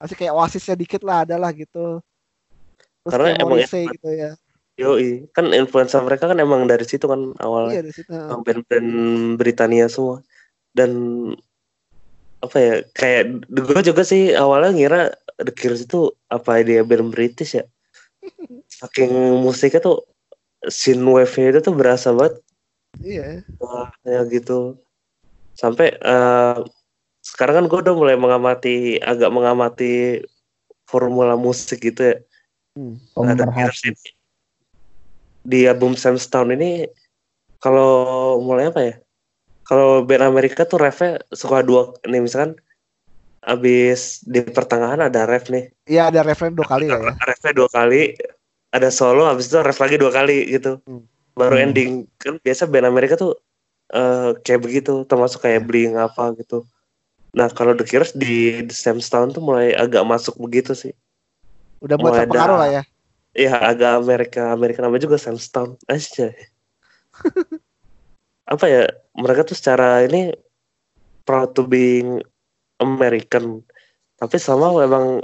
masih 0.03 0.15
kayak 0.19 0.35
Oasisnya 0.35 0.75
dikit 0.75 1.01
lah 1.01 1.23
adalah 1.23 1.55
gitu. 1.55 2.03
Terus 3.07 3.11
Karena 3.15 3.29
emang 3.39 3.59
influence- 3.63 3.95
gitu 3.95 4.09
ya. 4.11 4.31
Yoi, 4.73 5.29
kan 5.29 5.53
influencer 5.53 6.01
mereka 6.01 6.25
kan 6.27 6.37
emang 6.41 6.65
dari 6.65 6.81
situ 6.83 7.05
kan 7.05 7.31
awalnya 7.37 7.77
Iya 7.77 7.83
di 7.87 7.93
situ. 7.93 8.09
Band-band 8.11 8.89
Britania 9.37 9.85
semua 9.85 10.25
dan 10.73 10.91
apa 12.41 12.57
ya 12.59 12.75
kayak 12.91 13.47
gue 13.47 13.81
juga 13.85 14.03
sih 14.03 14.35
awalnya 14.35 14.75
ngira 14.75 15.01
The 15.39 15.53
Killers 15.55 15.87
itu 15.87 16.11
apa 16.27 16.59
dia 16.59 16.83
band 16.83 17.13
British 17.13 17.55
ya 17.55 17.63
saking 18.83 19.13
musiknya 19.39 19.79
tuh 19.79 20.03
scene 20.67 21.05
wave-nya 21.07 21.55
itu 21.55 21.61
tuh 21.63 21.71
berasa 21.77 22.11
banget 22.11 22.43
Iya. 22.99 23.47
wah 23.63 23.87
ya 24.03 24.27
gitu 24.27 24.75
sampai 25.55 25.95
eh, 25.95 26.57
sekarang 27.23 27.63
kan 27.63 27.65
gue 27.71 27.79
udah 27.87 27.95
mulai 27.95 28.15
mengamati 28.19 28.99
agak 28.99 29.31
mengamati 29.31 30.19
formula 30.83 31.39
musik 31.39 31.79
gitu 31.79 32.13
ya 32.13 32.17
Hmm. 32.73 32.97
Nah, 33.13 33.37
di 35.45 35.69
album 35.69 35.93
Sam 35.93 36.17
Stone 36.17 36.57
ini 36.57 36.89
kalau 37.61 38.41
mulai 38.41 38.73
apa 38.73 38.81
ya? 38.81 38.95
Kalau 39.63 40.01
band 40.03 40.25
Amerika 40.25 40.65
tuh 40.65 40.81
refnya 40.81 41.21
suka 41.31 41.61
dua 41.63 41.93
nih 42.03 42.19
misalkan 42.19 42.57
abis 43.43 44.25
di 44.25 44.41
pertengahan 44.41 45.05
ada 45.05 45.29
ref 45.29 45.53
nih. 45.53 45.69
Iya 45.85 46.09
ada 46.09 46.25
referen 46.25 46.57
dua 46.57 46.67
kali 46.67 46.89
ya. 46.89 46.97
ya. 46.97 47.13
Refnya 47.13 47.51
dua 47.53 47.69
kali, 47.69 48.17
ada 48.73 48.89
solo 48.89 49.29
habis 49.29 49.53
itu 49.53 49.59
ref 49.61 49.77
lagi 49.77 49.95
dua 50.01 50.11
kali 50.11 50.49
gitu. 50.49 50.81
Hmm. 50.83 51.05
Baru 51.37 51.55
Hmm. 51.59 51.63
ending. 51.69 51.91
Kan 52.17 52.41
biasa 52.41 52.65
band 52.65 52.89
Amerika 52.89 53.15
tuh 53.19 53.37
eh, 53.93 54.33
kayak 54.41 54.61
begitu, 54.65 55.05
termasuk 55.05 55.45
kayak 55.45 55.69
Blink 55.69 55.93
apa 55.93 56.33
gitu. 56.41 56.65
Nah, 57.33 57.49
kalau 57.49 57.73
The 57.73 57.81
Killers 57.81 58.13
di 58.13 58.61
The 58.61 58.75
Sam 58.77 59.01
Stone 59.01 59.33
tuh 59.33 59.41
mulai 59.41 59.73
agak 59.73 60.05
masuk 60.05 60.37
begitu 60.37 60.77
sih. 60.77 60.93
Udah 61.81 61.97
mulai 61.97 62.13
Mulai 62.13 62.19
terpengaruh 62.29 62.55
ada- 62.55 62.61
lah 62.61 62.69
ya. 62.69 62.83
Iya 63.33 63.53
agak 63.57 63.91
Amerika 63.97 64.53
Amerika 64.53 64.85
namanya 64.85 65.09
juga 65.09 65.17
Sam 65.17 65.41
Stone 65.41 65.81
aja. 65.89 66.29
Apa 68.45 68.65
ya 68.69 68.85
mereka 69.17 69.41
tuh 69.41 69.57
secara 69.57 70.05
ini 70.05 70.29
proud 71.25 71.57
to 71.57 71.65
being 71.65 72.21
American 72.77 73.63
tapi 74.19 74.37
sama 74.37 74.69
memang 74.75 75.23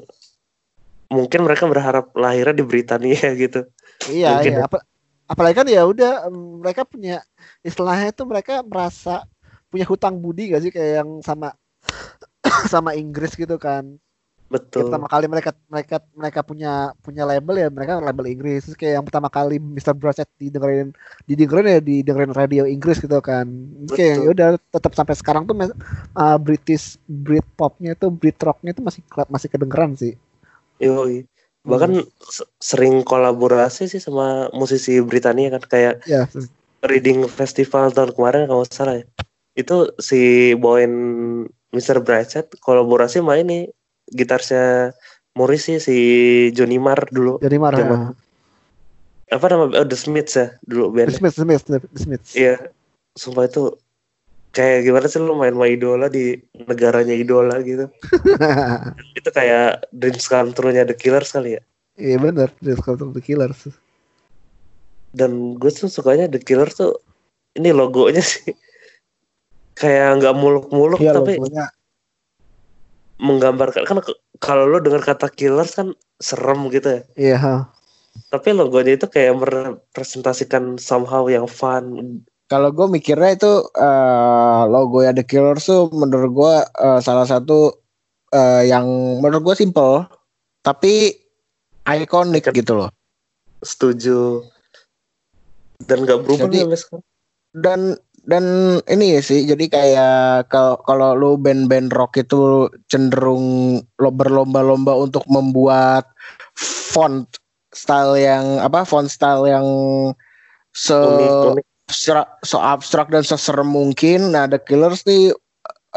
mungkin 1.08 1.46
mereka 1.46 1.70
berharap 1.70 2.10
lahirnya 2.18 2.58
di 2.58 2.66
Britania 2.66 3.30
gitu. 3.46 3.70
Iya 4.10 4.42
Mungkin 4.42 4.54
iya. 4.58 4.66
Apa, 4.66 4.78
apalagi 5.30 5.56
kan 5.62 5.68
ya 5.70 5.86
udah 5.86 6.26
mereka 6.34 6.90
punya 6.90 7.22
istilahnya 7.62 8.10
itu 8.10 8.24
mereka 8.26 8.66
merasa 8.66 9.22
punya 9.70 9.86
hutang 9.86 10.18
budi 10.18 10.50
gak 10.50 10.66
sih 10.66 10.74
kayak 10.74 11.06
yang 11.06 11.22
sama 11.22 11.54
sama 12.68 12.98
Inggris 12.98 13.38
gitu 13.38 13.56
kan. 13.56 13.96
Betul. 14.50 14.90
Pertama 14.90 15.06
kali 15.06 15.30
mereka 15.30 15.54
mereka 15.70 16.02
mereka 16.18 16.42
punya 16.42 16.90
punya 17.06 17.22
label 17.22 17.56
ya 17.62 17.70
mereka 17.70 18.02
label 18.02 18.26
Inggris. 18.26 18.66
Terus 18.66 18.78
kayak 18.78 18.94
yang 18.98 19.06
pertama 19.06 19.30
kali 19.30 19.62
Mr. 19.62 19.94
Brasset 19.94 20.26
didengerin 20.42 20.90
didengerin 21.30 21.78
ya 21.78 21.80
didengerin 21.80 22.34
radio 22.34 22.66
Inggris 22.66 22.98
gitu 22.98 23.22
kan. 23.22 23.46
Terus 23.86 23.94
kayak 23.94 24.16
ya 24.26 24.30
udah 24.34 24.50
tetap 24.58 24.98
sampai 24.98 25.14
sekarang 25.14 25.46
tuh 25.46 25.54
uh, 25.62 26.38
British 26.42 26.98
Brit 27.06 27.46
popnya 27.54 27.94
tuh 27.94 28.10
Brit 28.10 28.42
rocknya 28.42 28.74
tuh 28.74 28.90
masih 28.90 29.06
masih 29.30 29.48
kedengeran 29.54 29.94
sih. 29.94 30.18
Yoi. 30.82 31.30
Bahkan 31.62 32.02
se- 32.26 32.50
sering 32.58 33.06
kolaborasi 33.06 33.86
sih 33.86 34.02
sama 34.02 34.50
musisi 34.58 34.98
Britania 35.06 35.54
kan 35.54 35.62
kayak 35.62 35.94
Ya, 36.10 36.26
Reading 36.82 37.30
Festival 37.30 37.94
tahun 37.94 38.18
kemarin 38.18 38.50
kalau 38.50 38.66
salah 38.66 39.04
ya. 39.04 39.06
Itu 39.54 39.94
si 40.02 40.56
Bowen 40.58 40.94
Mr. 41.70 42.02
Brightside 42.02 42.50
kolaborasi 42.60 43.22
sama 43.22 43.38
ini 43.38 43.70
gitarsnya 44.10 44.94
Morrissey 45.38 45.78
si 45.78 45.98
Johnny 46.58 46.82
Marr 46.82 47.06
dulu. 47.14 47.38
jadi 47.40 47.58
marah. 47.62 47.80
Zaman- 47.80 48.18
Apa 49.30 49.46
nama 49.46 49.70
oh, 49.70 49.86
The 49.86 49.94
Smiths 49.94 50.34
ya 50.34 50.58
dulu 50.66 50.90
The 50.90 51.06
band. 51.06 51.10
Smiths, 51.14 51.38
The 51.38 51.46
Smiths, 51.46 51.66
The 51.70 52.00
Smiths. 52.02 52.30
Iya. 52.34 52.56
Sumpah 53.14 53.46
itu 53.46 53.78
kayak 54.50 54.90
gimana 54.90 55.06
sih 55.06 55.22
lu 55.22 55.38
main 55.38 55.54
sama 55.54 55.70
idola 55.70 56.10
di 56.10 56.34
negaranya 56.58 57.14
idola 57.14 57.62
gitu. 57.62 57.86
itu 59.22 59.30
kayak 59.30 59.86
dreams 59.94 60.26
come 60.26 60.50
true-nya 60.58 60.82
The 60.90 60.98
Killers 60.98 61.30
kali 61.30 61.58
ya. 61.58 61.62
Iya 61.94 62.18
benar, 62.18 62.50
The 62.58 62.74
Skull 62.74 62.98
of 63.06 63.14
the 63.14 63.22
Killers. 63.22 63.70
Dan 65.14 65.62
gue 65.62 65.70
tuh 65.70 65.94
sukanya 65.94 66.26
The 66.26 66.42
Killers 66.42 66.74
tuh 66.74 66.98
ini 67.54 67.70
logonya 67.70 68.26
sih 68.26 68.50
kayak 69.80 70.20
nggak 70.20 70.36
muluk-muluk 70.36 71.00
Iya 71.00 71.16
tapi 71.16 71.40
logonya 71.40 71.66
menggambarkan 73.20 73.84
kan 73.84 73.98
kalau 74.40 74.64
lo 74.68 74.80
dengar 74.80 75.04
kata 75.04 75.28
killers 75.28 75.76
kan 75.76 75.92
serem 76.20 76.68
gitu 76.72 77.00
ya. 77.00 77.02
Iya, 77.16 77.38
ha. 77.40 77.56
tapi 78.32 78.52
logonya 78.52 78.96
itu 78.96 79.08
kayak 79.08 79.36
merepresentasikan 79.40 80.80
somehow 80.80 81.28
yang 81.28 81.48
fun. 81.48 82.20
Kalau 82.50 82.74
gue 82.74 82.88
mikirnya 82.90 83.36
itu 83.36 83.52
eh, 83.78 84.62
logo 84.66 85.06
ya 85.06 85.14
The 85.14 85.22
Killers 85.22 85.68
tuh 85.68 85.92
menurut 85.94 86.32
gue 86.34 86.54
eh, 86.64 87.00
salah 87.00 87.28
satu 87.28 87.76
eh, 88.32 88.68
yang 88.68 88.88
menurut 89.22 89.54
gue 89.54 89.56
simple 89.68 90.08
tapi 90.60 91.14
ikonik 91.86 92.48
gitu 92.50 92.74
loh. 92.76 92.90
setuju. 93.60 94.44
Dan 95.80 96.08
nggak 96.08 96.20
berubah 96.24 96.48
Jadi- 96.48 96.64
sekarang. 96.76 97.04
dan 97.52 97.80
dan 98.30 98.78
ini 98.86 99.18
sih 99.26 99.50
jadi 99.50 99.66
kayak 99.66 100.54
kalau 100.54 100.78
kalau 100.86 101.18
lu 101.18 101.32
band-band 101.42 101.90
rock 101.98 102.22
itu 102.22 102.70
cenderung 102.86 103.82
lo 103.98 104.10
berlomba-lomba 104.14 104.94
untuk 104.94 105.26
membuat 105.26 106.06
font 106.94 107.26
style 107.74 108.22
yang 108.22 108.62
apa 108.62 108.86
font 108.86 109.10
style 109.10 109.50
yang 109.50 109.66
se 110.74 110.94
unik 110.94 111.58
unik. 111.58 111.66
abstrak, 111.90 112.28
so 112.46 112.62
abstrak 112.62 113.08
dan 113.10 113.26
seserem 113.26 113.66
mungkin. 113.66 114.30
Nah 114.34 114.46
The 114.46 114.62
Killers 114.62 115.02
nih 115.10 115.34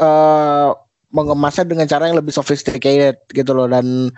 eh 0.01 0.69
mengemasnya 1.13 1.69
dengan 1.69 1.85
cara 1.85 2.09
yang 2.09 2.17
lebih 2.17 2.33
sophisticated 2.33 3.21
gitu 3.29 3.53
loh. 3.53 3.69
Dan 3.69 4.09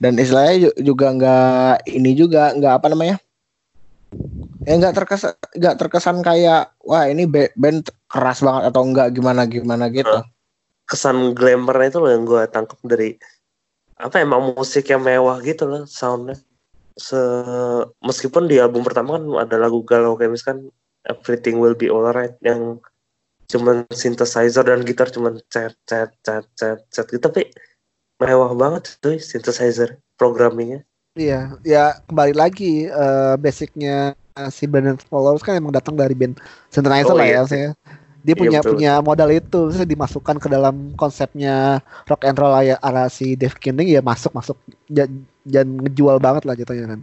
dan 0.00 0.16
istilahnya 0.16 0.72
ju- 0.72 0.94
juga 0.94 1.12
nggak 1.12 1.90
ini 1.92 2.16
juga 2.16 2.56
nggak 2.56 2.74
apa 2.80 2.88
namanya 2.88 3.20
ya 4.68 4.74
nggak 4.76 4.94
terkesan 4.96 5.32
nggak 5.56 5.76
terkesan 5.80 6.18
kayak 6.20 6.76
wah 6.84 7.08
ini 7.08 7.24
ba- 7.24 7.52
band 7.56 7.88
keras 8.08 8.44
banget 8.44 8.72
atau 8.72 8.82
enggak 8.84 9.08
gimana 9.16 9.44
gimana 9.44 9.88
gitu. 9.92 10.20
Kesan 10.88 11.36
glamournya 11.36 11.92
itu 11.92 11.98
loh 12.00 12.10
yang 12.12 12.24
gue 12.24 12.42
tangkap 12.48 12.80
dari 12.84 13.16
apa 14.00 14.22
emang 14.22 14.56
musik 14.56 14.88
yang 14.88 15.04
mewah 15.04 15.40
gitu 15.44 15.68
loh 15.68 15.84
soundnya. 15.84 16.36
Se 16.98 17.18
meskipun 18.00 18.48
di 18.48 18.58
album 18.58 18.82
pertama 18.82 19.20
kan 19.20 19.24
ada 19.48 19.56
lagu 19.60 19.84
galau 19.84 20.16
kayak 20.16 20.32
misalkan 20.34 20.72
Everything 21.04 21.60
Will 21.60 21.76
Be 21.76 21.92
Alright 21.92 22.36
yang 22.44 22.80
cuman 23.48 23.88
synthesizer 23.88 24.60
dan 24.60 24.84
gitar 24.84 25.08
cuman 25.08 25.40
cet 25.48 25.76
cet 25.88 26.12
cet 26.20 26.44
cet 26.52 26.84
cet 26.92 27.06
gitu 27.08 27.32
tapi 27.32 27.48
mewah 28.20 28.52
banget 28.52 29.00
tuh 29.00 29.16
synthesizer 29.16 29.96
programmingnya 30.20 30.84
Iya, 31.18 31.40
ya 31.66 31.84
kembali 32.06 32.30
lagi 32.30 32.86
eh, 32.86 33.34
basicnya 33.42 34.14
si 34.54 34.70
Brandon 34.70 34.94
Flowers 34.94 35.42
kan 35.42 35.58
emang 35.58 35.74
datang 35.74 35.98
dari 35.98 36.14
band 36.14 36.38
Synthesizer 36.70 37.10
Oh, 37.10 37.18
lah 37.18 37.26
iya 37.26 37.42
ya, 37.42 37.50
saya. 37.50 37.68
Dia 38.22 38.34
Iya, 38.34 38.40
punya 38.46 38.58
betul. 38.62 38.70
punya 38.78 38.92
modal 39.02 39.30
itu, 39.34 39.60
terus 39.74 39.82
dimasukkan 39.82 40.36
ke 40.38 40.46
dalam 40.46 40.94
konsepnya 40.94 41.82
rock 42.06 42.22
and 42.22 42.38
roll 42.38 42.54
ya 42.62 42.78
ala 42.78 43.10
si 43.10 43.34
Dave 43.34 43.58
Kinning 43.58 43.90
ya 43.90 43.98
masuk 43.98 44.30
masuk 44.30 44.54
Ja- 44.86 45.10
dan 45.42 45.66
ngejual 45.82 46.22
banget 46.22 46.46
lah 46.46 46.54
jatuhnya 46.54 46.86
kan. 46.94 47.02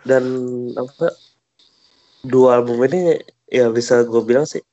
dan 0.00 0.24
apa 0.80 1.12
dua 2.24 2.58
album 2.58 2.80
ini 2.88 3.20
ya 3.52 3.68
bisa 3.68 4.00
gue 4.00 4.22
bilang 4.24 4.48
sih 4.48 4.64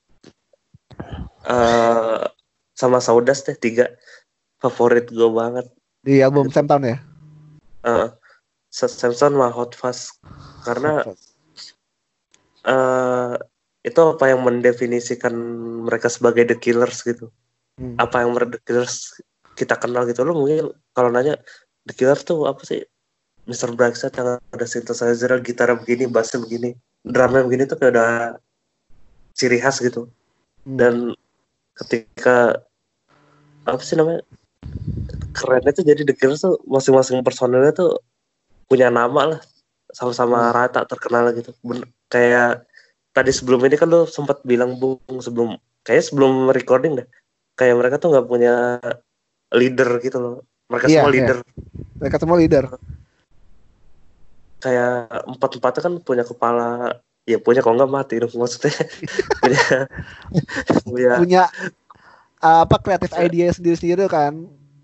eh 1.48 2.20
sama 2.74 3.04
Saudas 3.04 3.44
deh 3.44 3.60
tiga 3.60 3.92
favorit 4.64 5.12
gue 5.12 5.30
banget 5.30 5.68
Di 6.08 6.24
album 6.24 6.48
Same 6.48 6.72
Town 6.72 6.88
ya. 6.88 6.98
Eh 7.84 8.08
Samson 8.72 9.12
sama 9.12 9.52
Hot 9.52 9.76
Fuzz 9.76 10.16
karena 10.64 11.04
eh 12.68 13.34
itu 13.84 14.00
apa 14.04 14.32
yang 14.32 14.44
mendefinisikan 14.44 15.34
mereka 15.88 16.12
sebagai 16.12 16.48
The 16.48 16.58
Killers 16.60 17.04
gitu 17.04 17.28
Hmm. 17.78 17.94
apa 18.02 18.26
yang 18.26 18.34
The 18.34 18.58
Killers 18.66 19.22
kita 19.54 19.78
kenal 19.78 20.10
gitu 20.10 20.26
lo 20.26 20.34
mungkin 20.34 20.74
kalau 20.98 21.14
nanya 21.14 21.38
The 21.86 21.94
Killers 21.94 22.26
tuh 22.26 22.50
apa 22.50 22.66
sih 22.66 22.82
Mr. 23.46 23.78
Brightside 23.78 24.18
yang 24.18 24.42
ada 24.42 24.66
synthesizer 24.66 25.30
gitar 25.46 25.70
begini 25.78 26.10
bassnya 26.10 26.42
begini 26.42 26.74
drumnya 27.06 27.46
begini 27.46 27.70
tuh 27.70 27.78
kayak 27.78 27.94
udah 27.94 28.12
ciri 29.38 29.62
khas 29.62 29.78
gitu 29.78 30.10
Hmm. 30.66 30.76
dan 30.82 30.96
ketika 31.78 32.66
apa 33.70 33.78
sih 33.86 33.94
namanya 33.94 34.26
kerennya 35.38 35.72
tuh 35.72 35.86
jadi 35.86 36.02
The 36.02 36.16
Killers 36.18 36.42
tuh 36.42 36.58
masing-masing 36.66 37.22
personelnya 37.22 37.72
tuh 37.72 38.02
punya 38.66 38.90
nama 38.90 39.38
lah 39.38 39.40
sama-sama 39.94 40.50
rata 40.52 40.84
terkenal 40.84 41.30
gitu 41.32 41.54
Ben- 41.62 41.86
kayak 42.10 42.66
tadi 43.14 43.32
sebelum 43.32 43.62
ini 43.64 43.78
kan 43.78 43.88
lo 43.88 44.04
sempat 44.04 44.42
bilang 44.44 44.76
bung 44.76 45.00
sebelum 45.22 45.56
kayak 45.86 46.04
sebelum 46.04 46.50
recording 46.50 46.98
deh 46.98 47.08
kayak 47.56 47.78
mereka 47.78 47.96
tuh 47.98 48.12
nggak 48.12 48.28
punya 48.28 48.82
leader 49.54 50.02
gitu 50.02 50.18
loh 50.18 50.36
mereka 50.68 50.86
Iya, 50.86 51.00
semua 51.00 51.10
iya. 51.10 51.16
leader 51.16 51.38
Mereka 51.98 52.18
semua 52.20 52.38
leader. 52.38 52.66
kayak 54.58 54.94
empat 55.30 55.50
empatnya 55.56 55.82
kan 55.86 55.94
punya 56.02 56.24
kepala 56.26 56.98
ya 57.24 57.38
punya 57.38 57.62
kok 57.62 57.72
nggak 57.72 57.92
mati 57.92 58.18
dong 58.18 58.34
maksudnya 58.34 58.74
punya 59.42 59.64
punya 60.84 61.12
Punya 61.22 61.44
uh, 62.42 62.66
apa 62.66 62.76
kreatif 62.82 63.12
idea 63.16 63.50
sendiri-sendiri 63.50 64.06
kan. 64.08 64.34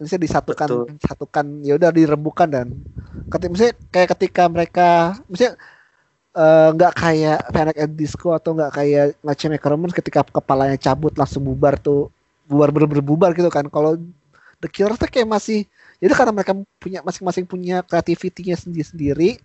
Misalnya 0.03 0.23
disatukan 0.27 0.67
Betul. 0.69 0.85
satukan 1.01 1.45
ya 1.63 1.73
udah 1.79 1.89
dirembukan 1.89 2.47
dan 2.51 2.67
ketika 3.31 3.49
misalnya 3.49 3.75
kayak 3.89 4.09
ketika 4.17 4.43
mereka 4.51 4.89
misalnya 5.31 5.53
eh, 6.35 6.69
nggak 6.75 6.93
kayak 6.93 7.39
Panic 7.53 7.77
at 7.79 7.91
Disco 7.95 8.29
atau 8.35 8.51
nggak 8.57 8.71
kayak 8.75 9.05
Macam 9.23 9.49
Romans 9.71 9.93
ketika 9.95 10.19
kepalanya 10.27 10.77
cabut 10.77 11.13
langsung 11.15 11.45
bubar 11.47 11.79
tuh 11.79 12.11
bubar 12.47 12.69
bener 12.75 13.01
bubar 13.01 13.31
gitu 13.33 13.47
kan. 13.47 13.65
Kalau 13.71 13.95
The 14.59 14.67
Killers 14.71 14.99
tuh 14.99 15.09
kayak 15.11 15.27
masih 15.27 15.67
jadi 16.03 16.13
karena 16.19 16.35
mereka 16.35 16.51
punya 16.83 16.99
masing-masing 16.99 17.47
punya 17.47 17.79
kreativitinya 17.83 18.59
sendiri-sendiri 18.59 19.39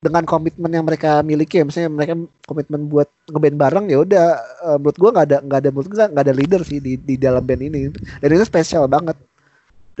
dengan 0.00 0.24
komitmen 0.24 0.72
yang 0.72 0.86
mereka 0.86 1.20
miliki 1.20 1.60
ya 1.60 1.64
misalnya 1.68 1.92
mereka 1.92 2.16
komitmen 2.48 2.88
buat 2.88 3.04
ngeband 3.28 3.56
bareng 3.60 3.86
ya 3.92 3.98
udah 4.00 4.26
eh, 4.40 4.76
menurut 4.80 4.96
gua 4.96 5.10
nggak 5.12 5.26
ada 5.28 5.38
nggak 5.44 5.58
ada 5.60 5.68
menurut 5.68 5.88
gua 5.92 6.06
nggak 6.08 6.24
ada 6.24 6.34
leader 6.34 6.60
sih 6.64 6.78
di 6.80 6.96
di 6.96 7.14
dalam 7.20 7.44
band 7.44 7.62
ini. 7.62 7.92
Dan 8.22 8.28
itu 8.32 8.44
spesial 8.48 8.88
banget 8.88 9.18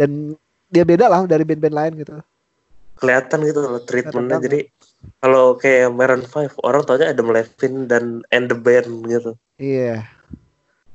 dan 0.00 0.32
dia 0.72 0.88
beda 0.88 1.12
lah 1.12 1.28
dari 1.28 1.44
band-band 1.44 1.76
lain 1.76 1.92
gitu. 2.00 2.16
Kelihatan 2.96 3.44
gitu 3.44 3.60
loh 3.60 3.84
treatmentnya. 3.84 4.40
Jadi 4.40 4.60
kalau 5.20 5.60
kayak 5.60 5.92
Maroon 5.92 6.24
5 6.24 6.56
orang 6.64 6.82
taunya 6.88 7.12
Adam 7.12 7.28
Levine 7.28 7.84
dan 7.84 8.24
and 8.32 8.48
the 8.48 8.56
band 8.56 9.04
gitu. 9.04 9.36
Iya. 9.60 10.08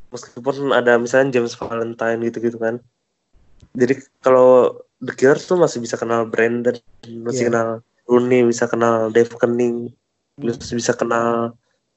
Meskipun 0.09 0.73
ada 0.73 0.97
misalnya 0.97 1.37
James 1.37 1.53
Valentine 1.53 2.21
gitu-gitu 2.25 2.57
kan. 2.57 2.81
Jadi 3.77 4.01
kalau 4.25 4.81
The 5.03 5.13
Killers 5.13 5.45
tuh 5.45 5.59
masih 5.59 5.83
bisa 5.83 5.99
kenal 5.99 6.25
Brandon 6.25 6.73
masih 7.25 7.45
Iya. 7.45 7.49
kenal 7.51 7.69
Rooney 8.09 8.41
bisa 8.47 8.65
kenal 8.65 9.09
Dave 9.13 9.33
Kenning 9.37 9.93
masih 10.39 10.77
bisa 10.77 10.93
kenal 10.93 11.53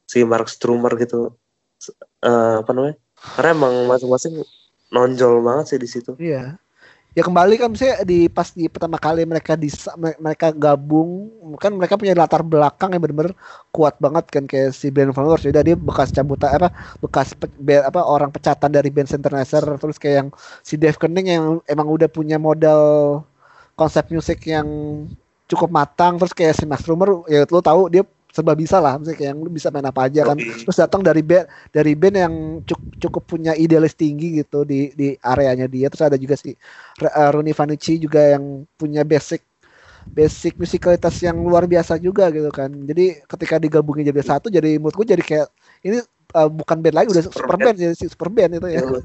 si 0.08 0.24
Mark 0.24 0.48
Strumer 0.50 0.92
gitu. 0.98 1.36
Eh, 2.24 2.54
apa 2.64 2.70
namanya? 2.74 2.96
Karena 3.38 3.50
emang 3.54 3.74
masing-masing 3.86 4.42
nonjol 4.90 5.44
banget 5.44 5.64
sih 5.74 5.78
di 5.78 5.88
situ. 5.88 6.12
Iya. 6.18 6.56
Ya 7.16 7.24
kembali 7.26 7.58
kan 7.58 7.68
misalnya 7.72 8.04
di 8.06 8.30
pas 8.30 8.54
di 8.54 8.70
pertama 8.70 8.94
kali 9.00 9.26
mereka 9.26 9.58
di 9.58 9.66
mereka 10.22 10.54
gabung 10.54 11.26
kan 11.58 11.74
mereka 11.74 11.98
punya 11.98 12.14
latar 12.14 12.46
belakang 12.46 12.94
yang 12.94 13.02
benar-benar 13.02 13.34
kuat 13.74 13.98
banget 13.98 14.24
kan 14.30 14.44
kayak 14.46 14.70
si 14.76 14.86
Brandon 14.94 15.16
Flowers. 15.16 15.42
Ya 15.42 15.50
udah 15.50 15.64
dia 15.66 15.74
bekas 15.74 16.14
cabut 16.14 16.38
apa 16.46 16.70
bekas 17.02 17.34
pe- 17.34 17.50
be- 17.58 17.82
apa 17.82 18.00
orang 18.06 18.30
pecatan 18.30 18.70
dari 18.70 18.88
band 18.94 19.08
synthesizer 19.10 19.64
terus 19.82 19.96
kayak 19.98 20.16
yang 20.22 20.28
si 20.62 20.74
Dave 20.78 20.94
Kenning 21.00 21.26
yang 21.26 21.44
emang 21.66 21.88
udah 21.90 22.06
punya 22.06 22.36
modal 22.38 22.80
konsep 23.78 24.04
musik 24.14 24.38
yang 24.46 24.68
cukup 25.48 25.70
matang 25.72 26.20
terus 26.20 26.34
kayak 26.36 26.54
si 26.58 26.64
Max 26.68 26.84
Rumor 26.84 27.24
ya 27.30 27.48
lo 27.48 27.60
tahu 27.64 27.88
dia 27.88 28.02
serba 28.38 28.54
bisa 28.54 28.78
lah. 28.78 28.94
Misalnya 29.02 29.18
kayak 29.18 29.30
yang 29.34 29.40
lu 29.42 29.50
bisa 29.50 29.68
main 29.74 29.86
apa 29.90 30.06
aja 30.06 30.22
kan. 30.22 30.38
Yoi. 30.38 30.62
terus 30.62 30.78
datang 30.78 31.02
dari 31.02 31.26
band 31.26 31.50
dari 31.74 31.92
band 31.98 32.16
yang 32.16 32.34
cukup, 32.62 32.90
cukup 33.02 33.22
punya 33.26 33.52
idealis 33.58 33.98
tinggi 33.98 34.38
gitu 34.38 34.62
di 34.62 34.94
di 34.94 35.18
areanya 35.26 35.66
dia. 35.66 35.90
Terus 35.90 36.06
ada 36.06 36.14
juga 36.14 36.38
si 36.38 36.54
uh, 36.54 37.30
Rooney 37.34 37.50
Vanucci 37.50 37.98
juga 37.98 38.38
yang 38.38 38.62
punya 38.78 39.02
basic 39.02 39.42
basic 40.08 40.56
musikalitas 40.56 41.18
yang 41.20 41.36
luar 41.42 41.66
biasa 41.66 41.98
juga 41.98 42.30
gitu 42.30 42.48
kan. 42.54 42.70
Jadi 42.70 43.18
ketika 43.26 43.58
digabungin 43.58 44.06
jadi 44.06 44.22
satu 44.22 44.46
jadi 44.46 44.78
menurut 44.78 44.94
gue 44.94 45.18
jadi 45.18 45.24
kayak 45.26 45.48
ini 45.82 45.98
uh, 46.38 46.48
bukan 46.48 46.78
band 46.78 46.96
lagi 46.96 47.08
udah 47.10 47.24
Super 47.26 47.42
super 47.42 47.56
band 47.58 47.76
jadi 47.76 47.94
si 47.98 48.06
super 48.06 48.30
band 48.30 48.52
itu 48.54 48.68
ya. 48.70 48.80
Iya. 48.86 49.02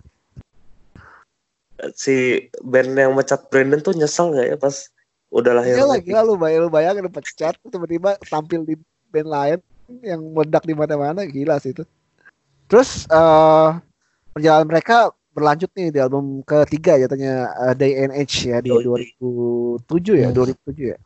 si 1.99 2.47
band 2.63 2.95
yang 2.95 3.11
mecat 3.11 3.51
Brandon 3.51 3.81
tuh 3.83 3.91
nyesel 3.91 4.31
nggak 4.31 4.55
ya 4.55 4.57
pas 4.61 4.87
udah 5.33 5.51
lahir 5.57 5.73
gila 6.05 6.21
lu 6.21 6.37
bayang 6.37 6.61
lu 6.63 6.69
bayangin 6.69 7.03
lu 7.03 7.11
pecat 7.11 7.57
tiba-tiba 7.65 8.15
tampil 8.29 8.61
di 8.63 8.77
band 9.13 9.29
lain 9.29 9.59
yang 10.01 10.21
meledak 10.33 10.65
di 10.65 10.73
mana-mana 10.73 11.21
gila 11.29 11.61
sih 11.61 11.77
itu. 11.77 11.85
Terus 12.65 13.05
eh 13.05 13.69
perjalanan 14.33 14.65
mereka 14.65 15.13
berlanjut 15.33 15.69
nih 15.77 15.93
di 15.93 15.99
album 16.01 16.41
ketiga 16.41 16.97
jatuhnya 16.97 17.53
eh, 17.69 17.73
Day 17.77 17.93
and 18.01 18.13
Age 18.17 18.49
ya 18.49 18.57
di 18.65 18.73
Yoi. 18.73 19.13
2007 19.21 20.25
ya, 20.25 20.29
2007 20.33 20.93
ya. 20.93 20.97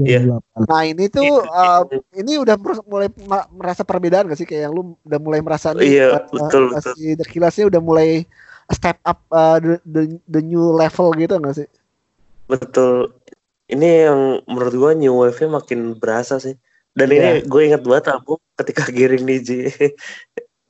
Iya. 0.00 0.40
Nah, 0.40 0.82
ini 0.86 1.10
tuh 1.12 1.44
eh, 1.44 1.80
ini 2.22 2.38
udah 2.38 2.56
mulai 2.86 3.10
merasa 3.52 3.82
perbedaan 3.82 4.30
gak 4.30 4.38
sih 4.38 4.48
kayak 4.48 4.70
yang 4.70 4.72
lu 4.72 4.96
udah 5.04 5.18
mulai 5.20 5.42
merasa 5.44 5.74
nih 5.76 5.98
Iya, 5.98 6.08
eh, 6.16 6.22
betul, 6.30 6.64
eh, 6.72 6.78
betul. 6.78 6.92
si 6.96 7.04
The 7.18 7.26
Killers-nya 7.26 7.66
udah 7.68 7.80
mulai 7.82 8.24
step 8.70 8.96
up 9.04 9.18
eh, 9.28 9.58
the, 9.60 9.74
the, 9.84 10.02
the 10.30 10.40
new 10.40 10.72
level 10.72 11.10
gitu 11.18 11.36
gak 11.42 11.56
sih? 11.58 11.68
betul 12.50 13.14
ini 13.70 14.10
yang 14.10 14.42
menurut 14.50 14.74
gua 14.74 14.92
new 14.98 15.14
wave-nya 15.22 15.48
makin 15.62 15.94
berasa 15.94 16.42
sih. 16.42 16.58
Dan 16.94 17.08
ini 17.14 17.46
gue 17.46 17.62
ingat 17.70 17.82
banget 17.86 18.14
album 18.14 18.38
ketika 18.58 18.90
Giring 18.96 19.24
Niji 19.24 19.70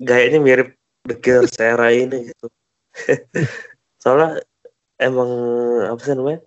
gayanya 0.00 0.40
mirip 0.40 0.68
The 1.08 1.16
Killers 1.16 1.56
era 1.56 1.88
ini 1.92 2.28
gitu. 2.32 2.46
Soalnya 4.02 4.44
emang 5.00 5.30
apa 5.88 6.00
sih 6.04 6.16
namanya? 6.16 6.40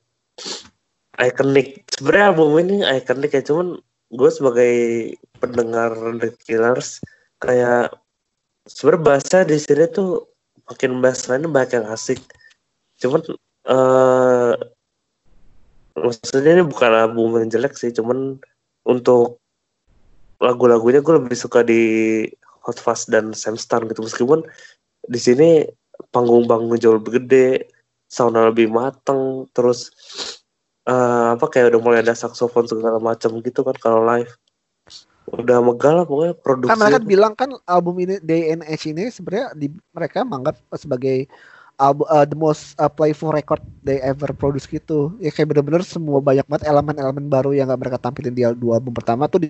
Iconic. 1.17 1.85
Sebenarnya 1.93 2.25
album 2.33 2.49
ini 2.61 2.75
iconic 2.85 3.31
ya, 3.33 3.43
cuman 3.45 3.77
gue 4.13 4.29
sebagai 4.29 4.73
pendengar 5.41 5.93
The 6.21 6.33
Killers 6.45 7.01
kayak 7.41 7.93
sebenarnya 8.69 9.05
bahasa 9.05 9.37
di 9.45 9.57
sini 9.57 9.89
tuh 9.89 10.29
makin 10.69 11.01
bahasa 11.03 11.33
lainnya 11.33 11.49
banyak 11.49 11.81
yang 11.81 11.87
asik. 11.91 12.21
Cuman 13.01 13.21
eh 13.69 14.53
maksudnya 15.93 16.57
ini 16.57 16.63
bukan 16.65 16.91
album 16.93 17.37
yang 17.37 17.49
jelek 17.53 17.77
sih, 17.77 17.93
cuman 17.93 18.41
untuk 18.85 19.42
lagu-lagunya 20.43 20.99
gue 20.99 21.15
lebih 21.15 21.39
suka 21.39 21.63
di 21.63 21.81
Hot 22.67 22.75
Fuzz 22.75 23.07
dan 23.07 23.31
Sam 23.31 23.55
Star 23.55 23.87
gitu. 23.87 24.03
Meskipun 24.03 24.43
di 25.07 25.19
sini 25.19 25.63
panggung 26.11 26.43
bangun 26.43 26.75
jauh 26.75 26.99
lebih 26.99 27.23
gede, 27.23 27.71
soundnya 28.11 28.51
lebih 28.51 28.67
mateng, 28.67 29.47
terus 29.55 29.89
uh, 30.87 31.39
apa 31.39 31.45
kayak 31.47 31.71
udah 31.75 31.81
mulai 31.81 31.99
ada 32.03 32.15
saksofon 32.15 32.67
segala 32.67 32.99
macam 32.99 33.39
gitu 33.39 33.63
kan 33.63 33.75
kalau 33.79 34.03
live. 34.03 34.31
Udah 35.33 35.63
megah 35.63 36.03
lah 36.03 36.05
pokoknya 36.05 36.35
produksi 36.35 36.71
kan 36.75 36.79
mereka 36.83 36.99
bilang 36.99 37.33
kan 37.33 37.49
album 37.63 37.95
ini 38.03 38.19
Day 38.19 38.51
and 38.51 38.61
Age 38.67 38.91
ini 38.91 39.07
sebenarnya 39.07 39.55
di 39.55 39.71
mereka 39.95 40.27
menganggap 40.27 40.59
sebagai 40.75 41.31
album 41.81 42.05
uh, 42.09 42.25
the 42.25 42.37
most 42.37 42.77
uh, 42.77 42.89
playful 42.89 43.33
record 43.33 43.61
they 43.81 43.97
ever 44.01 44.29
produce 44.33 44.69
gitu. 44.69 45.13
Ya 45.17 45.33
kayak 45.33 45.53
bener-bener 45.53 45.81
semua 45.81 46.21
banyak 46.21 46.45
banget 46.45 46.69
elemen-elemen 46.69 47.25
baru 47.27 47.51
yang 47.53 47.69
gak 47.69 47.81
mereka 47.81 47.97
tampilin 47.97 48.33
di 48.33 48.43
dua 48.57 48.77
album 48.77 48.93
pertama 48.93 49.25
tuh 49.25 49.47
di, 49.47 49.49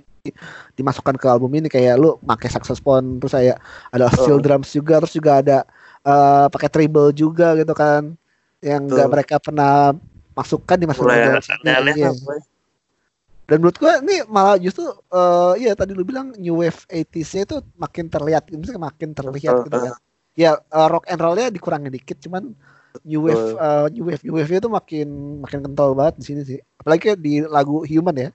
dimasukkan 0.79 1.19
ke 1.19 1.27
album 1.27 1.51
ini. 1.55 1.67
Kayak 1.67 1.99
lu 1.99 2.15
pakai 2.23 2.49
saxophone 2.51 3.19
terus 3.19 3.35
kayak 3.35 3.57
ada 3.91 4.07
steel 4.13 4.39
drums 4.39 4.71
juga 4.71 5.03
terus 5.03 5.13
juga 5.15 5.31
ada 5.43 5.57
uh, 6.07 6.47
pakai 6.47 6.69
treble 6.71 7.11
juga 7.11 7.55
gitu 7.59 7.73
kan. 7.75 8.15
Yang 8.63 8.81
gak 8.95 9.09
mereka 9.11 9.35
pernah 9.43 9.91
masukkan 10.33 10.77
dimasukkan 10.79 11.07
Mulai 11.07 11.21
iya. 11.93 12.11
Dan 13.43 13.59
menurut 13.59 13.75
gua 13.75 13.99
ini 13.99 14.23
malah 14.31 14.55
justru 14.55 14.87
uh, 15.11 15.53
ya 15.59 15.75
tadi 15.75 15.91
lu 15.91 16.07
bilang 16.07 16.31
new 16.39 16.63
wave 16.63 16.87
80s-nya 16.87 17.43
itu 17.43 17.57
makin 17.75 18.07
terlihat, 18.07 18.47
misalnya 18.55 18.87
makin 18.87 19.11
terlihat 19.11 19.67
gitu 19.67 19.77
kan. 19.77 19.93
Ya 20.33 20.57
uh, 20.57 20.87
rock 20.89 21.05
and 21.09 21.21
roll-nya 21.21 21.53
dikurangin 21.53 21.93
dikit 21.93 22.17
cuman 22.21 22.57
new 23.05 23.25
wave 23.25 23.57
uh, 23.57 23.85
new 23.89 24.05
wave 24.05 24.21
new 24.25 24.33
wave 24.37 24.49
itu 24.49 24.69
makin 24.69 25.07
makin 25.41 25.59
kental 25.65 25.93
banget 25.93 26.21
di 26.21 26.25
sini 26.25 26.41
sih. 26.45 26.59
Apalagi 26.81 27.17
di 27.17 27.41
lagu 27.45 27.85
Human 27.85 28.17
ya 28.17 28.29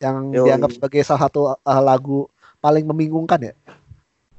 yang 0.00 0.32
Yo, 0.32 0.44
dianggap 0.48 0.76
sebagai 0.76 1.00
salah 1.04 1.28
satu 1.28 1.40
uh, 1.52 1.82
lagu 1.84 2.28
paling 2.60 2.84
membingungkan 2.84 3.52
ya. 3.52 3.54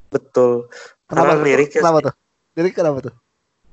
Betul. 0.10 0.70
Kenapa 1.06 1.38
lirik 1.42 1.74
kenapa 1.74 2.10
tuh? 2.10 2.14
Lirik 2.58 2.74
kenapa 2.74 2.98
tuh? 3.10 3.14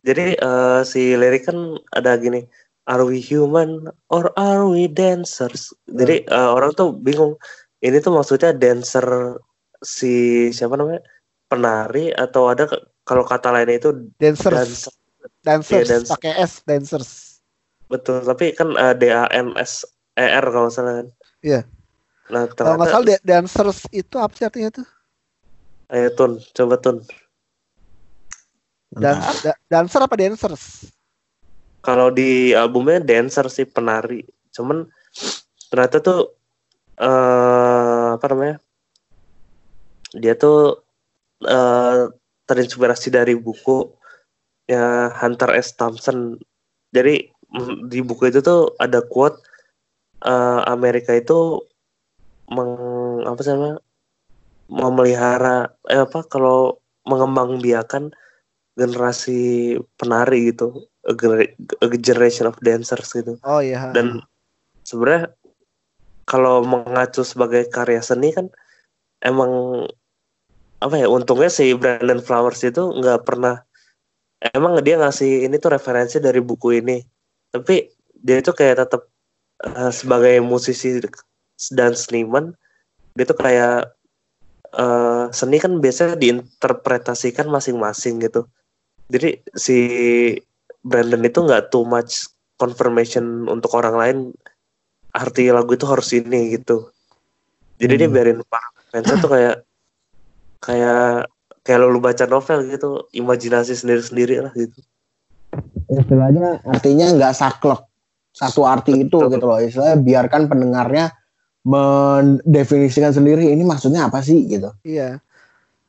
Jadi 0.02 0.36
uh, 0.42 0.84
si 0.84 1.14
lirik 1.14 1.48
kan 1.48 1.78
ada 1.94 2.18
gini 2.18 2.44
are 2.90 3.06
we 3.06 3.22
human 3.22 3.88
or 4.10 4.34
are 4.34 4.66
we 4.66 4.90
dancers? 4.90 5.70
Jadi 5.86 6.26
uh, 6.28 6.52
orang 6.52 6.74
tuh 6.74 6.94
bingung. 6.94 7.38
Ini 7.82 7.98
tuh 7.98 8.14
maksudnya 8.14 8.54
dancer 8.54 9.38
si 9.82 10.48
siapa 10.54 10.78
namanya? 10.78 11.02
Penari 11.50 12.14
atau 12.14 12.48
ada 12.48 12.70
kalau 13.12 13.24
kata 13.28 13.48
lainnya 13.52 13.76
itu 13.76 13.90
dancers. 14.16 14.56
Dancer. 14.56 14.92
Dancers, 15.42 15.86
yeah, 15.86 16.00
dance. 16.00 16.08
pakai 16.10 16.32
S 16.40 16.52
dancers. 16.64 17.10
Betul, 17.86 18.24
tapi 18.24 18.56
kan 18.56 18.72
uh, 18.74 18.96
D 18.96 19.12
A 19.12 19.28
N 19.30 19.52
S 19.60 19.84
E 20.16 20.24
R 20.24 20.46
kalau 20.48 20.72
salah 20.72 21.04
kan. 21.04 21.08
Iya. 21.44 21.60
Nah, 22.32 22.48
kalau 22.56 22.80
nggak 22.80 22.90
salah 22.90 23.20
dancers 23.20 23.84
itu 23.92 24.16
apa 24.16 24.32
sih 24.32 24.46
artinya 24.48 24.70
tuh? 24.82 24.86
Ayo 25.92 26.08
Tun, 26.16 26.40
coba 26.56 26.80
Tun. 26.80 27.04
Dan, 28.92 29.16
da 29.40 29.52
dancer 29.72 30.04
apa 30.04 30.16
dancers? 30.20 30.92
kalau 31.82 32.08
di 32.14 32.54
albumnya 32.54 33.02
dancer 33.02 33.50
sih 33.50 33.66
penari 33.66 34.22
cuman 34.54 34.86
ternyata 35.68 35.98
tuh 35.98 36.20
uh, 37.02 38.16
apa 38.16 38.24
namanya 38.30 38.56
dia 40.14 40.38
tuh 40.38 40.78
uh, 41.42 42.08
terinspirasi 42.52 43.08
dari 43.08 43.32
buku 43.32 43.88
ya 44.68 45.08
Hunter 45.16 45.56
S 45.56 45.72
Thompson 45.74 46.36
jadi 46.92 47.24
di 47.88 48.00
buku 48.04 48.28
itu 48.28 48.44
tuh 48.44 48.76
ada 48.76 49.00
quote 49.00 49.40
uh, 50.24 50.60
Amerika 50.68 51.16
itu 51.16 51.60
meng 52.52 52.72
apa 53.24 53.40
sih 53.40 53.52
namanya 53.56 53.80
memelihara 54.68 55.72
eh 55.88 56.04
apa 56.04 56.24
kalau 56.28 56.80
mengembangbiakan 57.08 58.12
generasi 58.76 59.76
penari 60.00 60.52
gitu 60.52 60.88
a, 61.04 61.12
a 61.84 61.86
generation 61.98 62.48
of 62.48 62.56
dancers 62.64 63.12
gitu. 63.12 63.36
Oh 63.44 63.60
iya. 63.60 63.92
Dan 63.92 64.22
sebenarnya 64.86 65.34
kalau 66.24 66.64
mengacu 66.64 67.26
sebagai 67.26 67.68
karya 67.68 68.00
seni 68.00 68.32
kan 68.32 68.48
emang 69.20 69.84
apa 70.82 70.98
ya 70.98 71.06
untungnya 71.06 71.48
si 71.48 71.72
Brandon 71.78 72.18
Flowers 72.18 72.66
itu 72.66 72.82
nggak 72.98 73.22
pernah 73.22 73.62
emang 74.50 74.82
dia 74.82 74.98
ngasih 74.98 75.46
ini 75.46 75.56
tuh 75.62 75.70
referensi 75.78 76.18
dari 76.18 76.42
buku 76.42 76.82
ini. 76.82 76.98
Tapi 77.54 77.86
dia 78.18 78.42
itu 78.42 78.50
kayak 78.50 78.86
tetap 78.86 79.06
uh, 79.62 79.92
sebagai 79.94 80.42
musisi 80.42 80.98
dan 81.70 81.94
seniman 81.94 82.50
dia 83.14 83.28
tuh 83.28 83.38
kayak 83.38 83.92
uh, 84.74 85.28
seni 85.30 85.60
kan 85.60 85.78
biasanya 85.78 86.18
diinterpretasikan 86.18 87.46
masing-masing 87.46 88.18
gitu. 88.24 88.48
Jadi 89.12 89.44
si 89.54 89.78
Brandon 90.82 91.22
itu 91.22 91.38
nggak 91.44 91.70
too 91.70 91.86
much 91.86 92.26
confirmation 92.58 93.46
untuk 93.46 93.76
orang 93.78 93.96
lain 93.98 94.18
arti 95.12 95.52
lagu 95.52 95.76
itu 95.76 95.84
harus 95.84 96.08
ini 96.16 96.56
gitu. 96.56 96.88
Jadi 97.78 97.94
hmm. 97.94 98.00
dia 98.00 98.08
biarin 98.08 98.40
para 98.48 98.68
fans 98.90 99.08
tuh 99.20 99.30
kayak 99.30 99.56
kayak 100.62 101.26
kayak 101.66 101.78
lo 101.82 101.90
lu 101.90 101.98
baca 101.98 102.24
novel 102.30 102.70
gitu 102.70 103.10
imajinasi 103.10 103.74
sendiri 103.74 104.02
sendiri 104.02 104.34
lah 104.46 104.52
gitu. 104.54 104.78
Istilahnya 105.90 106.62
artinya 106.64 107.10
nggak 107.12 107.34
saklek. 107.34 107.82
Satu 108.32 108.64
arti 108.64 109.04
itu 109.04 109.18
gitu 109.28 109.44
loh 109.44 109.60
istilahnya 109.60 110.00
biarkan 110.00 110.48
pendengarnya 110.48 111.12
mendefinisikan 111.62 113.12
sendiri 113.12 113.52
ini 113.52 113.60
maksudnya 113.62 114.08
apa 114.08 114.24
sih 114.24 114.48
gitu. 114.48 114.72
Iya. 114.86 115.20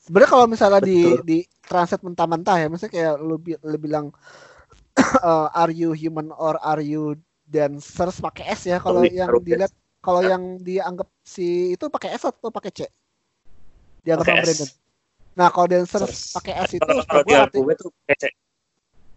Sebenarnya 0.04 0.32
kalau 0.36 0.46
misalnya 0.52 0.82
Betul. 0.84 0.92
di 0.92 1.00
di 1.24 1.38
translate 1.64 2.04
mentah-mentah 2.04 2.58
ya 2.60 2.68
misalnya 2.68 2.92
kayak 2.92 3.14
lu, 3.24 3.40
lu 3.40 3.78
bilang 3.80 4.12
uh, 5.24 5.48
are 5.56 5.72
you 5.72 5.96
human 5.96 6.30
or 6.36 6.60
are 6.60 6.84
you 6.84 7.16
dancers? 7.48 8.20
pakai 8.20 8.52
S 8.52 8.68
ya 8.68 8.84
kalau 8.84 9.08
yang 9.08 9.32
dilihat 9.40 9.72
kalau 10.04 10.20
yang 10.20 10.60
dianggap 10.60 11.08
si 11.24 11.72
itu 11.80 11.88
pakai 11.88 12.20
S 12.20 12.28
atau 12.28 12.52
pakai 12.52 12.72
C 12.76 12.80
dianggap 14.04 14.26
sama 14.28 14.44
Brandon. 14.44 14.70
Nah 15.34 15.48
kalau 15.50 15.68
dancers 15.68 16.38
pakai 16.38 16.54
S 16.62 16.72
itu 16.78 16.86
kalau 16.86 17.24
di 17.26 17.34
albumnya 17.34 17.76
tuh 17.80 17.90
pakai 17.90 18.16
C. 18.16 18.24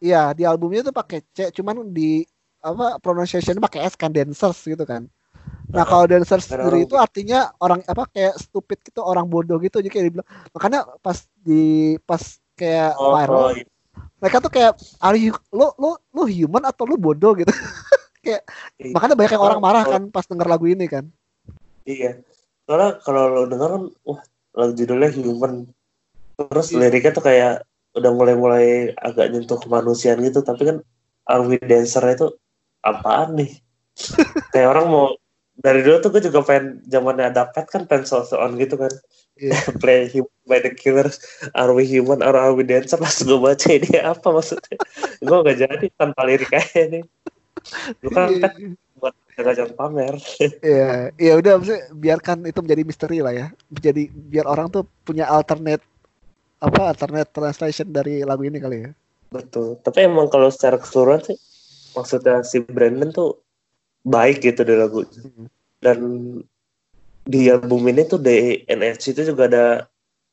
Iya 0.00 0.22
di 0.32 0.42
albumnya 0.48 0.82
tuh 0.86 0.94
pakai 0.96 1.18
C 1.36 1.38
cuman 1.52 1.92
di 1.92 2.24
apa 2.64 2.96
pronunciation 2.98 3.60
pakai 3.60 3.84
S 3.84 3.94
kan 4.00 4.10
dancers 4.14 4.58
gitu 4.64 4.82
kan. 4.88 5.04
Nah 5.68 5.84
kalau 5.84 6.08
dancers 6.08 6.48
sendiri 6.48 6.88
itu 6.88 6.96
artinya 6.96 7.52
orang 7.60 7.84
apa 7.84 8.08
kayak 8.08 8.38
stupid 8.40 8.80
gitu 8.86 9.04
orang 9.04 9.28
bodoh 9.28 9.60
gitu 9.60 9.84
jadi 9.84 9.92
kayak 9.92 10.04
dibilang. 10.08 10.28
Makanya 10.56 10.80
pas 11.04 11.26
di 11.44 11.94
pas 12.08 12.22
kayak 12.56 12.96
oh, 12.96 13.12
viral 13.12 13.36
oh, 13.36 13.52
iya. 13.52 13.68
mereka 14.16 14.36
tuh 14.40 14.48
kayak 14.48 14.72
are 15.04 15.18
you 15.20 15.36
lo 15.52 15.76
lo 15.76 16.00
lo 16.16 16.24
human 16.24 16.64
atau 16.64 16.88
lo 16.88 16.96
bodoh? 16.96 17.36
gitu. 17.36 17.52
Kayak 18.26 18.42
iya. 18.82 18.90
makanya 18.90 19.14
banyak 19.14 19.32
yang 19.38 19.44
orang 19.46 19.60
marah 19.62 19.84
kan 19.86 20.02
pas 20.10 20.26
denger 20.26 20.50
lagu 20.50 20.66
ini 20.66 20.90
kan. 20.90 21.06
Iya. 21.86 22.26
Soalnya 22.66 22.98
kalau 23.06 23.30
lo 23.30 23.42
denger 23.46 23.70
kan 23.70 23.84
wah 24.02 24.18
lagu 24.56 24.72
judulnya 24.72 25.12
human. 25.12 25.68
Terus 26.36 26.72
iya. 26.72 26.88
liriknya 26.88 27.12
tuh 27.12 27.24
kayak 27.24 27.54
udah 27.96 28.10
mulai-mulai 28.12 28.92
agak 28.96 29.32
nyentuh 29.32 29.56
kemanusiaan 29.56 30.20
gitu 30.20 30.44
tapi 30.44 30.68
kan 30.68 30.76
Army 31.24 31.56
Dancer 31.60 32.04
itu 32.08 32.36
apaan 32.84 33.40
nih? 33.40 33.52
Kayak 34.52 34.76
orang 34.76 34.86
mau 34.92 35.06
dari 35.56 35.80
dulu 35.80 35.96
tuh 36.04 36.10
gue 36.12 36.22
juga 36.28 36.44
pengen 36.44 36.84
zamannya 36.84 37.32
ada 37.32 37.48
pet 37.48 37.64
kan 37.72 37.88
pengen 37.88 38.04
so-soan 38.04 38.60
gitu 38.60 38.76
kan. 38.76 38.92
Yeah. 39.36 39.56
play 39.82 40.08
human 40.08 40.32
by 40.48 40.60
the 40.64 40.72
killers 40.72 41.20
are 41.52 41.72
we 41.76 41.84
human 41.84 42.24
or 42.24 42.32
are 42.32 42.56
we 42.56 42.64
dancer 42.64 42.96
pas 42.96 43.12
gue 43.12 43.36
baca 43.36 43.68
ini 43.68 44.00
apa 44.00 44.28
maksudnya? 44.32 44.76
Gue 45.26 45.38
gak 45.44 45.58
jadi 45.60 45.86
tanpa 45.96 46.24
lirik 46.24 46.52
aja 46.52 46.88
nih 46.88 47.04
gue 48.00 48.10
kan 48.12 48.30
pet 48.40 48.54
buat 48.96 49.14
jangan 49.36 49.72
pamer. 49.76 50.14
Iya 50.64 51.12
iya 51.20 51.32
udah 51.36 51.60
maksudnya 51.60 51.84
biarkan 51.92 52.38
itu 52.48 52.58
menjadi 52.64 52.82
misteri 52.82 53.18
lah 53.20 53.34
ya. 53.36 53.46
Jadi 53.68 54.08
biar 54.08 54.48
orang 54.48 54.72
tuh 54.72 54.88
punya 55.04 55.28
alternate 55.28 55.84
apa 56.56 56.88
alternate 56.88 57.28
translation 57.30 57.92
dari 57.92 58.24
lagu 58.24 58.42
ini 58.48 58.56
kali 58.56 58.88
ya. 58.88 58.90
Betul. 59.28 59.76
Tapi 59.84 60.08
emang 60.08 60.32
kalau 60.32 60.48
secara 60.48 60.80
keseluruhan 60.80 61.20
sih 61.28 61.36
maksudnya 61.92 62.40
si 62.44 62.64
Brandon 62.64 63.12
tuh 63.12 63.40
baik 64.06 64.40
gitu 64.44 64.64
di 64.64 64.74
lagu. 64.76 65.04
Mhm. 65.04 65.46
dan 65.76 66.00
di 67.28 67.52
album 67.52 67.84
ini 67.92 68.08
tuh 68.08 68.16
di 68.16 68.64
NHC 68.64 69.12
itu 69.12 69.22
juga 69.34 69.44
ada 69.44 69.66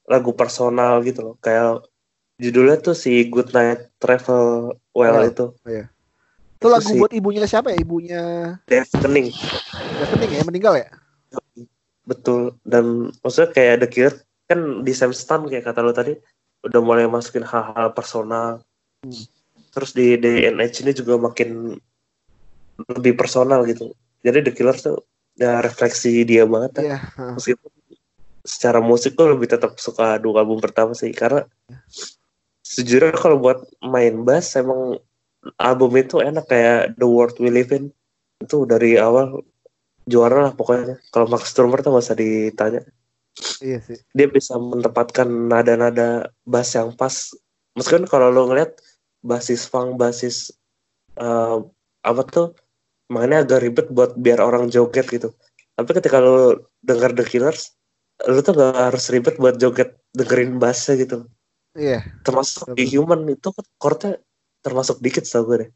lagu 0.07 0.31
personal 0.31 1.03
gitu 1.03 1.19
loh. 1.19 1.35
Kayak 1.43 1.83
judulnya 2.39 2.79
tuh 2.79 2.95
si 2.95 3.27
Good 3.27 3.51
Night 3.51 3.91
Travel 3.99 4.77
Well 4.95 5.19
Well. 5.19 5.29
itu 5.29 5.45
Itu 6.63 6.71
lagu 6.71 6.87
si 6.87 6.95
buat 6.95 7.11
ibunya 7.11 7.43
siapa 7.43 7.75
ya? 7.75 7.77
Ibunya 7.83 8.21
Dave 8.71 8.87
Kening 8.87 9.27
Rekening 9.99 10.31
ya 10.31 10.43
meninggal 10.47 10.73
ya? 10.79 10.87
betul 12.03 12.59
dan 12.67 13.11
maksudnya 13.23 13.51
kayak 13.55 13.75
The 13.83 13.87
Cure 13.87 14.15
kan 14.47 14.83
di 14.83 14.91
Sam 14.91 15.15
Stan 15.15 15.43
kayak 15.47 15.71
kata 15.71 15.79
lo 15.79 15.95
tadi 15.95 16.15
udah 16.63 16.79
mulai 16.83 17.07
masukin 17.07 17.43
hal-hal 17.43 17.91
personal 17.91 18.63
Hmm. 19.03 19.27
terus 19.75 19.91
di 19.91 20.15
DNH 20.15 20.79
ini 20.87 20.95
juga 20.95 21.19
makin 21.19 21.75
lebih 22.95 23.19
personal 23.19 23.67
gitu 23.67 23.91
jadi 24.23 24.39
The 24.39 24.55
Killers 24.55 24.79
tuh 24.79 25.03
ya 25.35 25.59
refleksi 25.59 26.23
dia 26.23 26.47
banget 26.47 26.79
ya. 26.79 26.83
Iya. 26.87 26.97
heeh. 27.03 27.31
meskipun 27.35 27.71
secara 28.47 28.79
musik 28.79 29.19
gue 29.19 29.27
lebih 29.27 29.51
tetap 29.51 29.75
suka 29.75 30.15
dua 30.23 30.47
album 30.47 30.63
pertama 30.63 30.95
sih 30.95 31.11
karena 31.11 31.43
sejujurnya 32.63 33.19
kalau 33.19 33.43
buat 33.43 33.59
main 33.83 34.23
bass 34.23 34.55
emang 34.55 35.03
album 35.59 35.91
itu 35.97 36.19
enak 36.19 36.45
kayak 36.47 36.95
The 36.95 37.07
World 37.07 37.35
We 37.39 37.49
Live 37.51 37.71
In 37.71 37.91
itu 38.39 38.67
dari 38.67 38.99
awal 38.99 39.39
juara 40.03 40.49
lah 40.49 40.53
pokoknya 40.53 40.99
kalau 41.09 41.31
Max 41.31 41.51
Turner 41.55 41.79
tuh 41.79 41.95
usah 41.95 42.15
ditanya 42.15 42.83
Iya 43.63 43.81
sih. 43.81 43.97
dia 44.13 44.29
bisa 44.29 44.53
menempatkan 44.55 45.25
nada-nada 45.49 46.29
bass 46.45 46.77
yang 46.77 46.93
pas 46.93 47.33
meskipun 47.73 48.05
kalau 48.05 48.29
lo 48.29 48.45
ngeliat 48.45 48.77
basis 49.25 49.65
funk 49.65 49.97
basis 49.97 50.53
eh, 51.17 51.57
apa 52.03 52.21
tuh 52.27 52.47
makanya 53.09 53.41
agak 53.41 53.59
ribet 53.63 53.87
buat 53.89 54.13
biar 54.13 54.37
orang 54.37 54.67
joget 54.69 55.07
gitu 55.09 55.31
tapi 55.73 55.89
ketika 55.97 56.21
lo 56.21 56.67
denger 56.85 57.15
The 57.17 57.25
Killers 57.25 57.73
lo 58.29 58.39
tuh 58.45 58.53
gak 58.53 58.93
harus 58.93 59.09
ribet 59.09 59.39
buat 59.41 59.57
joget 59.57 59.97
dengerin 60.13 60.59
bassnya 60.61 60.99
gitu 60.99 61.25
Iya. 61.73 62.05
termasuk 62.21 62.69
Betul. 62.69 62.77
di 62.77 62.85
Human 62.93 63.21
itu 63.25 63.49
kan 63.49 63.65
chordnya 63.81 64.11
termasuk 64.63 65.03
dikit 65.03 65.27
tau 65.27 65.43
gue 65.43 65.67
deh 65.67 65.71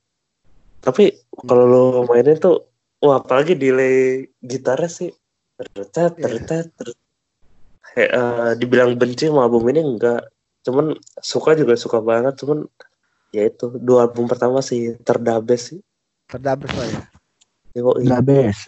tapi 0.80 1.12
kalau 1.44 1.66
lo 1.68 1.84
mainin 2.08 2.40
tuh 2.40 2.64
wah 3.04 3.20
apalagi 3.20 3.54
delay 3.54 4.26
gitarnya 4.40 4.88
sih 4.88 5.10
terdetet 5.60 6.16
Iya. 6.16 6.22
terdetet 6.24 6.66
ter- 6.74 6.98
eh, 7.98 8.52
dibilang 8.56 8.96
benci 8.96 9.28
sama 9.28 9.46
album 9.46 9.68
ini 9.70 9.82
enggak 9.84 10.24
cuman 10.64 10.96
suka 11.20 11.54
juga 11.54 11.76
suka 11.76 12.00
banget 12.00 12.40
cuman 12.40 12.64
ya 13.36 13.44
itu 13.46 13.68
dua 13.78 14.08
album 14.08 14.26
pertama 14.32 14.64
sih 14.64 14.96
terdabes 15.04 15.76
sih 15.76 15.80
Terdabres 16.28 16.76
lah 16.76 16.88
ya. 16.92 17.02
Best. 18.20 18.68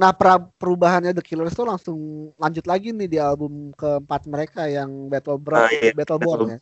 Nah, 0.00 0.16
pra- 0.16 0.48
perubahannya 0.56 1.12
The 1.12 1.20
Killers 1.20 1.52
tuh 1.52 1.68
langsung 1.68 2.32
lanjut 2.40 2.64
lagi 2.64 2.96
nih 2.96 3.04
di 3.04 3.18
album 3.20 3.76
keempat 3.76 4.24
mereka 4.24 4.64
yang 4.64 5.12
Battle 5.12 5.36
Bra 5.36 5.68
Ah, 5.68 5.70
iya. 5.74 5.92
Battleborn 5.92 6.56
ya. 6.56 6.58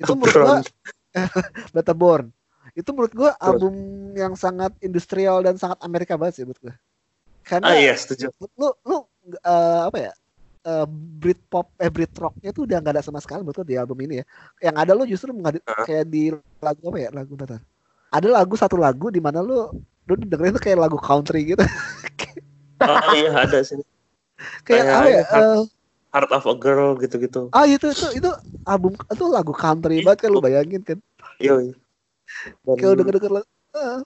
Itu 0.00 0.16
menurut 0.16 0.32
gua 0.32 0.58
Battleborn. 1.74 2.30
Itu 2.76 2.94
menurut 2.94 3.12
gua 3.16 3.30
album 3.40 3.74
yang 4.14 4.38
sangat 4.38 4.74
industrial 4.84 5.42
dan 5.42 5.56
sangat 5.58 5.78
Amerika 5.82 6.14
banget 6.14 6.40
sih 6.40 6.44
menurut 6.44 6.60
gua. 6.62 6.74
Karena 7.42 7.72
ah 7.72 7.76
iya 7.80 7.94
setuju 7.96 8.28
lu 8.60 8.68
lu 8.84 8.96
eh, 9.32 9.82
apa 9.88 9.98
ya? 9.98 10.12
eh, 10.68 10.86
Britpop 10.90 11.72
eh 11.80 11.88
Britrocknya 11.88 12.50
tuh 12.52 12.68
udah 12.68 12.76
nggak 12.82 12.94
ada 13.00 13.02
sama 13.02 13.18
sekali 13.24 13.40
menurut 13.40 13.64
gua 13.64 13.68
di 13.68 13.76
album 13.80 13.98
ini 14.04 14.20
ya. 14.20 14.24
Yang 14.70 14.76
ada 14.84 14.92
lu 14.94 15.04
justru 15.08 15.30
Ah. 15.34 15.84
kayak 15.88 16.04
di 16.12 16.30
lagu 16.60 16.82
apa 16.92 16.98
ya? 17.00 17.10
Lagu 17.10 17.32
bentar. 17.34 17.60
Ada 18.08 18.28
lagu 18.28 18.54
satu 18.56 18.76
lagu 18.76 19.08
di 19.08 19.20
mana 19.20 19.40
lu 19.40 19.68
lu 20.08 20.14
dengerin 20.16 20.56
tuh 20.56 20.62
kayak 20.64 20.78
lagu 20.80 20.96
country 21.00 21.56
gitu. 21.56 21.60
oh 22.84 23.00
iya 23.16 23.44
ada 23.48 23.58
sih 23.64 23.80
kayak 24.62 24.84
Kayak 24.86 24.86
apa 24.94 25.08
ya? 25.10 25.22
Eh, 25.24 25.60
Heart 26.18 26.34
of 26.34 26.44
a 26.50 26.54
Girl 26.58 26.98
gitu-gitu 26.98 27.46
Ah 27.54 27.62
itu 27.70 27.86
itu 27.94 28.06
itu 28.18 28.30
album 28.66 28.98
itu 28.98 29.24
lagu 29.30 29.54
country 29.54 30.02
banget 30.02 30.26
kan 30.26 30.30
lu 30.34 30.42
bayangin 30.42 30.82
kan. 30.82 30.98
Dan- 31.38 31.78
Kalau 32.66 32.92
denger 32.98 33.14
denger 33.22 33.32
lagu. 33.38 33.48
Uh, 33.72 34.02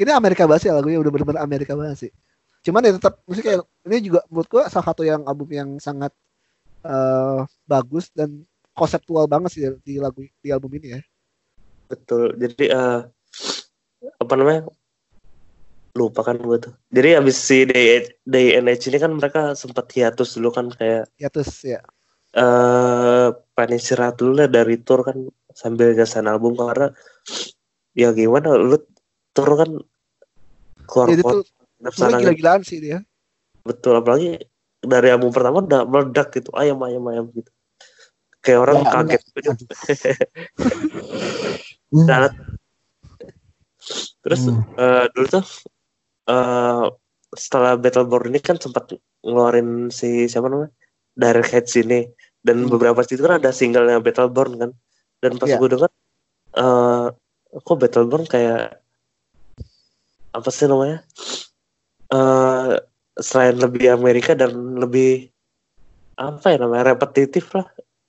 ini 0.00 0.10
Amerika 0.10 0.48
banget 0.48 0.66
sih 0.66 0.70
lagunya 0.72 0.98
udah 0.98 1.12
bener-bener 1.12 1.42
Amerika 1.44 1.76
banget 1.76 2.08
sih. 2.08 2.10
Cuman 2.64 2.82
ya 2.88 2.96
tetap 2.96 3.20
musik 3.28 3.44
kayak 3.44 3.62
ini 3.84 4.08
juga 4.08 4.24
menurut 4.32 4.48
gua 4.48 4.64
salah 4.72 4.88
satu 4.90 5.04
yang 5.04 5.20
album 5.28 5.46
yang 5.52 5.70
sangat 5.76 6.10
eh, 6.82 7.40
bagus 7.68 8.08
dan 8.10 8.42
konseptual 8.72 9.28
banget 9.28 9.50
sih 9.52 9.62
di 9.84 10.00
lagu 10.00 10.24
di 10.24 10.48
album 10.48 10.72
ini 10.80 10.96
ya. 10.96 11.00
Betul. 11.86 12.34
Jadi 12.40 12.72
eh 12.72 13.00
apa 14.18 14.32
namanya? 14.34 14.66
Lupa 15.94 16.26
kan 16.26 16.34
gue 16.42 16.58
tuh. 16.58 16.74
Jadi 16.90 17.08
habis 17.14 17.38
si 17.38 17.62
Day, 17.70 18.02
Day 18.26 18.58
NH 18.58 18.90
ini 18.90 18.98
kan 18.98 19.14
mereka 19.14 19.54
sempat 19.54 19.86
hiatus 19.94 20.34
dulu 20.34 20.50
kan 20.50 20.66
kayak 20.74 21.06
Ya 21.22 21.30
terus 21.30 21.62
ya. 21.62 21.78
eh 22.34 23.28
pengen 23.54 23.78
istirahat 23.78 24.18
dulu 24.18 24.42
lah 24.42 24.50
dari 24.50 24.74
tour 24.82 25.06
kan 25.06 25.14
sambil 25.54 25.94
nyesain 25.94 26.26
album 26.26 26.58
karena 26.58 26.90
ya 27.94 28.10
gimana 28.10 28.58
lu 28.58 28.74
tour 29.30 29.54
kan 29.54 29.70
keluar 30.90 31.14
sebenarnya 31.14 31.94
sana 31.94 32.18
gila-gilaan 32.18 32.66
sih 32.66 32.82
dia. 32.82 32.98
betul 33.62 33.94
apalagi 34.02 34.42
dari 34.82 35.14
album 35.14 35.30
pertama 35.30 35.62
udah 35.62 35.86
meledak 35.86 36.34
gitu 36.34 36.50
ayam 36.58 36.82
ayam 36.82 37.06
ayam 37.06 37.30
gitu 37.30 37.54
kayak 38.42 38.58
orang 38.66 38.82
Ya, 38.82 38.90
kaget 38.90 39.22
gitu. 39.38 39.64
Terus 44.24 44.42
Hmm. 44.48 44.58
eh, 44.74 45.06
dulu 45.14 45.26
tuh 45.38 45.44
eh 46.24 46.84
setelah 47.34 47.74
Battleborn 47.74 48.30
ini 48.30 48.38
kan 48.38 48.56
sempat 48.56 48.94
ngeluarin 49.20 49.90
si 49.90 50.24
siapa 50.24 50.46
namanya 50.46 50.70
Direct 51.14 51.50
Hits 51.50 51.74
ini 51.76 52.06
dan 52.40 52.64
Hmm. 52.64 52.70
beberapa 52.70 53.00
situ 53.02 53.20
kan 53.20 53.38
ada 53.38 53.50
singlenya 53.50 53.98
Battleborn 53.98 54.52
kan 54.56 54.70
dan 55.20 55.32
pas 55.36 55.48
Iya. 55.50 55.58
gue 55.58 55.68
denger 55.70 55.90
eh 56.54 57.06
kok 57.58 57.78
Battleborn 57.78 58.24
kayak 58.24 58.78
apa 60.30 60.48
sih 60.48 60.66
namanya 60.66 61.02
eh 62.10 62.72
selain 63.16 63.56
lebih 63.56 63.90
Amerika 63.90 64.34
dan 64.34 64.50
lebih 64.76 65.30
apa 66.14 66.46
ya 66.50 66.58
namanya 66.62 66.94
repetitif 66.94 67.50
lah 67.54 67.66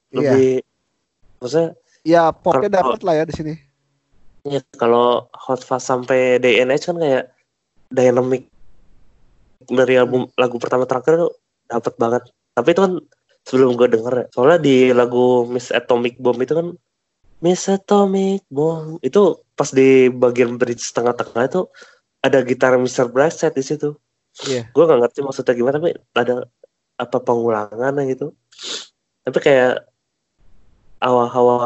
Iya. 0.09 0.16
lebih 0.16 0.49
maksudnya 1.41 1.72
Ya 2.05 2.30
popnya 2.30 2.70
Kalau- 2.70 2.93
dapet 2.93 3.01
lah 3.01 3.13
ya 3.18 3.26
di 3.26 3.34
sini. 3.34 3.53
Ya, 4.45 4.61
kalau 4.78 5.26
Hot 5.34 5.66
Fuzz 5.66 5.89
sampai 5.89 6.38
DNH 6.38 6.86
kan 6.86 7.01
kayak 7.01 7.34
dynamic 7.96 8.52
dari 9.66 9.96
album 9.96 10.28
lagu 10.36 10.60
pertama 10.60 10.84
terakhir 10.84 11.26
tuh 11.26 11.34
dapat 11.72 11.93
banget. 11.96 12.24
Tapi 12.54 12.68
itu 12.76 12.82
kan 12.84 12.93
sebelum 13.48 13.80
gue 13.80 13.88
denger 13.88 14.14
ya. 14.14 14.26
Soalnya 14.36 14.60
di 14.60 14.91
lagu 14.91 15.48
Miss 15.48 15.72
Atomic 15.72 16.20
Bomb 16.20 16.39
itu 16.43 16.54
kan 16.54 16.68
Miss 17.39 17.66
Atomic 17.72 18.43
Bomb 18.52 19.00
itu 19.00 19.39
pas 19.56 19.70
di 19.72 20.12
bagian 20.12 20.60
bridge 20.60 20.84
tengah-tengah 20.91 21.43
itu 21.48 21.62
ada 22.20 22.41
gitar 22.41 22.76
Mr. 22.76 23.08
Brightside 23.14 23.56
di 23.56 23.64
situ. 23.64 23.89
Iya. 24.50 24.68
Gue 24.76 24.84
gak 24.84 25.00
ngerti 25.00 25.20
maksudnya 25.24 25.54
gimana 25.56 25.80
tapi 25.80 25.96
ada 26.18 26.36
apa 27.00 27.18
pengulangan 27.22 27.96
gitu. 28.10 28.36
Tapi 29.24 29.38
kayak 29.39 29.88
hawa-hawa 31.00 31.60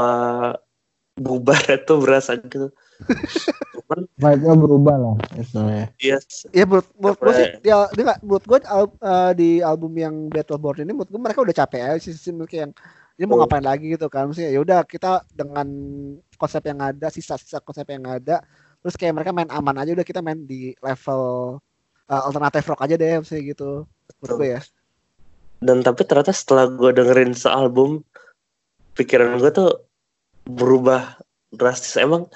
bubar 1.16 1.64
itu 1.80 1.94
berasa 2.00 2.36
gitu. 2.38 2.70
Cuman 3.90 4.06
Vibe-nya 4.22 4.54
berubah 4.54 4.96
lah 4.96 5.16
istilahnya. 5.34 5.90
yes, 5.98 6.46
Ya 6.54 6.62
menurut, 6.62 6.86
menurut 6.94 7.18
gue 7.18 7.34
sih 7.34 7.48
Sampai- 7.50 7.62
dia 7.66 7.76
dia 7.90 8.04
nggak 8.06 8.20
menurut 8.22 8.46
gue 8.46 8.58
al- 8.70 8.94
eh, 9.02 9.32
di 9.34 9.50
album 9.60 9.94
yang 9.98 10.16
Battleborn 10.30 10.86
ini 10.86 10.94
menurut 10.94 11.10
gue 11.10 11.18
mereka 11.18 11.42
udah 11.42 11.56
capek 11.58 11.82
aja 11.82 11.98
sih 11.98 12.14
sih 12.14 12.30
mereka 12.30 12.62
yang 12.62 12.72
ini 13.18 13.26
mau 13.26 13.36
Oh. 13.36 13.40
ngapain 13.42 13.66
lagi 13.66 13.90
gitu 13.90 14.06
kan. 14.06 14.30
Maksudnya 14.30 14.54
ya 14.54 14.62
udah 14.62 14.86
kita 14.86 15.26
dengan 15.34 15.66
konsep 16.38 16.62
yang 16.64 16.80
ada 16.80 17.10
sisa-sisa 17.10 17.58
konsep 17.60 17.90
yang 17.90 18.06
ada 18.06 18.46
terus 18.80 18.94
kayak 18.94 19.12
mereka 19.12 19.34
main 19.34 19.50
aman 19.50 19.76
aja 19.76 19.92
udah 19.92 20.06
kita 20.06 20.22
main 20.22 20.38
di 20.40 20.78
level 20.78 21.58
eh, 22.06 22.22
alternatif 22.22 22.70
rock 22.70 22.86
aja 22.86 22.94
deh 22.94 23.18
maksudnya 23.18 23.42
gitu. 23.44 23.90
Menurut 24.22 24.38
gue 24.38 24.50
ya. 24.54 24.62
Dan 25.60 25.82
tapi 25.82 26.06
ternyata 26.06 26.30
setelah 26.30 26.70
gue 26.70 26.94
dengerin 26.94 27.34
sealbum 27.34 28.06
pikiran 28.94 29.36
gue 29.36 29.50
tuh 29.50 29.82
berubah 30.46 31.18
drastis. 31.50 31.98
Emang 31.98 32.30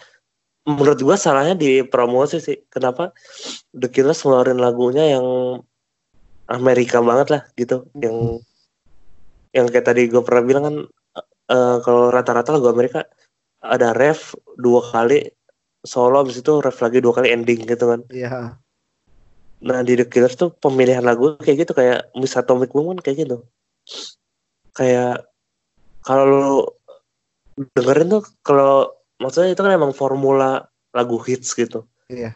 menurut 0.64 1.00
gue 1.00 1.16
salahnya 1.20 1.56
di 1.60 1.84
promosi 1.84 2.40
sih. 2.40 2.58
Kenapa? 2.72 3.12
The 3.76 3.92
Killers 3.92 4.24
ngeluarin 4.24 4.60
lagunya 4.60 5.20
yang 5.20 5.26
Amerika 6.48 7.04
banget 7.04 7.28
lah 7.32 7.42
gitu. 7.60 7.88
Yang 8.00 8.46
yang 9.54 9.66
kayak 9.70 9.86
tadi 9.86 10.10
gue 10.10 10.24
pernah 10.24 10.44
bilang 10.44 10.64
kan 10.66 10.76
eh, 11.52 11.78
kalau 11.84 12.10
rata-rata 12.10 12.56
lagu 12.56 12.72
Amerika 12.72 13.06
ada 13.64 13.96
ref 13.96 14.36
dua 14.60 14.84
kali 14.92 15.24
solo 15.84 16.24
habis 16.24 16.40
itu 16.40 16.60
ref 16.64 16.80
lagi 16.80 17.04
dua 17.04 17.14
kali 17.20 17.32
ending 17.32 17.68
gitu 17.68 17.86
kan. 17.88 18.02
Iya. 18.12 18.56
Nah 19.64 19.80
di 19.84 20.00
The 20.00 20.08
Killers 20.08 20.36
tuh 20.36 20.52
pemilihan 20.60 21.04
lagu 21.04 21.36
kayak 21.40 21.68
gitu 21.68 21.72
kayak 21.76 22.12
Miss 22.16 22.36
Atomic 22.36 22.72
Woman 22.76 23.00
kayak 23.00 23.28
gitu. 23.28 23.44
Kayak 24.76 25.28
kalau 26.04 26.26
lu 26.28 26.56
dengerin 27.78 28.20
tuh 28.20 28.24
kalau 28.44 28.92
maksudnya 29.22 29.54
itu 29.54 29.62
kan 29.62 29.74
emang 29.74 29.94
formula 29.94 30.66
lagu 30.94 31.18
hits 31.22 31.54
gitu. 31.54 31.86
iya 32.10 32.34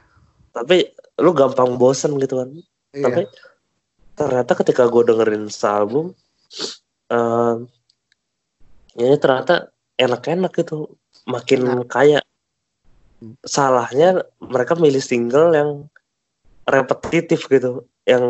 tapi 0.51 0.89
lu 1.21 1.33
gampang 1.37 1.77
bosen 1.77 2.17
gitu 2.17 2.41
kan 2.41 2.49
Iya. 2.95 3.03
tapi 3.03 3.21
ternyata 4.17 4.51
ketika 4.57 4.89
gue 4.89 5.03
dengerin 5.05 5.51
sealbum 5.53 6.15
eh 7.13 7.55
ini 8.97 9.15
ternyata 9.21 9.69
enak-enak 9.97 10.51
gitu 10.57 10.97
makin 11.29 11.85
kaya 11.85 12.21
Hmm. 13.17 13.33
salahnya 13.41 14.21
mereka 14.37 14.77
milih 14.77 15.01
single 15.01 15.49
yang 15.49 15.89
repetitif 16.69 17.49
gitu 17.49 17.89
yang 18.05 18.21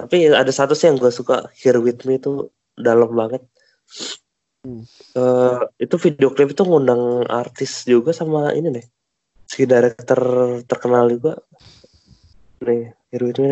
tapi 0.00 0.32
ada 0.32 0.48
satu 0.48 0.72
sih 0.72 0.88
yang 0.88 0.96
gue 0.96 1.12
suka 1.12 1.52
Here 1.52 1.76
With 1.76 2.08
Me 2.08 2.16
itu 2.16 2.48
dalam 2.72 3.12
banget 3.12 3.44
Hmm. 4.68 4.84
Eh, 5.16 5.60
itu 5.80 5.96
video 5.96 6.28
klip 6.28 6.52
itu 6.52 6.60
ngundang 6.60 7.24
artis 7.24 7.88
juga 7.88 8.12
sama 8.12 8.52
ini 8.52 8.68
nih 8.68 8.84
si 9.48 9.64
director 9.64 10.20
terkenal 10.68 11.08
juga 11.08 11.40
nih 12.60 12.92
Here 13.08 13.24
With 13.24 13.40
Me 13.40 13.48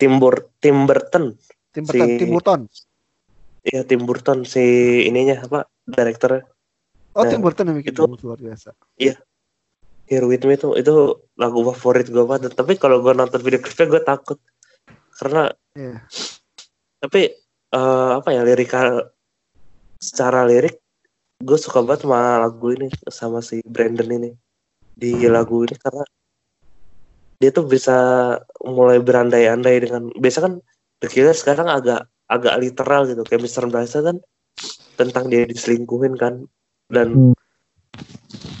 Tim, 0.00 0.16
Bur 0.16 0.48
Tim 0.56 0.88
Burton 0.88 1.36
Tim 1.68 1.84
Burton, 1.84 2.08
si- 2.08 2.16
Tim 2.16 2.30
Burton. 2.32 2.60
Iya 3.60 3.80
Tim 3.84 4.02
Burton 4.02 4.38
si 4.42 4.64
ininya 5.04 5.44
apa 5.44 5.68
direkturnya 5.84 6.48
Oh, 7.12 7.26
Nah, 7.26 7.28
Tim 7.28 7.42
Burton 7.42 7.68
yang 7.68 7.76
bikin 7.76 7.92
itu- 7.92 8.06
luar 8.24 8.38
biasa. 8.40 8.70
Here 10.08 10.24
With 10.24 10.42
Me 10.42 10.56
itu 10.56 10.72
itu 10.74 10.94
lagu 11.36 11.60
favorit 11.68 12.08
gue 12.08 12.24
banget 12.24 12.56
tapi 12.56 12.74
kalau 12.74 12.98
gue 12.98 13.12
nonton 13.12 13.44
video 13.44 13.60
klipnya 13.60 13.86
gue 13.86 14.02
takut 14.02 14.38
karena 15.20 15.52
Iya. 15.76 16.00
tapi 16.98 17.30
eh, 17.70 18.10
apa 18.16 18.28
ya 18.32 18.40
lirikal 18.42 19.04
secara 20.00 20.48
lirik 20.48 20.80
gue 21.40 21.58
suka 21.60 21.84
banget 21.84 22.08
sama 22.08 22.40
lagu 22.40 22.66
ini 22.72 22.88
sama 23.08 23.44
si 23.44 23.60
Brandon 23.64 24.08
ini 24.08 24.30
di 24.96 25.24
lagu 25.28 25.64
ini 25.64 25.76
karena 25.76 26.04
dia 27.40 27.50
tuh 27.52 27.64
bisa 27.64 27.96
mulai 28.60 29.00
berandai-andai 29.00 29.76
dengan 29.80 30.12
biasa 30.12 30.44
kan 30.44 30.60
The 31.00 31.08
Killers 31.08 31.40
sekarang 31.40 31.72
agak 31.72 32.04
agak 32.28 32.54
literal 32.60 33.08
gitu 33.08 33.24
kayak 33.24 33.48
Mr. 33.48 33.64
Brasa 33.72 34.04
kan 34.04 34.20
tentang 35.00 35.32
dia 35.32 35.48
diselingkuhin 35.48 36.20
kan 36.20 36.44
dan 36.92 37.32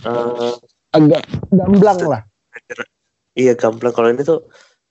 eh, 0.08 0.54
agak 0.96 1.24
gamblang 1.52 2.00
lah 2.08 2.22
iya 3.36 3.52
gamblang 3.52 3.92
kalau 3.92 4.08
ini 4.08 4.24
tuh 4.24 4.48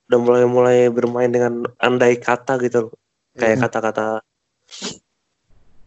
udah 0.10 0.20
mulai 0.22 0.46
mulai 0.46 0.78
bermain 0.90 1.30
dengan 1.30 1.66
andai 1.78 2.18
kata 2.18 2.58
gitu 2.62 2.90
loh. 2.90 2.94
kayak 3.38 3.58
Iya. 3.58 3.62
kata-kata 3.66 4.06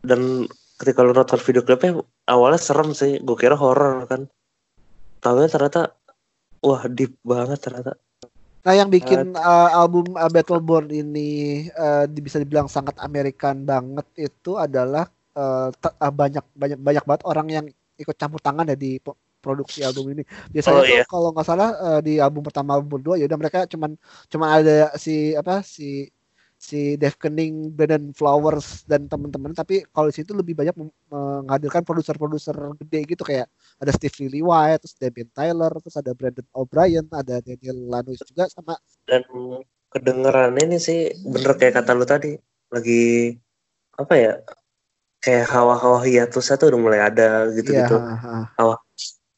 dan 0.03 0.51
ketika 0.79 1.07
lu 1.07 1.15
nonton 1.15 1.39
video 1.39 1.63
klipnya 1.63 2.03
awalnya 2.27 2.59
serem 2.59 2.91
sih 2.91 3.23
gue 3.23 3.37
kira 3.39 3.55
horor 3.55 4.07
kan 4.11 4.27
tahunya 5.23 5.49
ternyata 5.51 5.95
wah 6.63 6.83
deep 6.91 7.15
banget 7.23 7.59
ternyata 7.63 7.95
Nah, 8.63 8.79
yang 8.79 8.95
bikin 8.95 9.35
uh, 9.35 9.75
album 9.75 10.15
uh, 10.15 10.31
Battleborn 10.31 10.87
ini 10.95 11.67
uh, 11.75 12.07
bisa 12.07 12.39
dibilang 12.39 12.71
sangat 12.71 12.95
Amerikan 13.03 13.67
banget 13.67 14.07
itu 14.15 14.55
adalah 14.55 15.11
uh, 15.35 15.67
uh, 15.75 16.13
banyak 16.15 16.47
banyak 16.55 16.79
banyak 16.79 17.03
banget 17.03 17.23
orang 17.27 17.47
yang 17.51 17.67
ikut 17.99 18.15
campur 18.15 18.39
tangan 18.39 18.71
ya 18.71 18.79
di 18.79 19.03
produksi 19.43 19.83
album 19.83 20.15
ini. 20.15 20.23
Biasanya 20.55 20.79
Oh, 20.79 20.87
tuh 20.87 20.95
iya. 20.95 21.05
kalau 21.11 21.29
nggak 21.35 21.47
salah 21.47 21.75
uh, 21.75 22.01
di 22.07 22.23
album 22.23 22.47
pertama 22.47 22.79
album 22.79 23.03
kedua 23.03 23.19
ya 23.19 23.27
udah 23.27 23.39
mereka 23.43 23.67
cuman 23.67 23.99
cuman 24.31 24.49
ada 24.63 24.95
si 24.95 25.35
apa 25.35 25.67
si 25.67 26.07
si 26.63 26.95
Dave 26.95 27.19
Kenning, 27.19 27.75
Brandon 27.75 28.15
Flowers 28.15 28.87
dan 28.87 29.11
teman-teman. 29.11 29.51
Tapi 29.51 29.83
kalau 29.91 30.07
di 30.07 30.23
situ 30.23 30.31
lebih 30.31 30.55
banyak 30.55 30.79
menghadirkan 31.11 31.83
produser-produser 31.83 32.55
gede 32.79 33.01
gitu. 33.03 33.27
Kayak 33.27 33.51
ada 33.83 33.91
Steve 33.91 34.15
Lillywhite, 34.23 34.79
White, 34.79 34.81
terus 34.87 34.95
Damien 34.95 35.29
Tyler, 35.35 35.73
terus 35.83 35.97
ada 35.99 36.15
Brandon 36.15 36.47
O'Brien, 36.55 37.07
ada 37.11 37.43
Daniel 37.43 37.79
Lanois 37.91 38.23
juga 38.23 38.47
sama. 38.47 38.79
Dan 39.11 39.27
kedengeran 39.91 40.55
ini 40.63 40.79
sih 40.79 41.11
bener 41.27 41.59
kayak 41.59 41.83
kata 41.83 41.99
lu 41.99 42.07
tadi. 42.07 42.39
Lagi 42.71 43.35
apa 43.99 44.15
ya 44.15 44.33
kayak 45.19 45.51
hawa-hawa 45.51 46.07
hiatusnya 46.07 46.55
tuh 46.63 46.71
udah 46.71 46.81
mulai 46.81 47.01
ada 47.03 47.51
gitu-gitu. 47.59 47.99
Iya, 47.99 48.15
ha, 48.23 48.47
ha. 48.55 48.75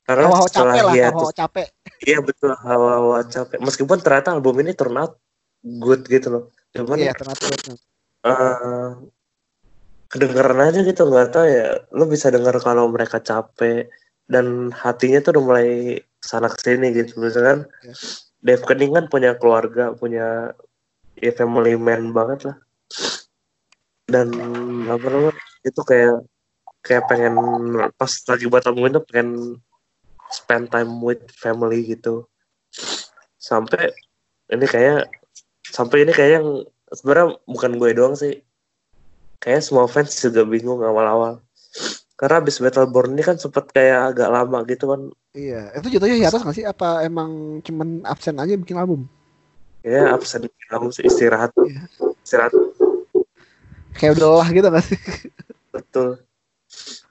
karena 0.04 0.28
Hawa-hawa 0.28 0.48
setelah 0.52 0.76
capek 0.76 0.84
lah, 0.84 0.92
hiatus 0.92 1.24
hawa 1.24 1.34
capek. 1.40 1.66
iya 2.04 2.18
betul 2.20 2.52
hawa-hawa 2.52 3.18
capek. 3.24 3.58
Meskipun 3.64 3.98
ternyata 4.04 4.36
album 4.36 4.60
ini 4.60 4.76
turn 4.76 5.00
out 5.00 5.16
good 5.64 6.04
gitu 6.04 6.28
loh 6.28 6.44
cuman 6.74 6.98
Iya, 6.98 7.12
eh 8.24 8.90
kedengeran 10.10 10.60
aja 10.62 10.80
gitu 10.82 11.02
nggak 11.06 11.30
tahu 11.34 11.46
ya. 11.46 11.66
Lu 11.90 12.04
bisa 12.06 12.30
dengar 12.30 12.54
kalau 12.62 12.86
mereka 12.90 13.18
capek 13.18 13.90
dan 14.30 14.70
hatinya 14.70 15.18
tuh 15.22 15.38
udah 15.38 15.44
mulai 15.44 15.68
sana 16.22 16.50
sini 16.50 16.94
gitu. 16.94 17.18
Misalkan 17.18 17.66
Iya. 17.82 17.94
Dave 18.44 18.64
Kenning 18.68 18.92
kan 18.92 19.06
punya 19.08 19.34
keluarga 19.40 19.96
punya 19.96 20.52
ya 21.18 21.32
family 21.34 21.74
man 21.80 22.12
banget 22.12 22.52
lah. 22.52 22.56
Dan 24.04 24.30
apa 24.86 25.06
namanya 25.08 25.34
itu 25.64 25.80
kayak 25.80 26.22
kayak 26.84 27.08
pengen 27.08 27.34
pas 27.96 28.12
lagi 28.28 28.44
buat 28.46 28.62
album 28.68 28.92
itu 28.92 29.00
pengen 29.08 29.28
spend 30.28 30.68
time 30.68 30.92
with 31.00 31.24
family 31.32 31.80
gitu. 31.88 32.28
Sampai 33.40 33.90
ini 34.52 34.66
kayak 34.68 35.08
sampai 35.64 36.04
ini 36.04 36.12
kayak 36.12 36.32
yang 36.40 36.48
sebenarnya 36.90 37.26
bukan 37.44 37.72
gue 37.76 37.90
doang 37.92 38.14
sih 38.14 38.40
kayak 39.38 39.60
semua 39.60 39.84
fans 39.84 40.12
juga 40.14 40.44
bingung 40.44 40.80
awal-awal 40.80 41.40
karena 42.14 42.38
abis 42.38 42.62
Battleborn 42.62 43.12
ini 43.12 43.22
kan 43.22 43.36
sempet 43.36 43.68
kayak 43.70 44.14
agak 44.14 44.28
lama 44.30 44.62
gitu 44.64 44.86
kan 44.88 45.02
Iya, 45.34 45.74
itu 45.74 45.98
jatuhnya 45.98 46.14
hiatus 46.14 46.46
nggak 46.46 46.54
sih? 46.54 46.62
Apa 46.62 47.02
emang 47.02 47.58
cuman 47.58 48.06
absen 48.06 48.38
aja 48.38 48.54
bikin 48.54 48.78
album? 48.78 49.10
ya 49.82 50.14
absen 50.14 50.46
kamu 50.70 50.94
sih 50.94 51.02
istirahat 51.04 51.50
Iya. 51.58 51.90
istirahat 52.22 52.54
Kayak 53.94 54.16
udah 54.18 54.26
lelah 54.30 54.48
gitu 54.54 54.66
nggak 54.70 54.86
sih? 54.86 54.98
betul 55.74 56.22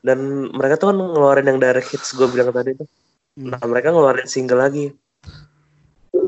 dan 0.04 0.20
mereka 0.56 0.80
tuh 0.80 0.88
kan 0.91 0.97
ngeluarin 0.99 1.47
yang 1.47 1.60
direct 1.60 1.91
hits 1.91 2.16
gue 2.16 2.28
bilang 2.28 2.51
tadi 2.51 2.76
tuh 2.76 2.88
Hmm. 3.34 3.49
nah 3.49 3.58
mereka 3.66 3.89
ngeluarin 3.89 4.30
single 4.30 4.62
lagi 4.62 4.93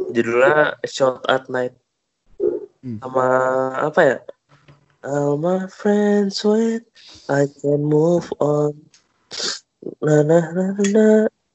judulnya 0.09 0.73
Shot 0.83 1.21
at 1.29 1.45
Night 1.47 1.77
Hmm. 2.85 3.01
sama 3.01 3.25
apa 3.81 3.99
ya 4.05 4.17
All 5.01 5.41
my 5.41 5.65
friends 5.65 6.45
wait 6.45 6.85
I 7.25 7.49
can 7.49 7.81
move 7.81 8.29
on 8.37 8.77
na 10.05 10.21
na 10.21 10.53
na 10.53 10.77
na 10.93 11.05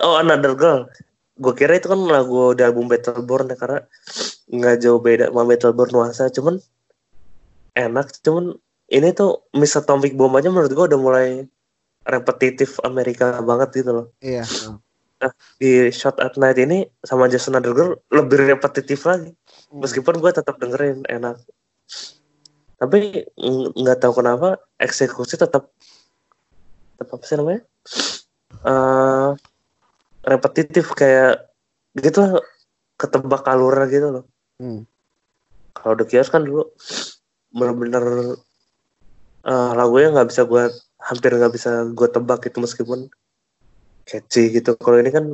oh 0.02 0.18
Another 0.18 0.58
Girl 0.58 0.90
gue 1.38 1.54
kira 1.54 1.78
itu 1.78 1.86
kan 1.86 2.02
lagu 2.02 2.50
di 2.58 2.66
album 2.66 2.90
Battleborn 2.90 3.46
ya 3.46 3.56
karena 3.56 3.80
nggak 4.50 4.76
jauh 4.82 4.98
beda 4.98 5.30
sama 5.30 5.46
Battleborn 5.46 5.90
nuansa 5.94 6.34
cuman 6.34 6.58
enak 7.78 8.10
cuman 8.26 8.58
ini 8.90 9.14
tuh 9.14 9.46
Miss 9.54 9.78
Atomic 9.78 10.18
Bomb 10.18 10.34
aja 10.34 10.50
menurut 10.50 10.74
gue 10.74 10.84
udah 10.90 10.98
mulai 10.98 11.46
repetitif 12.10 12.82
Amerika 12.82 13.38
banget 13.38 13.86
gitu 13.86 13.90
loh 13.94 14.06
Iya. 14.18 14.42
di 15.62 15.92
Shot 15.94 16.16
at 16.18 16.34
Night 16.40 16.56
ini 16.58 16.88
sama 17.06 17.30
Just 17.30 17.52
Another 17.52 17.76
Girl 17.76 17.92
lebih 18.08 18.50
repetitif 18.50 19.04
lagi. 19.04 19.36
Meskipun 19.70 20.18
gue 20.18 20.30
tetap 20.34 20.58
dengerin 20.58 21.06
enak. 21.06 21.38
Tapi 22.80 23.28
ng- 23.38 23.72
nggak 23.76 23.98
tahu 24.02 24.20
kenapa 24.20 24.58
eksekusi 24.80 25.38
tetap 25.38 25.70
tetap 26.98 27.08
apa 27.16 27.24
sih 27.24 27.36
namanya? 27.38 27.62
Eh 28.66 29.30
repetitif 30.26 30.92
kayak 30.92 31.48
gitu 31.96 32.20
lah 32.20 32.44
ketebak 33.00 33.46
alurnya 33.48 33.86
gitu 33.88 34.08
loh. 34.20 34.24
Hmm. 34.60 34.84
kalau 35.72 35.96
The 35.96 36.04
Killers 36.04 36.28
kan 36.28 36.44
dulu 36.44 36.68
bener-bener 37.56 38.36
eh, 39.48 39.72
lagunya 39.72 40.12
nggak 40.12 40.28
bisa 40.28 40.44
gue 40.44 40.68
hampir 41.00 41.32
nggak 41.32 41.54
bisa 41.56 41.88
gue 41.88 42.08
tebak 42.12 42.44
gitu 42.44 42.60
meskipun 42.60 43.08
catchy 44.04 44.52
gitu. 44.52 44.76
Kalau 44.76 45.00
ini 45.00 45.08
kan 45.08 45.24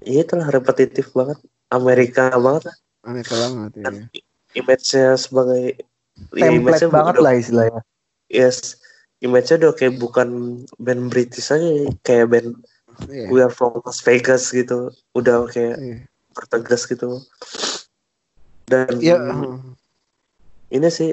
ya 0.00 0.24
itulah 0.24 0.48
repetitif 0.48 1.12
banget 1.12 1.36
Amerika 1.68 2.32
banget 2.40 2.72
lah 2.72 2.76
Amerika 3.06 3.34
banget 3.34 3.70
ya. 3.76 3.84
image-nya 4.52 5.14
sebagai 5.14 5.78
ya, 6.32 6.48
template 6.48 6.56
image-nya 6.82 6.88
banget 6.90 7.14
udah- 7.14 7.24
lah 7.24 7.32
istilahnya 7.34 7.80
yes 8.28 8.76
image-nya 9.18 9.56
udah 9.60 9.72
kayak 9.72 9.94
bukan 9.96 10.28
band 10.76 11.02
British 11.08 11.48
aja 11.48 11.70
kayak 12.02 12.26
band 12.28 12.50
Iya. 13.06 13.28
We 13.28 13.38
Are 13.38 13.52
From 13.52 13.76
Las 13.80 14.00
Vegas 14.00 14.48
gitu 14.50 14.88
udah 15.12 15.44
kayak 15.46 15.76
Iya. 15.76 15.96
bertegas 16.32 16.84
gitu 16.84 17.20
dan 18.66 18.88
Iya. 18.96 19.20
ini 20.68 20.88
sih 20.88 21.12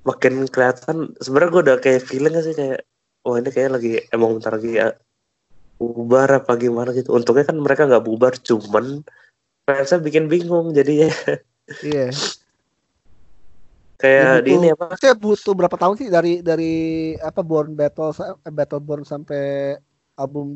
makin 0.00 0.46
kelihatan 0.46 1.12
sebenarnya 1.18 1.50
gue 1.50 1.62
udah 1.66 1.76
kayak 1.78 2.02
feeling 2.02 2.32
sih 2.40 2.54
kayak 2.54 2.86
wah 3.20 3.36
ini 3.36 3.50
kayak 3.50 3.74
lagi 3.74 4.00
emang 4.08 4.38
bentar 4.38 4.54
lagi 4.54 4.78
ya 4.78 4.94
bubar 5.76 6.30
apa 6.36 6.54
gimana 6.54 6.92
gitu 6.92 7.10
untungnya 7.10 7.44
kan 7.44 7.56
mereka 7.56 7.84
nggak 7.84 8.00
bubar 8.00 8.38
cuman 8.38 9.02
fansnya 9.72 9.98
bikin 10.00 10.26
bingung 10.26 10.72
jadi 10.72 11.06
ya 11.06 11.10
Iya. 11.80 12.06
kayak 13.94 14.20
Ya, 14.20 14.32
di 14.42 14.50
ini 14.58 14.66
apa 14.74 14.96
Saya 14.98 15.14
butuh 15.14 15.54
berapa 15.54 15.76
tahun 15.76 15.94
sih 15.96 16.08
dari 16.10 16.42
dari 16.42 16.72
apa 17.16 17.40
Born 17.40 17.78
Battle 17.78 18.10
eh, 18.16 18.50
Battleborn 18.50 19.06
sampai 19.06 19.76
album 20.18 20.48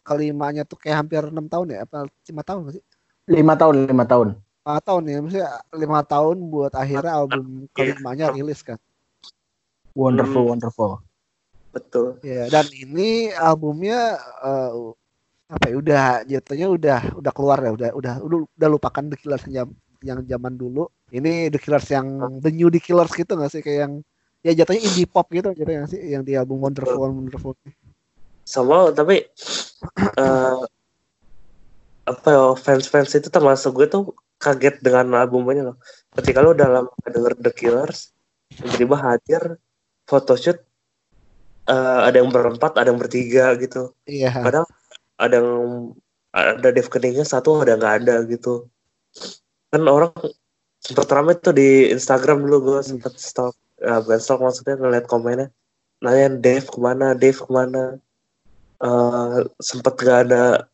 kelimanya 0.00 0.62
tuh 0.62 0.78
kayak 0.78 1.04
hampir 1.04 1.20
enam 1.26 1.44
tahun 1.44 1.74
ya 1.74 1.78
apa 1.84 2.06
lima 2.08 2.42
tahun 2.42 2.60
sih? 2.72 2.84
lima 3.28 3.54
tahun 3.54 3.74
lima 3.86 4.04
tahun 4.04 4.28
lima 4.62 4.78
tahun 4.80 5.02
ya 5.04 5.16
maksudnya 5.20 5.50
lima 5.74 6.00
tahun 6.02 6.36
buat 6.46 6.72
akhirnya 6.72 7.12
album 7.12 7.44
Iya. 7.66 7.68
kelimanya 7.74 8.26
rilis 8.30 8.60
kan 8.62 8.78
wonderful 9.92 10.42
Hmm. 10.42 10.50
wonderful 10.54 10.90
betul 11.72 12.16
ya 12.22 12.48
dan 12.48 12.68
ini 12.70 13.32
albumnya 13.32 14.16
eh, 14.42 14.70
apa 15.52 15.68
ya 15.68 15.76
udah 15.76 16.04
jatuhnya 16.24 16.66
udah 16.72 17.00
udah 17.20 17.32
keluar 17.36 17.60
ya 17.60 17.70
udah 17.76 17.88
udah 17.92 18.14
udah, 18.24 18.38
udah 18.56 18.68
lupakan 18.72 19.04
The 19.12 19.16
Killers 19.20 19.44
yang 19.52 19.68
yang 20.00 20.24
zaman 20.24 20.56
dulu. 20.56 20.88
Ini 21.12 21.52
The 21.52 21.60
Killers 21.60 21.92
yang 21.92 22.40
The 22.40 22.48
New 22.48 22.72
The 22.72 22.80
Killers 22.80 23.12
gitu 23.12 23.36
nggak 23.36 23.52
sih 23.52 23.60
kayak 23.60 23.78
yang 23.84 23.92
ya 24.42 24.52
jatuhnya 24.64 24.80
indie 24.80 25.06
pop 25.06 25.28
gitu 25.28 25.52
gitu 25.52 25.68
nggak 25.68 25.92
sih 25.92 26.00
yang 26.00 26.24
di 26.24 26.34
album 26.34 26.64
Wonderful 26.64 26.98
Wonderful 26.98 27.54
sama 28.42 28.90
tapi 28.90 29.22
eh 30.22 30.60
apa 32.02 32.28
ya 32.34 32.44
fans-fans 32.58 33.14
itu 33.14 33.30
termasuk 33.30 33.78
gue 33.78 33.86
tuh 33.86 34.10
kaget 34.42 34.82
dengan 34.82 35.22
albumnya 35.22 35.70
loh. 35.70 35.76
Ketika 36.18 36.42
lu 36.42 36.50
dalam 36.50 36.90
denger 37.06 37.38
The 37.38 37.52
Killers 37.54 38.10
tiba-tiba 38.50 38.96
hadir 38.98 39.42
photoshoot 40.10 40.58
eh, 41.70 42.00
ada 42.02 42.16
yang 42.18 42.34
berempat 42.34 42.74
ada 42.74 42.90
yang 42.90 42.98
bertiga 42.98 43.54
gitu. 43.54 43.94
Iya. 44.10 44.34
Kadang 44.34 44.66
ada 45.22 45.38
yang 45.38 45.94
ada 46.34 46.68
Dave 46.74 46.90
Keningnya 46.90 47.22
satu 47.22 47.62
ada 47.62 47.78
nggak 47.78 47.94
ada 48.02 48.14
gitu. 48.26 48.66
Kan 49.70 49.86
orang 49.86 50.12
sempat 50.82 51.06
ramai 51.14 51.38
tuh 51.38 51.54
di 51.54 51.94
Instagram 51.94 52.42
dulu 52.42 52.56
gue 52.74 52.78
sempat 52.82 53.14
stalk 53.14 53.54
ya, 53.78 54.02
bukan 54.02 54.18
stalk 54.18 54.40
maksudnya 54.42 54.74
ngeliat 54.80 55.06
komennya 55.06 55.48
nanya 56.02 56.34
Dave 56.34 56.66
ke 56.66 56.78
mana? 56.82 57.14
Dave 57.14 57.38
ke 57.38 57.50
mana? 57.52 58.02
Eh 58.82 59.38
sempat 59.62 59.94
nggak 59.94 60.18
ada 60.26 60.66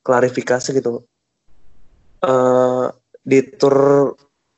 klarifikasi 0.00 0.68
gitu. 0.72 1.04
Eh 2.24 2.86
di 3.28 3.44
tour 3.60 3.76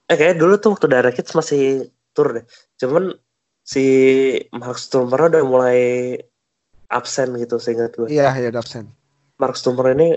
eh 0.06 0.16
kayak 0.16 0.38
dulu 0.38 0.54
tuh 0.62 0.78
waktu 0.78 0.86
Direct 0.86 1.16
Kids 1.18 1.34
masih 1.34 1.90
tour 2.14 2.38
deh. 2.38 2.46
Cuman 2.78 3.10
si 3.66 3.84
Mark 4.54 4.78
Sturmer 4.78 5.30
udah 5.30 5.42
mulai 5.46 5.80
absen 6.90 7.38
gitu 7.38 7.62
seingat 7.62 7.94
gue 7.94 8.10
iya 8.10 8.34
ya 8.34 8.50
absen 8.50 8.90
Mark 9.40 9.56
Stummer 9.56 9.96
ini 9.96 10.14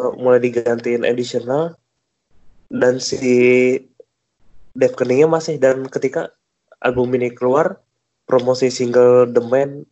uh, 0.00 0.12
mulai 0.22 0.40
digantiin 0.40 1.04
additional 1.04 1.76
dan 2.72 2.96
si 2.96 3.76
Dave 4.72 4.96
Keningnya 4.96 5.28
masih 5.28 5.60
dan 5.60 5.84
ketika 5.92 6.32
album 6.80 7.12
ini 7.12 7.28
keluar 7.28 7.76
promosi 8.24 8.72
single 8.72 9.28
The 9.28 9.44
Man. 9.44 9.84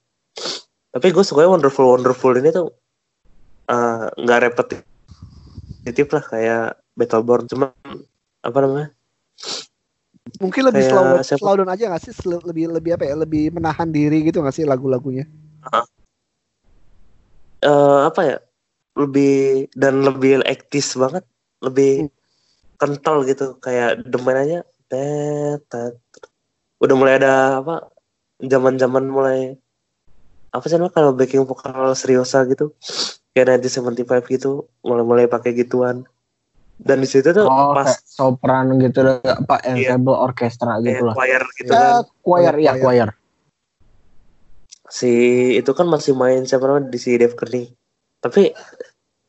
Tapi 0.91 1.13
gue 1.13 1.23
suka 1.23 1.45
Wonderful 1.45 1.85
Wonderful 1.85 2.41
ini 2.41 2.51
tuh 2.51 2.73
uh, 3.69 4.09
nggak 4.17 4.41
repetitif 4.49 6.09
lah 6.09 6.25
kayak 6.25 6.67
Battleborn 6.97 7.45
cuma 7.47 7.77
apa 8.41 8.59
namanya? 8.65 8.89
Mungkin 10.41 10.73
lebih 10.73 10.89
slow 10.89 11.21
slow 11.21 11.55
down 11.61 11.69
aja 11.69 11.93
nggak 11.93 12.03
sih? 12.09 12.17
Lebih 12.25 12.73
lebih 12.73 12.97
apa 12.97 13.05
ya? 13.05 13.15
Lebih 13.15 13.53
menahan 13.53 13.93
diri 13.93 14.25
gitu 14.25 14.41
nggak 14.41 14.57
sih 14.57 14.65
lagu-lagunya 14.65 15.29
eh 17.61 18.01
apa 18.09 18.21
ya 18.25 18.37
lebih 18.97 19.69
dan 19.77 20.03
lebih 20.03 20.41
ektis 20.45 20.97
banget 20.97 21.25
lebih 21.61 22.09
kental 22.81 23.23
gitu 23.29 23.61
kayak 23.61 24.01
demen 24.09 24.37
aja 24.37 24.59
tet, 24.89 25.61
tet. 25.69 25.95
udah 26.81 26.97
mulai 26.97 27.21
ada 27.21 27.61
apa 27.61 27.93
zaman 28.41 28.81
zaman 28.81 29.05
mulai 29.07 29.41
apa 30.51 30.65
sih 30.67 30.81
namanya 30.81 30.97
kalau 30.97 31.13
backing 31.15 31.45
vokal 31.47 31.93
seriosa 31.95 32.43
gitu 32.49 32.73
kayak 33.37 33.63
1975 33.63 34.27
gitu 34.35 34.67
mulai 34.83 35.05
mulai 35.05 35.25
pakai 35.31 35.55
gituan 35.55 36.03
dan 36.81 37.05
di 37.05 37.07
situ 37.07 37.31
tuh 37.31 37.45
oh 37.47 37.77
pas 37.77 37.93
sopran 38.09 38.81
gitu 38.81 39.05
Iya. 39.05 39.37
ensemble 39.77 40.17
orkestra 40.17 40.81
kayak 40.81 40.97
gitu 40.97 41.05
lah 41.07 41.15
choir 41.15 41.43
gitu 41.61 41.71
ya 41.71 41.79
kan 41.79 41.95
choir 42.25 42.55
ya 42.57 42.73
Choir. 42.81 43.09
Si 44.91 45.11
itu 45.55 45.71
kan 45.71 45.87
masih 45.87 46.13
main 46.19 46.43
siapa 46.43 46.67
namanya 46.67 46.91
di 46.91 46.99
si 46.99 47.15
Dave 47.15 47.39
Kening 47.39 47.71
tapi 48.19 48.51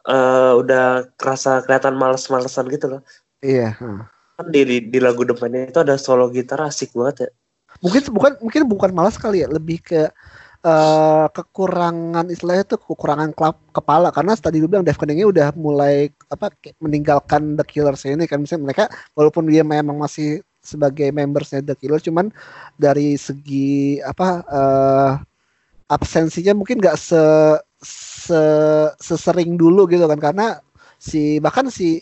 eh, 0.07 0.53
udah 0.57 1.07
kerasa 1.15 1.61
kelihatan 1.63 1.95
males-malesan 1.95 2.67
gitu 2.73 2.97
loh. 2.97 3.01
Iya 3.41 3.77
hmm. 3.77 4.01
kan 4.37 4.45
di, 4.49 4.61
di, 4.65 4.77
di 4.89 4.99
lagu 5.01 5.21
depannya 5.25 5.69
itu 5.69 5.81
ada 5.81 5.97
solo 5.97 6.29
gitar 6.33 6.61
asik 6.65 6.93
banget 6.97 7.29
ya. 7.29 7.29
Mungkin 7.81 8.01
bukan 8.11 8.31
mungkin 8.43 8.61
bukan 8.67 8.91
malas 8.91 9.15
kali 9.15 9.45
ya 9.45 9.47
lebih 9.49 9.81
ke 9.81 10.09
eh, 10.65 11.25
kekurangan 11.29 12.29
istilahnya 12.29 12.65
tuh 12.65 12.81
kekurangan 12.81 13.33
klap 13.33 13.57
kepala. 13.73 14.09
Karena 14.13 14.33
tadi 14.37 14.61
lu 14.61 14.69
bilang 14.69 14.85
Dave 14.85 14.97
Keningnya 14.97 15.29
udah 15.29 15.47
mulai 15.57 16.09
apa 16.29 16.53
meninggalkan 16.81 17.57
The 17.57 17.65
Killers 17.65 18.05
ini 18.05 18.25
kan. 18.29 18.43
Misalnya 18.43 18.65
mereka 18.69 18.83
walaupun 19.17 19.49
dia 19.49 19.65
memang 19.65 19.97
masih 19.97 20.41
sebagai 20.61 21.09
membersnya 21.09 21.65
The 21.65 21.73
Killers 21.73 22.05
cuman 22.05 22.29
dari 22.77 23.17
segi 23.17 23.97
apa 24.05 24.45
eh, 24.45 25.11
absensinya 25.91 26.55
mungkin 26.55 26.79
nggak 26.79 26.95
se, 26.95 27.23
se 27.83 28.41
sesering 29.03 29.59
dulu 29.59 29.91
gitu 29.91 30.07
kan 30.07 30.19
karena 30.19 30.47
si 30.95 31.43
bahkan 31.43 31.67
si 31.67 31.99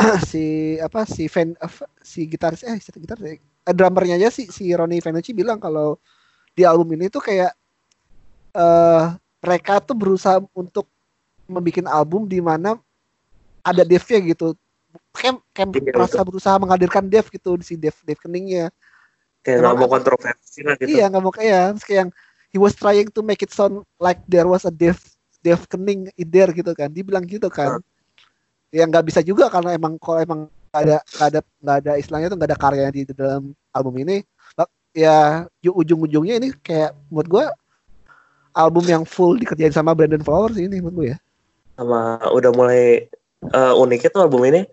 si 0.30 0.74
apa 0.82 1.06
si 1.06 1.30
fan 1.30 1.54
apa, 1.62 1.86
si 2.02 2.26
gitaris 2.26 2.66
eh 2.66 2.80
si 2.82 2.90
gitaris 2.90 3.38
eh, 3.38 3.74
drummernya 3.76 4.18
aja 4.18 4.28
si 4.34 4.50
si 4.50 4.74
Ronnie 4.74 4.98
Vanucci 4.98 5.30
bilang 5.30 5.62
kalau 5.62 6.00
di 6.56 6.66
album 6.66 6.90
ini 6.98 7.06
tuh 7.06 7.22
kayak 7.22 7.54
eh 8.58 9.04
mereka 9.40 9.80
tuh 9.80 9.96
berusaha 9.96 10.36
untuk 10.52 10.90
membuat 11.48 11.88
album 11.90 12.28
di 12.28 12.38
mana 12.38 12.76
ada 13.64 13.82
Dave-nya 13.84 14.20
gitu. 14.32 14.56
Kayak, 15.14 15.42
kayak 15.54 15.68
Iya, 15.74 15.92
merasa 15.94 16.20
berusaha 16.22 16.56
menghadirkan 16.60 17.04
Dave 17.06 17.28
gitu 17.30 17.56
si 17.62 17.74
Dave 17.78 17.96
Dave 18.04 18.20
Keningnya. 18.20 18.68
kayak 19.40 19.64
nggak 19.64 19.76
mau 19.80 19.88
kontroversi 19.88 20.60
lah 20.60 20.76
gitu 20.76 21.00
Iya 21.00 21.08
nggak 21.08 21.22
mau 21.24 21.32
kayak 21.32 21.80
kayak 21.80 21.98
yang 22.04 22.10
he 22.50 22.58
was 22.58 22.74
trying 22.74 23.08
to 23.08 23.22
make 23.22 23.40
it 23.40 23.54
sound 23.54 23.86
like 24.02 24.18
there 24.26 24.46
was 24.46 24.66
a 24.66 24.72
Dave 24.74 24.98
Dave 25.40 25.64
Kening 25.70 26.10
in 26.18 26.28
there 26.28 26.50
gitu 26.52 26.74
kan. 26.76 26.90
Dia 26.92 27.06
bilang 27.06 27.24
gitu 27.24 27.48
kan. 27.48 27.80
Ya 28.74 28.84
nggak 28.86 29.06
bisa 29.08 29.20
juga 29.24 29.48
karena 29.50 29.74
emang 29.74 29.96
kalau 29.98 30.20
emang 30.20 30.40
nggak 30.70 30.82
ada 30.86 30.98
nggak 31.02 31.28
ada 31.34 31.40
nggak 31.62 31.76
ada 31.82 31.92
istilahnya 31.98 32.28
tuh 32.30 32.36
nggak 32.38 32.50
ada 32.54 32.58
karya 32.58 32.86
di 32.92 33.02
dalam 33.10 33.54
album 33.72 33.94
ini. 34.02 34.22
Ya 34.90 35.46
ju- 35.62 35.78
ujung-ujungnya 35.78 36.42
ini 36.42 36.50
kayak 36.66 36.98
menurut 37.06 37.28
gua 37.30 37.44
album 38.58 38.82
yang 38.90 39.06
full 39.06 39.38
dikerjain 39.38 39.70
sama 39.70 39.94
Brandon 39.94 40.22
Flowers 40.26 40.58
ini 40.58 40.82
menurut 40.82 40.94
gue 40.98 41.08
ya. 41.14 41.18
sama 41.78 42.18
udah 42.34 42.50
mulai 42.52 43.08
eh, 43.40 43.72
uniknya 43.78 44.10
tuh 44.12 44.26
album 44.26 44.42
ini 44.44 44.66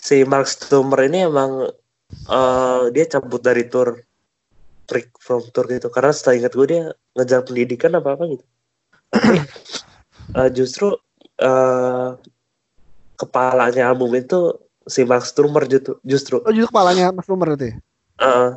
si 0.00 0.24
Mark 0.24 0.48
Stummer 0.48 1.06
ini 1.06 1.28
emang 1.28 1.68
eh, 2.10 2.82
dia 2.90 3.04
cabut 3.06 3.44
dari 3.44 3.68
tour 3.68 4.00
break 4.90 5.14
from 5.22 5.46
tour 5.54 5.70
gitu. 5.70 5.86
Karena 5.94 6.10
setelah 6.10 6.42
ingat 6.42 6.52
gue 6.58 6.66
dia 6.66 6.82
ngejar 7.14 7.46
pendidikan 7.46 7.94
apa 7.94 8.18
apa 8.18 8.24
gitu. 8.34 8.44
Eh, 10.30 10.46
justru 10.54 10.94
eh, 11.42 12.10
kepalanya 13.18 13.90
album 13.90 14.14
itu 14.14 14.54
si 14.86 15.02
Mark 15.02 15.26
Stummer 15.26 15.66
justru 15.66 15.98
justru. 16.06 16.38
Oh 16.46 16.54
justru 16.54 16.70
kepalanya 16.70 17.10
Mas 17.10 17.26
Rumer 17.26 17.58
itu? 17.58 17.74
Eh, 18.22 18.50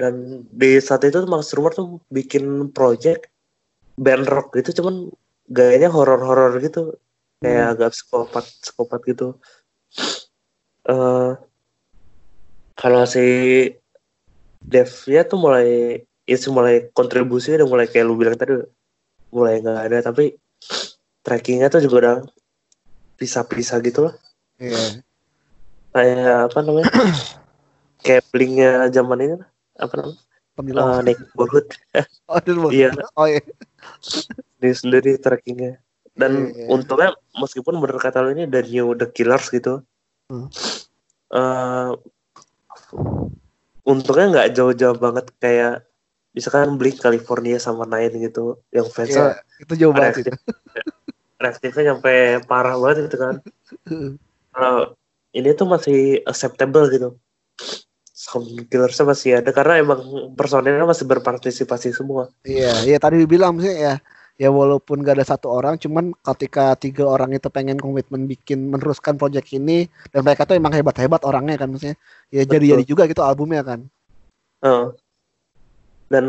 dan 0.00 0.14
di 0.48 0.80
saat 0.80 1.04
itu 1.04 1.20
Mark 1.28 1.44
Sturmer 1.44 1.76
tuh 1.76 2.00
bikin 2.08 2.72
project 2.72 3.28
band 4.00 4.24
rock 4.24 4.56
gitu 4.56 4.80
cuman 4.80 5.12
gayanya 5.52 5.92
horor-horor 5.92 6.56
gitu. 6.64 6.96
Kayak 7.44 7.76
agak 7.76 7.90
psikopat 7.92 8.44
psikopat 8.64 9.00
gitu. 9.04 9.28
Eh 10.88 11.32
kalau 12.76 13.02
si 13.08 13.24
Dev 14.66 14.90
ya 15.06 15.22
tuh 15.22 15.38
mulai 15.38 16.02
ya 16.26 16.36
mulai 16.50 16.90
kontribusinya 16.90 17.62
udah 17.62 17.68
mulai 17.70 17.86
kayak 17.86 18.06
lu 18.06 18.18
bilang 18.18 18.34
tadi 18.34 18.58
mulai 19.30 19.62
nggak 19.62 19.80
ada 19.86 19.98
tapi 20.02 20.34
trackingnya 21.22 21.70
tuh 21.70 21.82
juga 21.86 21.96
udah 22.02 22.16
pisah-pisah 23.16 23.78
gitu 23.82 24.10
lah 24.10 24.14
Iya. 24.56 25.04
kayak 25.92 26.50
apa 26.50 26.58
namanya 26.64 26.88
kayak 28.04 28.24
blinknya 28.32 28.88
zaman 28.90 29.20
ini 29.22 29.34
lah. 29.38 29.48
apa 29.76 29.92
namanya 30.00 30.18
Pemilu. 30.56 30.78
uh, 30.80 31.00
neighborhood 31.04 31.68
oh, 32.32 32.40
iya. 32.72 32.90
Oh 33.14 33.28
iya. 33.28 33.44
sendiri 34.00 34.72
sendiri 34.74 35.12
trackingnya 35.20 35.78
dan 36.16 36.50
Iya, 36.56 36.64
iya. 36.64 36.66
untungnya 36.72 37.12
meskipun 37.36 37.76
bener 37.76 38.00
kata 38.00 38.24
lu 38.24 38.32
ini 38.32 38.48
dari 38.48 38.72
new 38.72 38.96
the 38.98 39.06
killers 39.12 39.46
gitu 39.52 39.84
Hmm. 40.26 40.50
eh, 41.30 41.90
untungnya 43.86 44.26
nggak 44.34 44.48
jauh-jauh 44.58 44.98
banget 44.98 45.30
kayak 45.38 45.86
misalkan 46.34 46.74
Blink 46.76 46.98
California 46.98 47.56
sama 47.56 47.86
Nine 47.86 48.28
gitu 48.28 48.60
yang 48.74 48.90
fansnya 48.90 49.40
itu 49.62 49.72
jauh 49.78 49.94
banget 49.94 50.26
reaktif 50.26 50.34
reaktifnya 51.42 51.96
sampai 51.96 52.42
parah 52.44 52.76
banget 52.80 53.08
gitu 53.08 53.16
kan. 53.20 53.34
Kalau 54.56 54.96
ini 55.36 55.52
tuh 55.52 55.68
masih 55.68 56.24
acceptable 56.24 56.88
gitu. 56.88 57.20
Sound 58.16 58.72
Killersnya 58.72 59.04
masih 59.04 59.30
ada 59.44 59.52
karena 59.52 59.76
emang 59.76 60.32
personilnya 60.32 60.88
masih 60.88 61.04
berpartisipasi 61.04 61.92
semua. 61.92 62.32
Iya, 62.48 62.72
iya 62.88 62.96
tadi 62.96 63.20
dibilang 63.20 63.60
sih 63.60 63.68
ya 63.68 64.00
ya 64.36 64.52
walaupun 64.52 65.00
gak 65.00 65.16
ada 65.20 65.26
satu 65.26 65.48
orang 65.48 65.80
cuman 65.80 66.12
ketika 66.20 66.76
tiga 66.76 67.08
orang 67.08 67.32
itu 67.32 67.48
pengen 67.48 67.80
komitmen 67.80 68.28
bikin 68.28 68.68
meneruskan 68.68 69.16
project 69.16 69.48
ini 69.56 69.88
dan 70.12 70.20
mereka 70.24 70.44
tuh 70.44 70.60
emang 70.60 70.76
hebat-hebat 70.76 71.24
orangnya 71.24 71.56
kan 71.56 71.72
maksudnya 71.72 71.96
ya 72.28 72.44
jadi 72.44 72.76
jadi 72.76 72.84
juga 72.84 73.08
gitu 73.08 73.24
albumnya 73.24 73.64
kan 73.64 73.88
Uh, 74.64 74.88
dan 76.08 76.26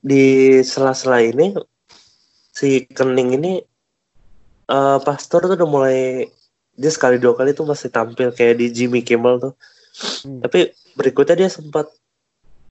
di 0.00 0.58
sela-sela 0.64 1.20
ini 1.20 1.52
si 2.48 2.88
Kening 2.88 3.36
ini 3.36 3.52
eh 4.72 4.98
Pastor 5.04 5.44
tuh 5.44 5.56
udah 5.60 5.68
mulai 5.68 6.26
dia 6.72 6.88
sekali 6.88 7.20
dua 7.20 7.36
kali 7.36 7.52
tuh 7.52 7.68
masih 7.68 7.92
tampil 7.92 8.32
kayak 8.32 8.56
di 8.56 8.72
Jimmy 8.72 9.04
Kimmel 9.04 9.36
tuh. 9.36 9.54
Hmm. 10.24 10.40
Tapi 10.40 10.72
berikutnya 10.96 11.44
dia 11.44 11.50
sempat 11.52 11.92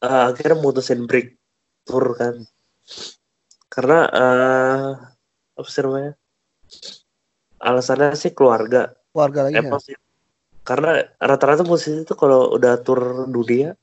eh, 0.01 0.23
akhirnya 0.33 0.57
mutusin 0.57 1.05
break 1.05 1.37
tour 1.85 2.17
kan. 2.17 2.41
Karena 3.71 3.99
eh 4.11 4.87
apa 5.55 5.69
sih 5.71 5.81
namanya? 5.87 6.13
Alasannya 7.63 8.11
sih 8.19 8.35
keluarga. 8.35 8.91
keluarga 9.11 9.47
lagi 9.47 9.59
ya 9.59 9.63
Emosi. 9.63 9.91
Karena 10.67 11.03
rata-rata 11.19 11.63
musisi 11.63 12.03
itu 12.03 12.15
kalau 12.15 12.51
udah 12.55 12.79
tur 12.83 13.27
dunia 13.27 13.75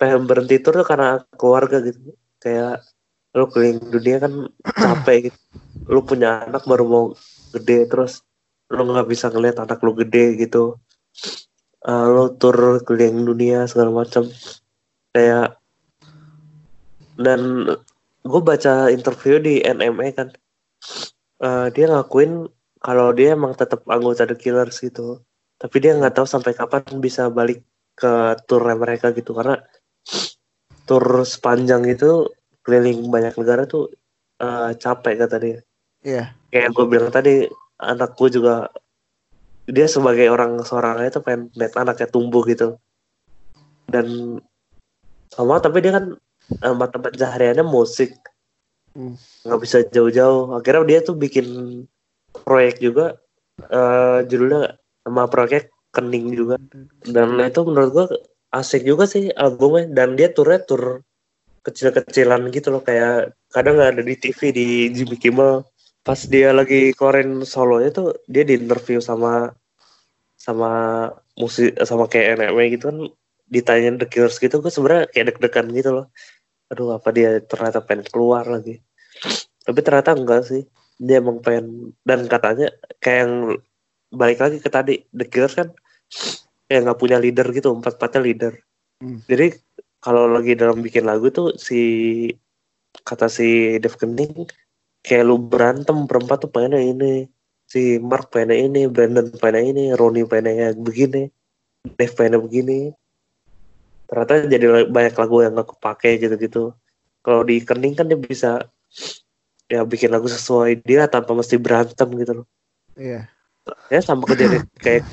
pengen 0.00 0.24
berhenti 0.24 0.56
tur 0.64 0.80
tuh 0.80 0.88
karena 0.88 1.20
keluarga 1.36 1.84
gitu. 1.84 2.16
Kayak 2.40 2.84
lu 3.36 3.44
keliling 3.52 3.80
dunia 3.92 4.16
kan 4.24 4.32
capek 4.80 5.28
gitu. 5.28 5.38
Lu 5.92 6.00
punya 6.00 6.48
anak 6.48 6.64
baru 6.64 6.84
mau 6.88 7.04
gede 7.52 7.88
terus 7.92 8.24
lu 8.72 8.88
nggak 8.88 9.08
bisa 9.10 9.28
ngeliat 9.28 9.60
anak 9.60 9.84
lu 9.84 9.92
gede 9.92 10.40
gitu. 10.40 10.80
Eh, 11.84 12.06
lu 12.08 12.36
tur 12.40 12.80
keliling 12.84 13.24
dunia 13.24 13.68
segala 13.68 13.92
macam 14.04 14.28
kayak 15.12 15.60
dan 17.20 17.40
gue 18.20 18.40
baca 18.44 18.92
interview 18.92 19.40
di 19.40 19.64
NME 19.64 20.08
kan. 20.12 20.28
Eh, 21.40 21.66
dia 21.72 21.86
ngakuin 21.88 22.48
kalau 22.80 23.12
dia 23.16 23.36
emang 23.36 23.56
tetap 23.56 23.84
anggota 23.88 24.28
The 24.28 24.36
Killers 24.36 24.80
gitu. 24.80 25.24
Tapi 25.60 25.76
dia 25.80 25.96
nggak 25.96 26.16
tahu 26.16 26.26
sampai 26.28 26.52
kapan 26.56 26.84
bisa 27.00 27.28
balik 27.28 27.64
ke 27.96 28.36
tour 28.44 28.64
mereka 28.76 29.12
gitu. 29.12 29.32
Karena 29.32 29.60
tour 30.84 31.24
sepanjang 31.24 31.84
itu 31.88 32.28
keliling 32.64 33.08
banyak 33.08 33.34
negara 33.40 33.64
tuh 33.64 33.88
eh, 34.40 34.72
capek 34.76 35.14
kata 35.24 35.36
dia. 35.40 35.58
Iya. 36.04 36.32
Kayak 36.52 36.70
gue 36.76 36.86
bilang 36.88 37.12
tadi 37.12 37.48
anak 37.80 38.16
gue 38.16 38.28
juga 38.28 38.68
dia 39.70 39.86
sebagai 39.86 40.26
orang 40.28 40.60
seorang 40.66 41.06
itu 41.06 41.20
pengen 41.24 41.48
lihat 41.56 41.76
anaknya 41.76 42.08
tumbuh 42.08 42.44
gitu. 42.44 42.76
Dan 43.88 44.38
sama 45.30 45.62
tapi 45.62 45.80
dia 45.80 45.94
kan 45.94 46.18
eh, 46.58 46.74
mata 46.74 46.98
pencahariannya 46.98 47.66
musik. 47.66 48.14
Hmm. 48.90 49.14
nggak 49.46 49.60
bisa 49.62 49.78
jauh-jauh. 49.86 50.50
Akhirnya 50.58 50.82
dia 50.86 50.98
tuh 51.06 51.14
bikin 51.14 51.46
proyek 52.34 52.82
juga 52.82 53.18
eh 53.70 54.18
judulnya 54.26 54.74
nama 55.06 55.30
proyek 55.30 55.70
kening 55.94 56.34
juga. 56.34 56.56
Dan 57.06 57.38
itu 57.38 57.60
menurut 57.66 57.90
gua 57.94 58.06
asik 58.50 58.82
juga 58.82 59.06
sih 59.06 59.30
albumnya. 59.38 59.86
Dan 59.94 60.18
dia 60.18 60.34
turnya 60.34 60.58
tur 60.66 61.06
kecil-kecilan 61.62 62.50
gitu 62.50 62.74
loh. 62.74 62.82
Kayak 62.82 63.36
kadang 63.54 63.78
nggak 63.78 63.90
ada 63.98 64.02
di 64.02 64.14
TV 64.18 64.40
di 64.50 64.66
Jimmy 64.90 65.16
Kimmel. 65.18 65.62
Pas 66.02 66.18
dia 66.26 66.50
lagi 66.50 66.90
keluarin 66.96 67.44
solonya 67.46 67.90
tuh 67.94 68.08
dia 68.26 68.42
di 68.42 68.56
interview 68.58 68.98
sama 68.98 69.52
sama 70.40 70.70
musik 71.36 71.76
sama 71.84 72.08
kayak 72.10 72.42
NME 72.42 72.64
gitu 72.74 72.84
kan. 72.90 72.98
Ditanyain 73.50 73.98
The 73.98 74.06
Killers 74.06 74.38
gitu. 74.42 74.62
Gue 74.62 74.72
sebenarnya 74.72 75.10
kayak 75.10 75.26
deg-degan 75.34 75.66
gitu 75.74 75.90
loh 75.94 76.06
aduh 76.70 76.96
apa 76.96 77.10
dia 77.10 77.42
ternyata 77.42 77.82
pengen 77.82 78.06
keluar 78.08 78.46
lagi. 78.46 78.78
Tapi 79.66 79.78
ternyata 79.82 80.14
enggak 80.14 80.46
sih. 80.46 80.62
Dia 81.00 81.18
emang 81.18 81.40
pengen 81.42 81.96
dan 82.04 82.28
katanya 82.30 82.70
kayak 83.00 83.18
yang 83.26 83.34
balik 84.12 84.38
lagi 84.42 84.58
ke 84.60 84.68
tadi 84.68 84.94
The 85.14 85.26
Killers 85.26 85.56
kan 85.56 85.68
kayak 86.70 86.86
nggak 86.86 87.00
punya 87.00 87.16
leader 87.18 87.46
gitu 87.50 87.74
empat 87.74 87.98
empatnya 87.98 88.20
leader. 88.22 88.54
Hmm. 89.00 89.24
jadi 89.24 89.56
kalau 90.04 90.28
lagi 90.28 90.52
dalam 90.52 90.84
bikin 90.84 91.08
lagu 91.08 91.32
tuh 91.32 91.56
si 91.56 91.80
kata 93.00 93.32
si 93.32 93.80
Dev 93.80 93.96
Kening 93.96 94.44
kayak 95.00 95.24
lu 95.24 95.40
berantem 95.40 96.04
berempat 96.04 96.44
tuh 96.44 96.52
pengennya 96.52 96.84
ini 96.84 97.12
si 97.64 97.96
Mark 97.96 98.28
pengennya 98.28 98.56
ini 98.60 98.80
Brandon 98.92 99.32
pengennya 99.32 99.62
ini 99.72 99.84
Ronnie 99.96 100.28
pengennya 100.28 100.76
begini 100.76 101.32
Dev 101.96 102.12
pengennya 102.12 102.40
begini 102.44 102.92
ternyata 104.10 104.50
jadi 104.50 104.90
banyak 104.90 105.14
lagu 105.14 105.36
yang 105.46 105.54
gak 105.54 105.70
kepake 105.78 106.18
gitu-gitu. 106.18 106.74
Kalau 107.22 107.46
di 107.46 107.62
Kening 107.62 107.94
kan 107.94 108.10
dia 108.10 108.18
bisa 108.18 108.66
ya 109.70 109.86
bikin 109.86 110.10
lagu 110.10 110.26
sesuai 110.26 110.82
dia 110.82 111.06
tanpa 111.06 111.30
mesti 111.30 111.54
berantem 111.54 112.10
gitu 112.18 112.42
loh. 112.42 112.46
Iya. 112.98 113.30
Ya 113.86 114.00
sama 114.02 114.26
kejadian 114.26 114.66
kayak 114.82 115.06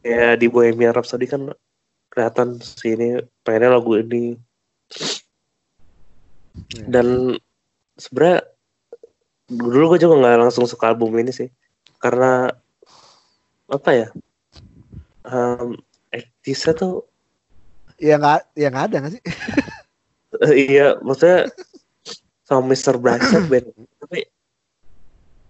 kayak 0.00 0.40
di 0.40 0.48
Bohemian 0.48 0.96
Rhapsody 0.96 1.28
kan 1.28 1.52
kelihatan 2.08 2.56
si 2.64 2.96
ini 2.96 3.20
pengennya 3.44 3.76
lagu 3.76 4.00
ini. 4.00 4.40
Iya. 6.52 6.84
dan 6.84 7.08
sebenarnya 7.96 8.44
dulu 9.48 9.96
gue 9.96 10.04
juga 10.04 10.20
nggak 10.20 10.40
langsung 10.48 10.64
suka 10.68 10.92
album 10.92 11.12
ini 11.20 11.32
sih. 11.32 11.52
Karena 12.00 12.48
apa 13.68 13.90
ya 13.92 14.08
um, 15.28 15.76
Actisnya 16.12 16.76
tuh 16.76 17.08
ya 18.02 18.18
nggak 18.18 18.40
ya 18.58 18.66
nggak 18.68 18.84
ada 18.90 18.96
nggak 18.98 19.12
sih? 19.14 19.22
Eh, 20.42 20.52
iya 20.74 20.98
maksudnya 20.98 21.46
sama 22.42 22.74
Mr. 22.74 22.98
Brightside 22.98 23.46
band 23.46 23.66
tapi 24.02 24.26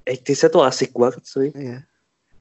Actisnya 0.02 0.50
tuh 0.50 0.66
asik 0.66 0.90
banget 0.92 1.22
sih. 1.22 1.54
Iya. 1.54 1.86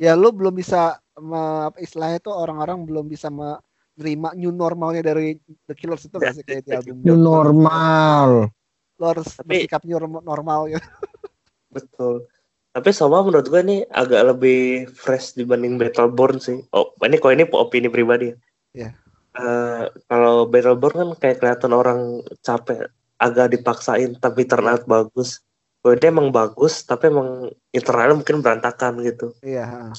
Ya 0.02 0.18
lu 0.18 0.34
belum 0.34 0.58
bisa 0.58 0.98
me- 1.16 1.70
apa 1.70 1.78
istilahnya 1.78 2.18
tuh 2.18 2.34
orang-orang 2.34 2.82
belum 2.84 3.06
bisa 3.06 3.30
menerima 3.30 4.34
new 4.34 4.50
normalnya 4.50 5.14
dari 5.14 5.38
The 5.70 5.78
Killers 5.78 6.10
itu 6.10 6.18
nggak 6.18 6.34
sih 6.34 6.44
kayak 6.44 6.64
di 6.66 6.72
album? 6.74 7.06
New 7.06 7.16
normal. 7.16 8.50
lu 8.98 9.06
harus 9.06 9.30
Tapi- 9.38 9.62
bersikap 9.66 9.86
new 9.86 9.98
normal 10.26 10.74
ya. 10.74 10.82
Betul. 11.70 12.26
Tapi 12.74 12.90
sama 12.90 13.22
menurut 13.22 13.46
gue 13.46 13.62
ini 13.62 13.78
agak 13.94 14.34
lebih 14.34 14.90
fresh 14.90 15.38
dibanding 15.38 15.78
Battleborn 15.78 16.42
sih. 16.42 16.66
Oh 16.74 16.98
ini 17.06 17.22
kok 17.22 17.34
ini 17.38 17.46
opini 17.54 17.90
pribadi 17.94 18.34
ya? 18.34 18.36
Iya. 18.74 18.90
Eh, 19.32 19.84
kalau 20.12 20.48
Battleborn 20.50 20.96
kan 20.96 21.10
kayak 21.20 21.38
kelihatan 21.40 21.72
orang 21.72 22.20
capek 22.44 22.92
agak 23.22 23.56
dipaksain 23.56 24.18
tapi 24.20 24.44
out 24.50 24.84
bagus. 24.90 25.40
Ini 25.82 26.14
emang 26.14 26.30
bagus 26.30 26.86
tapi 26.86 27.10
emang 27.10 27.50
internalnya 27.74 28.20
mungkin 28.20 28.44
berantakan 28.44 29.02
gitu. 29.02 29.34
Iya 29.42 29.96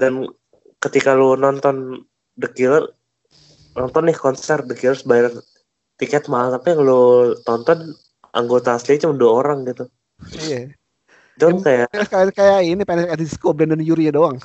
dan 0.00 0.28
ketika 0.80 1.16
lu 1.16 1.34
nonton 1.36 2.04
The 2.36 2.48
Killer 2.52 2.84
nonton 3.76 4.08
nih 4.08 4.16
konser 4.16 4.60
The 4.64 4.76
Killers 4.76 5.04
bayar 5.04 5.32
tiket 5.96 6.28
mahal 6.28 6.56
tapi 6.56 6.76
yang 6.76 6.84
lu 6.84 7.32
tonton 7.44 7.96
anggota 8.36 8.76
asli 8.76 9.00
cuma 9.00 9.16
dua 9.16 9.44
orang 9.44 9.64
gitu. 9.64 9.88
Iya. 10.36 10.76
Kan 11.36 11.60
kayak 11.60 11.88
kayak 11.92 12.32
kayak 12.36 12.60
ini 12.64 12.82
pengen 12.84 13.12
disco 13.16 13.52
Brandon 13.52 13.80
Yuri 13.80 14.12
doang. 14.12 14.40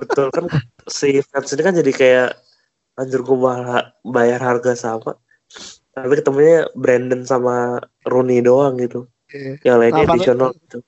Betul 0.00 0.32
kan 0.32 0.48
si 0.88 1.20
fans 1.20 1.52
ini 1.52 1.62
kan 1.62 1.76
jadi 1.76 1.92
kayak 1.92 2.30
anjir 2.98 3.20
gue 3.24 3.38
bayar 4.04 4.40
harga 4.40 4.72
sama. 4.76 5.16
Tapi 5.92 6.14
ketemunya 6.16 6.68
Brandon 6.72 7.22
sama 7.24 7.80
Rooney 8.08 8.40
doang 8.40 8.80
gitu. 8.80 9.08
Iya, 9.32 9.60
yang 9.64 9.76
lainnya 9.80 10.04
Nah, 10.04 10.12
additional 10.12 10.50
gitu. 10.56 10.78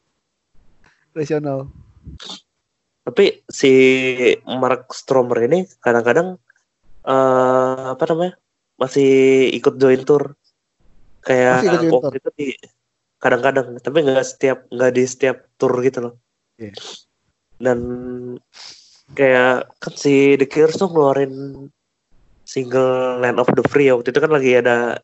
Rasional 1.17 1.71
tapi 3.05 3.45
si 3.45 3.73
Mark 4.49 4.89
Stromer 4.97 5.45
ini 5.45 5.69
kadang-kadang 5.85 6.41
eh 7.05 7.85
apa 7.93 8.05
namanya 8.09 8.41
masih 8.81 9.13
ikut 9.53 9.77
join 9.77 10.03
tour. 10.09 10.33
Kayak 11.21 11.69
join 11.69 11.93
waktu 11.93 12.17
itu 12.17 12.31
di 12.33 12.49
kadang-kadang. 13.21 13.77
Tapi 13.77 13.99
nggak 14.09 14.25
setiap 14.25 14.59
nggak 14.73 14.93
di 14.97 15.05
setiap 15.05 15.37
tour 15.61 15.77
gitu 15.85 16.01
loh. 16.09 16.15
Iya. 16.55 16.71
dan 17.55 17.79
kayak 19.15 19.67
kan 19.79 19.95
si 19.95 20.39
The 20.39 20.47
Killers 20.47 20.79
tuh 20.79 20.91
ngeluarin 20.91 21.67
single 22.45 23.21
Land 23.21 23.41
of 23.41 23.49
the 23.53 23.65
Free 23.67 23.89
waktu 23.91 24.13
itu 24.13 24.21
kan 24.21 24.33
lagi 24.33 24.57
ada 24.57 25.01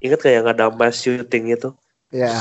ingat 0.00 0.20
kayak 0.20 0.44
nggak 0.44 0.56
ada 0.60 0.68
mass 0.72 1.04
shooting 1.04 1.52
itu 1.52 1.72
ya. 2.10 2.32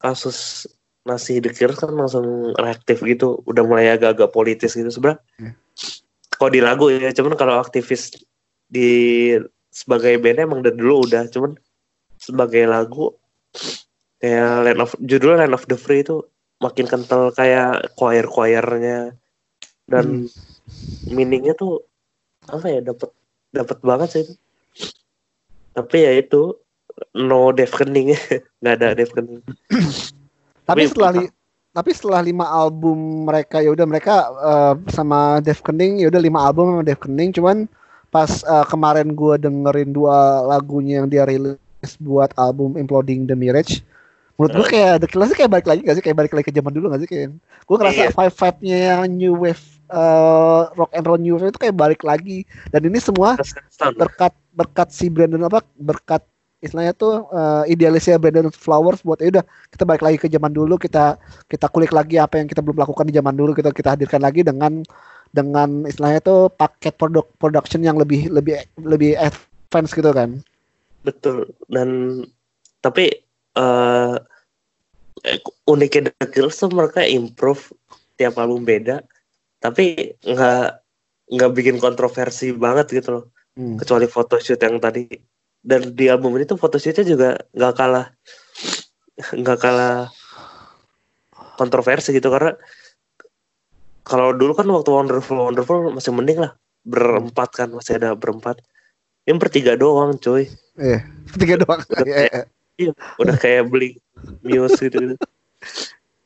Kasus 0.00 0.64
nasi 1.04 1.42
The 1.42 1.52
Killers 1.52 1.82
kan 1.82 1.92
langsung 1.92 2.56
reaktif 2.56 3.04
gitu. 3.04 3.42
Udah 3.44 3.62
mulai 3.66 3.92
agak-agak 3.92 4.32
politis 4.32 4.74
gitu 4.78 4.88
sebenarnya 4.88 5.20
Hmm. 5.40 5.54
kalau 6.36 6.50
di 6.52 6.60
lagu 6.64 6.88
ya 6.88 7.12
cuman 7.12 7.36
kalau 7.36 7.60
aktivis 7.60 8.16
di 8.70 9.32
sebagai 9.68 10.16
band 10.22 10.40
emang 10.40 10.60
dari 10.64 10.76
dulu 10.78 11.04
udah. 11.04 11.28
Cuman 11.28 11.52
sebagai 12.16 12.64
lagu 12.64 13.12
kayak 14.20 14.64
Land 14.64 14.80
of 14.80 14.92
judulnya 15.00 15.44
Land 15.44 15.56
of 15.56 15.64
the 15.68 15.76
Free 15.76 16.04
itu 16.04 16.24
makin 16.60 16.84
kental 16.84 17.32
kayak 17.32 17.96
choir 17.96 18.28
choirnya 18.28 19.16
dan 19.88 20.28
meaningnya 21.08 21.56
tuh 21.56 21.82
apa 22.46 22.68
ya 22.68 22.80
dapat 22.84 23.10
dapat 23.50 23.78
banget 23.80 24.08
sih 24.10 24.20
itu. 24.22 24.34
Tapi 25.70 25.96
ya 26.02 26.12
itu 26.14 26.54
no 27.14 27.50
Dave 27.50 27.70
Kening 27.70 28.14
nggak 28.60 28.74
ada 28.76 28.88
Dave 28.92 29.12
Kening 29.12 29.40
Tapi 30.68 30.86
setelah 30.86 31.12
li- 31.16 31.32
tapi 31.70 31.94
setelah 31.94 32.18
lima 32.18 32.50
album 32.50 33.30
mereka 33.30 33.62
ya 33.62 33.70
udah 33.70 33.86
mereka 33.86 34.14
eh, 34.26 34.74
sama 34.90 35.38
Dave 35.38 35.62
Kening 35.62 36.02
ya 36.02 36.10
udah 36.10 36.18
lima 36.18 36.42
album 36.42 36.74
sama 36.74 36.82
Dave 36.82 36.98
Kening. 36.98 37.30
Cuman 37.34 37.70
pas 38.10 38.42
eh, 38.42 38.66
kemarin 38.66 39.14
gua 39.14 39.38
dengerin 39.38 39.90
dua 39.90 40.42
lagunya 40.46 40.98
yang 41.02 41.06
dia 41.06 41.22
rilis 41.22 41.58
buat 41.98 42.34
album 42.34 42.74
Imploding 42.74 43.26
the 43.26 43.34
Mirage 43.34 43.82
menurut 44.34 44.56
gua 44.56 44.66
kayak 44.66 44.94
The 45.00 45.08
Killers 45.10 45.30
kayak 45.32 45.52
balik 45.52 45.66
lagi 45.68 45.80
gak 45.84 45.94
sih? 45.94 46.02
Kayak 46.02 46.18
balik 46.22 46.32
lagi 46.34 46.46
ke 46.48 46.54
zaman 46.54 46.72
dulu 46.72 46.86
gak 46.90 47.02
sih 47.02 47.10
kayak 47.10 47.28
gua 47.66 47.76
ngerasa 47.78 48.02
Iya. 48.02 48.10
vibe 48.14 48.34
vibe 48.34 48.58
nya 48.66 48.76
yang 48.78 49.00
new 49.14 49.34
wave 49.38 49.64
eh, 49.90 50.62
rock 50.78 50.90
and 50.94 51.04
roll 51.04 51.20
new 51.20 51.36
wave 51.36 51.50
itu 51.50 51.60
kayak 51.60 51.76
balik 51.76 52.02
lagi. 52.06 52.46
Dan 52.70 52.86
ini 52.86 53.02
semua 53.02 53.34
berkat 53.98 54.32
berkat 54.54 54.88
si 54.94 55.10
Brandon 55.10 55.46
apa 55.46 55.62
berkat 55.78 56.22
istilahnya 56.60 56.92
tuh 56.94 57.26
eh, 57.32 57.72
idealisnya 57.74 58.20
Brandon 58.20 58.52
Flowers 58.52 59.02
buat 59.02 59.18
ya 59.18 59.40
udah 59.40 59.44
kita 59.72 59.82
balik 59.88 60.02
lagi 60.04 60.16
ke 60.20 60.28
zaman 60.28 60.52
dulu 60.52 60.76
kita 60.76 61.16
kita 61.48 61.66
kulik 61.72 61.90
lagi 61.90 62.20
apa 62.20 62.38
yang 62.38 62.46
kita 62.46 62.60
belum 62.60 62.78
lakukan 62.80 63.08
di 63.08 63.16
zaman 63.16 63.34
dulu 63.34 63.56
kita 63.56 63.72
kita 63.72 63.96
hadirkan 63.96 64.20
lagi 64.20 64.44
dengan 64.44 64.84
dengan 65.30 65.86
istilahnya 65.86 66.20
tuh 66.20 66.40
paket 66.52 66.94
produk 66.98 67.24
production 67.38 67.80
yang 67.80 67.96
lebih 67.96 68.28
lebih 68.28 68.60
lebih 68.76 69.16
advance 69.16 69.94
gitu 69.94 70.10
kan. 70.12 70.42
Betul. 71.06 71.48
Dan 71.72 72.22
tapi 72.84 73.08
eh, 73.56 74.16
uniknya 75.68 76.12
The 76.20 76.26
Killers 76.28 76.60
tuh 76.60 76.72
mereka 76.72 77.04
improve 77.04 77.72
tiap 78.20 78.36
album 78.36 78.68
beda, 78.68 79.00
tapi 79.60 80.16
nggak 80.18 80.64
nggak 81.30 81.50
bikin 81.54 81.76
kontroversi 81.78 82.50
banget 82.50 82.90
gitu 82.90 83.08
loh. 83.12 83.24
Hmm. 83.54 83.76
Kecuali 83.76 84.08
photoshoot 84.08 84.58
yang 84.58 84.80
tadi. 84.80 85.06
Dan 85.60 85.92
di 85.92 86.08
album 86.08 86.34
ini 86.34 86.48
tuh 86.48 86.56
photoshootnya 86.56 87.04
juga 87.04 87.28
nggak 87.52 87.74
kalah 87.76 88.06
nggak 89.20 89.58
kalah 89.60 90.08
kontroversi 91.54 92.10
gitu 92.10 92.32
karena 92.32 92.56
kalau 94.02 94.32
dulu 94.32 94.56
kan 94.56 94.64
waktu 94.66 94.90
Wonderful 94.90 95.36
Wonderful 95.38 95.92
masih 95.92 96.10
mending 96.10 96.40
lah 96.40 96.56
berempat 96.82 97.52
kan 97.52 97.68
masih 97.70 98.00
ada 98.00 98.16
berempat. 98.16 98.64
Ini 99.28 99.36
bertiga 99.36 99.76
doang 99.76 100.16
coy. 100.16 100.48
eh 100.80 101.04
tiga 101.36 101.60
doang 101.60 101.84
Udah 101.84 102.06
Iya, 102.08 102.16
kayak- 102.16 102.48
iya. 102.80 102.92
udah 103.20 103.36
kayak 103.36 103.62
beli 103.68 104.00
Muse 104.40 104.80
gitu 104.80 104.96
gitu. 104.96 105.14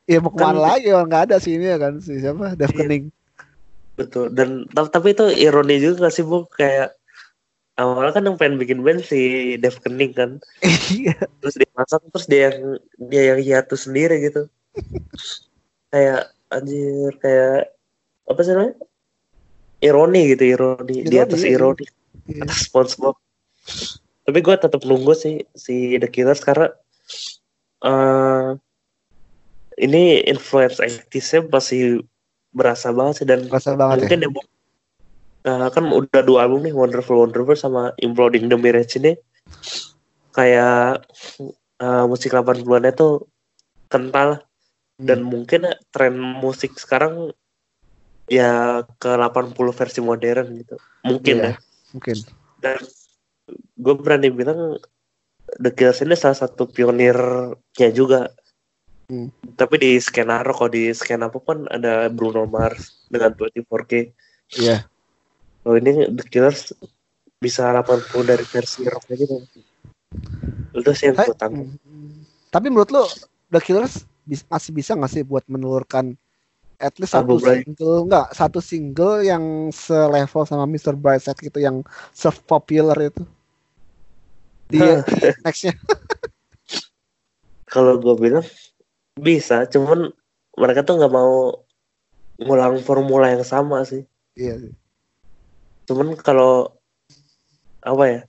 Iya, 0.07 0.23
mau 0.23 0.31
ke 0.31 0.39
mana 0.39 0.55
Kan- 0.55 0.63
lagi 0.63 0.87
orang 0.95 1.07
nggak 1.11 1.23
ada 1.27 1.35
sih 1.37 1.59
ini 1.59 1.67
ya 1.67 1.77
kan 1.77 1.99
si 1.99 2.23
siapa 2.23 2.55
Dave 2.55 2.71
Iya. 2.71 2.79
Kening 2.87 3.05
Betul. 3.95 4.31
Dan 4.35 4.67
ta- 4.71 4.91
tapi 4.91 5.15
itu 5.15 5.25
ironi 5.31 5.79
juga 5.79 6.07
gak 6.07 6.13
sih 6.13 6.23
bu 6.27 6.43
kayak 6.51 6.91
awalnya 7.75 8.11
kan 8.15 8.23
yang 8.23 8.37
pengen 8.39 8.59
bikin 8.59 8.79
band 8.83 9.03
si 9.03 9.55
Dave 9.59 9.75
Kening 9.83 10.15
kan, 10.15 10.31
iya 10.87 11.11
terus 11.43 11.59
dia 11.59 11.67
masak 11.75 12.07
terus 12.07 12.27
dia 12.27 12.47
yang 12.47 12.59
dia 13.11 13.23
yang 13.35 13.39
hiatus 13.43 13.87
sendiri 13.87 14.15
gitu. 14.23 14.47
kayak 15.91 16.31
anjir 16.51 17.11
kayak 17.19 17.71
apa 18.27 18.39
sih 18.43 18.51
namanya? 18.55 18.75
Ironi 19.83 20.21
gitu, 20.35 20.43
ironi, 20.55 21.03
di 21.03 21.17
atas 21.19 21.43
iya. 21.43 21.59
ironi, 21.59 21.83
Iya. 22.31 22.47
atas 22.47 22.71
SpongeBob. 22.71 23.15
Tapi 24.25 24.39
gue 24.41 24.55
tetap 24.55 24.81
nunggu 24.87 25.13
sih 25.13 25.43
si 25.53 25.99
The 25.99 26.07
Killers 26.07 26.41
karena 26.41 26.71
eh 27.83 28.49
ini 29.77 30.23
influence 30.25 30.79
80s-nya 30.79 31.51
masih 31.51 32.07
berasa 32.55 32.95
banget 32.95 33.13
sih 33.21 33.27
dan 33.27 33.51
Rasa 33.51 33.75
banget 33.75 34.07
mungkin 34.07 34.23
ya? 34.23 34.29
Bu, 34.31 34.41
eh, 35.43 35.67
kan 35.69 35.83
udah 35.91 36.21
dua 36.23 36.47
album 36.47 36.63
nih 36.63 36.71
Wonderful 36.71 37.19
Wonderful 37.19 37.59
sama 37.59 37.91
Imploding 37.99 38.47
the 38.47 38.55
Mirage 38.55 38.95
ini. 38.95 39.19
Kayak 40.31 41.03
eh, 41.83 42.05
musik 42.07 42.31
80-an 42.31 42.87
itu 42.87 43.27
kental. 43.91 44.41
Dan 44.95 45.27
mungkin 45.27 45.67
tren 45.91 46.15
musik 46.15 46.79
sekarang 46.79 47.35
ya 48.31 48.79
ke 48.95 49.11
80 49.11 49.75
versi 49.75 49.99
modern 49.99 50.47
gitu. 50.55 50.79
Mungkin 51.03 51.35
Iya. 51.35 51.51
ya. 51.51 51.53
mungkin. 51.91 52.17
Dan 52.63 52.79
gue 53.75 53.95
berani 53.99 54.31
bilang 54.31 54.79
The 55.59 55.75
Killers 55.75 55.99
ini 55.99 56.15
salah 56.15 56.39
satu 56.39 56.71
pionirnya 56.71 57.89
juga 57.91 58.31
Hmm. 59.05 59.29
tapi 59.53 59.77
di 59.77 59.91
skenario 60.01 60.49
kalau 60.49 60.73
di 60.73 60.89
skena 60.89 61.29
apa 61.29 61.37
pun 61.37 61.69
ada 61.69 62.09
Bruno 62.09 62.49
Mars 62.49 63.05
dengan 63.05 63.37
24K 63.37 64.09
iya 64.57 64.89
Oh 65.65 65.73
ini 65.73 66.05
The 66.13 66.25
Killers 66.29 66.77
bisa 67.41 67.73
80 67.73 68.05
dari 68.21 68.45
versi 68.45 68.85
rocknya 68.85 69.15
gitu. 69.17 69.35
Itu 70.77 70.91
sih 70.93 71.09
yang 71.09 71.17
gue 71.17 71.33
tangkap. 71.33 71.65
Hmm. 71.81 72.21
Tapi 72.53 72.67
menurut 72.69 72.93
lo 72.93 73.03
The 73.49 73.59
Killers 73.59 74.05
masih 74.25 74.71
bisa 74.77 74.93
nggak 74.93 75.11
sih 75.11 75.25
buat 75.25 75.41
menelurkan 75.49 76.13
at 76.77 76.93
least 77.01 77.17
satu 77.17 77.41
lagi. 77.41 77.65
single 77.65 77.97
nggak 78.05 78.27
satu 78.35 78.59
single 78.61 79.25
yang 79.25 79.73
selevel 79.73 80.43
sama 80.45 80.69
Mr. 80.69 80.93
Brightside 80.93 81.39
gitu 81.41 81.57
yang 81.61 81.81
se-popular 82.13 82.97
itu 83.01 83.25
di 84.69 84.81
nextnya 85.45 85.73
Kalau 87.69 87.97
gue 88.01 88.15
bilang 88.17 88.45
bisa, 89.15 89.67
cuman 89.71 90.11
mereka 90.55 90.83
tuh 90.83 90.99
nggak 90.99 91.13
mau 91.13 91.63
ngulang 92.39 92.79
formula 92.83 93.31
yang 93.31 93.47
sama 93.47 93.83
sih. 93.87 94.03
iya 94.35 94.59
Cuman 95.87 96.19
kalau 96.19 96.75
apa 97.83 98.03
ya? 98.07 98.21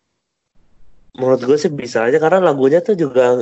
Menurut 1.17 1.43
gue 1.43 1.57
sih 1.57 1.73
bisa 1.73 2.05
aja 2.07 2.21
karena 2.21 2.53
lagunya 2.53 2.85
tuh 2.85 2.95
juga 2.95 3.41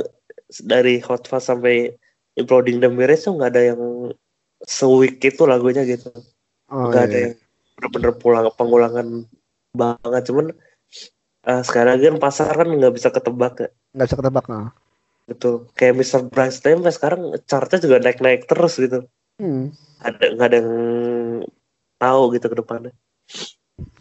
dari 0.63 1.03
Hot 1.03 1.27
Fuzz 1.27 1.51
sampai 1.51 1.91
Imploding 2.39 2.79
the 2.79 2.87
Mirage 2.87 3.27
tuh 3.27 3.35
nggak 3.35 3.51
ada 3.51 3.61
yang 3.75 3.81
seweak 4.65 5.19
itu 5.21 5.43
lagunya 5.45 5.83
gitu. 5.83 6.09
oh, 6.71 6.89
nggak 6.89 7.03
iya. 7.05 7.09
ada 7.09 7.17
yang 7.29 7.33
bener-bener 7.75 8.11
pulang 8.15 8.47
pengulangan 8.55 9.07
banget 9.75 10.23
cuman 10.31 10.45
eh, 11.43 11.61
sekali 11.67 11.87
lagi 11.91 12.03
kan 12.07 12.17
pasar 12.17 12.55
kan 12.55 12.67
nggak 12.71 12.95
bisa 12.95 13.11
ketebak 13.11 13.53
ya 13.59 13.69
nggak 13.93 14.07
bisa 14.07 14.17
ketebak 14.17 14.45
nah. 14.47 14.71
Betul 15.25 15.69
kayak 15.73 15.97
Mr. 15.97 16.29
Bryce 16.29 16.61
Time 16.61 16.85
sampai 16.85 16.93
sekarang 16.93 17.21
chartnya 17.49 17.79
juga 17.81 17.97
naik-naik 18.01 18.45
terus 18.45 18.77
gitu. 18.77 19.05
Hmm. 19.41 19.73
ada 19.99 20.21
nggak 20.31 20.47
ada 20.47 20.57
yang 20.61 20.71
tahu 21.97 22.21
gitu 22.37 22.45
ke 22.45 22.57
depannya. 22.61 22.93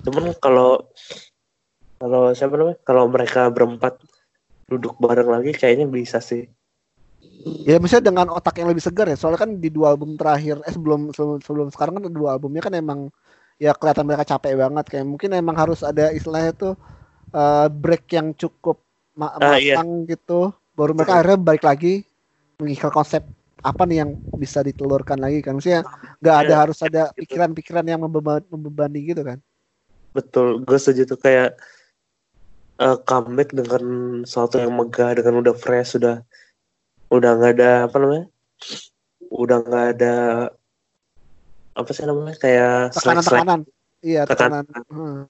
Cuman 0.05 0.37
kalau 0.37 0.85
kalau 1.97 2.37
siapa 2.37 2.61
namanya? 2.61 2.79
Kalau 2.85 3.09
mereka 3.09 3.49
berempat 3.49 3.97
duduk 4.69 5.01
bareng 5.01 5.33
lagi 5.33 5.57
kayaknya 5.57 5.89
bisa 5.89 6.21
sih. 6.21 6.45
Ya 7.65 7.81
misalnya 7.81 8.13
dengan 8.13 8.29
otak 8.37 8.61
yang 8.61 8.69
lebih 8.69 8.85
segar 8.85 9.09
ya. 9.09 9.17
Soalnya 9.17 9.49
kan 9.49 9.57
di 9.57 9.73
dua 9.73 9.97
album 9.97 10.21
terakhir 10.21 10.61
eh 10.69 10.73
sebelum 10.77 11.09
sebelum, 11.17 11.41
sebelum 11.41 11.69
sekarang 11.73 12.05
kan 12.05 12.13
dua 12.13 12.37
albumnya 12.37 12.61
kan 12.61 12.77
emang 12.77 13.09
ya 13.57 13.73
kelihatan 13.73 14.05
mereka 14.05 14.37
capek 14.37 14.61
banget. 14.61 14.85
Kayak 14.93 15.07
mungkin 15.09 15.31
emang 15.33 15.57
harus 15.57 15.81
ada 15.81 16.13
istilahnya 16.13 16.53
tuh 16.53 16.77
eh, 17.33 17.67
break 17.73 18.13
yang 18.13 18.37
cukup 18.37 18.85
ma- 19.17 19.41
Ah, 19.41 19.57
iya. 19.57 19.81
matang 19.81 20.05
gitu 20.05 20.53
baru 20.75 20.93
mereka 20.95 21.15
Betul. 21.15 21.19
akhirnya 21.23 21.39
balik 21.41 21.65
lagi 21.65 21.95
mengikat 22.59 22.91
konsep 22.91 23.23
apa 23.65 23.83
nih 23.89 24.05
yang 24.05 24.11
bisa 24.37 24.61
ditelurkan 24.61 25.17
lagi 25.17 25.41
kan? 25.41 25.57
Maksudnya 25.57 25.83
nggak 26.21 26.37
ada 26.37 26.53
Iya, 26.53 26.61
harus 26.61 26.79
ada 26.85 27.03
pikiran-pikiran 27.17 27.87
yang 27.89 28.01
membeba- 28.03 28.45
membebani 28.53 29.01
gitu 29.09 29.25
kan? 29.25 29.39
Betul 30.13 30.61
gue 30.63 30.79
setuju 30.79 31.17
tuh 31.17 31.19
kayak 31.19 31.57
eh, 32.79 32.97
comeback 33.09 33.55
dengan 33.57 33.83
sesuatu 34.29 34.61
yang 34.61 34.75
megah 34.75 35.17
dengan 35.17 35.41
udah 35.41 35.55
fresh 35.57 35.97
sudah 35.97 36.21
udah 37.09 37.31
nggak 37.41 37.53
ada 37.59 37.71
apa 37.89 37.97
namanya? 37.97 38.27
Udah 39.33 39.59
nggak 39.65 39.87
ada 39.97 40.15
apa 41.75 41.91
sih 41.91 42.05
namanya? 42.07 42.37
Kayak 42.39 42.95
slack 42.95 43.01
slack 43.01 43.05
tekanan-tekanan 43.25 43.61
iya 44.05 44.23
tekanan. 44.29 44.65
Hmm. 44.93 45.25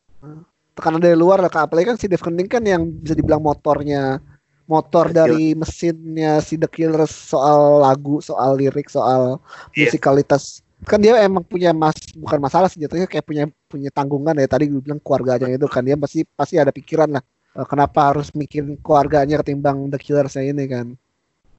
tekanan 0.75 0.99
dari 0.99 1.15
luar 1.15 1.39
lah 1.39 1.53
apalagi 1.53 1.95
kan 1.95 1.99
si 2.01 2.11
Dave 2.11 2.19
Kening 2.19 2.51
kan 2.51 2.65
yang 2.67 2.83
bisa 2.83 3.15
dibilang 3.15 3.39
motornya 3.39 4.19
motor 4.65 5.13
Betul. 5.13 5.17
dari 5.17 5.45
mesinnya 5.53 6.41
si 6.41 6.57
The 6.57 6.69
Killers 6.69 7.13
soal 7.13 7.85
lagu 7.85 8.21
soal 8.25 8.57
lirik 8.57 8.89
soal 8.89 9.39
Iya. 9.77 9.89
musikalitas. 9.93 10.65
Kan 10.85 11.01
dia 11.01 11.17
emang 11.25 11.45
punya 11.45 11.73
mas 11.73 11.97
bukan 12.13 12.41
masalah 12.41 12.69
sih 12.69 12.81
jatuhnya 12.85 13.09
kayak 13.09 13.25
punya 13.25 13.45
punya 13.69 13.91
tanggungan 13.93 14.37
ya. 14.37 14.49
Tadi 14.49 14.69
gue 14.69 14.81
bilang 14.81 15.01
keluarganya 15.01 15.57
itu 15.57 15.69
kan 15.69 15.85
dia 15.85 15.97
pasti 15.97 16.25
pasti 16.25 16.61
ada 16.61 16.73
pikiran 16.73 17.09
lah 17.17 17.25
eh, 17.57 17.67
kenapa 17.69 18.13
harus 18.13 18.33
mikirin 18.37 18.77
keluarganya 18.81 19.41
ketimbang 19.41 19.89
The 19.93 19.99
Killers 20.01 20.37
ini 20.41 20.65
kan. 20.69 20.97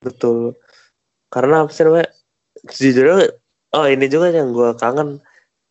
Betul. 0.02 0.54
Karena 1.30 1.66
apa 1.66 1.74
sih 1.74 1.86
namanya? 1.86 2.10
Oh 3.76 3.86
ini 3.90 4.06
juga 4.08 4.32
yang 4.32 4.54
gue 4.54 4.72
kangen. 4.78 5.22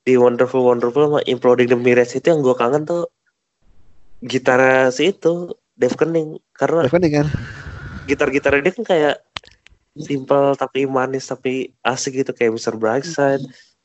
Di 0.04 0.20
Wonderful 0.20 0.60
Wonderful 0.60 1.08
sama 1.08 1.20
Imploding 1.24 1.72
the 1.72 1.78
Mirage 1.80 2.20
itu 2.20 2.28
yang 2.28 2.44
gue 2.44 2.52
kangen 2.52 2.84
tuh 2.84 3.08
gitar 4.20 4.60
si 4.92 5.16
itu 5.16 5.48
Dave 5.74 5.96
Kening 5.98 6.38
karena 6.54 6.86
Dave 6.86 6.94
Kening 6.94 7.14
kan 7.24 7.28
gitar-gitar 8.04 8.60
dia 8.60 8.72
kan 8.72 8.84
kayak 8.84 9.16
simple 9.96 10.58
tapi 10.58 10.84
manis 10.90 11.30
tapi 11.30 11.70
asik 11.86 12.20
gitu 12.20 12.34
kayak 12.34 12.58
Mr. 12.58 12.74
Brightside, 12.74 13.42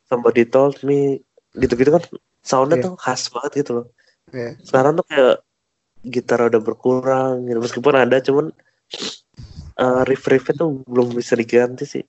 Somebody 0.09 0.43
Told 0.43 0.81
Me, 0.81 1.21
gitu-gitu 1.55 1.93
kan 1.93 2.03
soundnya 2.41 2.81
Iya. 2.81 2.85
tuh 2.89 2.93
khas 2.97 3.29
banget 3.29 3.51
gitu 3.63 3.71
loh. 3.81 3.85
Iya. 4.33 4.57
Sekarang 4.65 4.97
tuh 4.97 5.05
kayak 5.05 5.35
gitar 6.09 6.39
udah 6.49 6.61
berkurang 6.63 7.45
gitu. 7.45 7.59
meskipun 7.61 7.93
ada 7.93 8.17
cuman 8.23 8.49
uh, 9.77 10.01
riff-riffnya 10.07 10.55
tuh 10.57 10.81
belum 10.89 11.13
bisa 11.13 11.37
diganti 11.37 11.85
sih. 11.85 12.03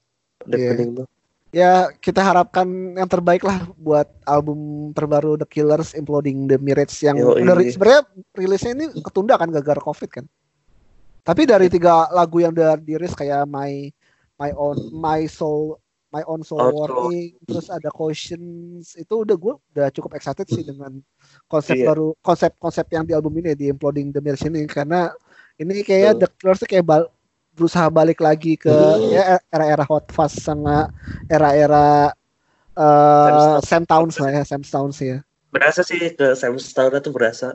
Deepening 0.48 1.04
tuh. 1.04 1.06
Ya 1.50 1.90
kita 1.98 2.22
harapkan 2.22 2.62
yang 2.94 3.10
terbaik 3.10 3.42
lah 3.42 3.66
buat 3.74 4.06
album 4.22 4.90
terbaru 4.94 5.34
The 5.34 5.48
Killers 5.50 5.98
Imploding 5.98 6.46
the 6.46 6.62
Mirage 6.62 6.94
yang 7.02 7.18
sebenarnya 7.74 8.06
rilisnya 8.38 8.70
ini 8.78 8.86
ketunda 9.02 9.34
kan 9.34 9.50
gara-gara 9.50 9.82
covid 9.82 10.10
kan. 10.10 10.24
Tapi 11.26 11.50
dari 11.50 11.66
tiga 11.66 12.06
lagu 12.14 12.38
yang 12.38 12.54
udah 12.54 12.78
dirilis 12.78 13.18
kayak 13.18 13.50
My 13.50 13.90
My 14.38 14.54
Own 14.54 14.94
My 14.94 15.26
Soul 15.26 15.74
My 16.10 16.22
Own 16.26 16.46
Soul 16.46 16.62
Soul. 16.62 16.74
Warning 16.74 17.34
terus 17.42 17.66
ada 17.66 17.90
Cautions 17.90 18.94
itu 18.94 19.14
udah 19.14 19.34
gue 19.34 19.54
udah 19.74 19.86
cukup 19.90 20.14
excited 20.14 20.46
sih 20.46 20.62
dengan 20.62 21.02
konsep 21.50 21.74
Iya. 21.78 21.90
baru 21.90 22.14
konsep-konsep 22.22 22.86
yang 22.94 23.02
di 23.02 23.14
album 23.14 23.34
ini 23.42 23.58
di 23.58 23.70
Imploding 23.70 24.14
the 24.14 24.22
Mirage 24.22 24.46
ini 24.46 24.70
karena 24.70 25.10
ini 25.58 25.82
kayak 25.82 26.14
Betul. 26.14 26.22
The 26.22 26.28
Killers 26.38 26.58
tuh 26.62 26.68
kayak 26.70 26.86
bal- 26.86 27.10
berusaha 27.60 27.92
balik 27.92 28.24
lagi 28.24 28.56
ke 28.56 28.72
ya 29.12 29.36
era-era 29.52 29.84
Hot 29.84 30.08
Fuzz 30.08 30.40
sama 30.40 30.88
era-era 31.28 32.16
uh, 32.72 33.60
Sam 33.60 33.84
Towns 33.84 34.16
lah 34.16 34.32
ya 34.32 34.42
Sam 34.48 34.64
Towns 34.64 34.96
ya. 35.04 35.20
Berasa 35.52 35.84
sih 35.84 36.00
ke 36.16 36.32
Sam 36.32 36.56
Stone 36.56 36.96
tuh 37.04 37.12
berasa. 37.12 37.52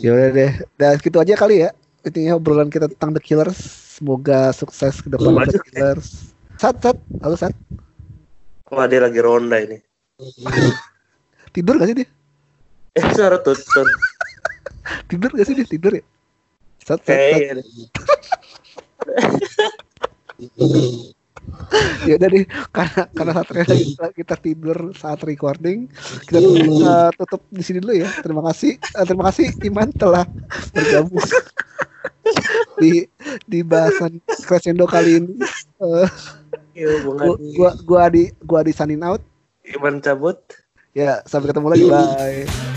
Ya 0.00 0.16
udah 0.16 0.32
deh, 0.32 0.52
dan 0.80 0.96
gitu 0.98 1.20
aja 1.20 1.36
kali 1.36 1.62
ya. 1.62 1.70
Intinya 2.02 2.40
obrolan 2.40 2.72
kita 2.72 2.88
tentang 2.88 3.12
The 3.14 3.22
Killers. 3.22 3.60
Semoga 4.00 4.50
sukses 4.56 5.04
ke 5.04 5.12
depan 5.12 5.44
The 5.44 5.60
Killers. 5.70 6.32
Sat, 6.56 6.80
sat, 6.80 6.96
halo 7.20 7.36
sat. 7.36 7.52
Wah 8.72 8.88
dia 8.88 9.04
lagi 9.04 9.20
ronda 9.20 9.60
ini. 9.60 9.78
Tidur 11.54 11.76
gak 11.76 11.92
sih 11.92 11.96
dia? 12.00 12.08
Eh 12.96 13.04
suara 13.12 13.36
tutun. 13.44 13.84
Tidur 15.12 15.30
gak 15.36 15.44
sih 15.44 15.54
dia? 15.54 15.68
Tidur 15.68 15.92
ya? 16.00 16.04
Sat, 16.80 17.04
sat, 17.04 17.12
sat. 17.12 18.15
Ya 22.06 22.14
udah 22.20 22.28
deh, 22.28 22.44
karena 22.70 23.02
karena 23.16 23.32
Satria 23.32 23.64
lagi 23.64 23.96
kita 24.12 24.34
tidur 24.36 24.92
saat 24.92 25.24
recording, 25.24 25.88
kita 26.28 26.38
uh, 26.38 27.10
tutup 27.16 27.42
di 27.48 27.62
sini 27.64 27.80
dulu 27.80 27.96
ya. 27.96 28.08
Terima 28.20 28.42
kasih, 28.52 28.76
uh, 28.96 29.04
terima 29.08 29.24
kasih 29.32 29.46
Iman 29.64 29.88
telah 29.96 30.28
bergabung 30.76 31.24
di 32.82 33.08
di 33.48 33.60
bahasan 33.64 34.20
crescendo 34.44 34.84
kali 34.84 35.22
ini. 35.22 35.34
Uh, 35.80 36.06
Iya, 36.76 37.08
gua, 37.08 37.40
gua 37.56 37.70
gua 37.88 38.04
di 38.12 38.28
gua 38.44 38.60
di 38.60 38.72
signing 38.76 39.00
out. 39.00 39.24
Iman 39.64 40.04
cabut. 40.04 40.36
Ya, 40.92 41.24
sampai 41.24 41.48
ketemu 41.48 41.72
lagi. 41.72 41.84
Bye. 41.88 42.75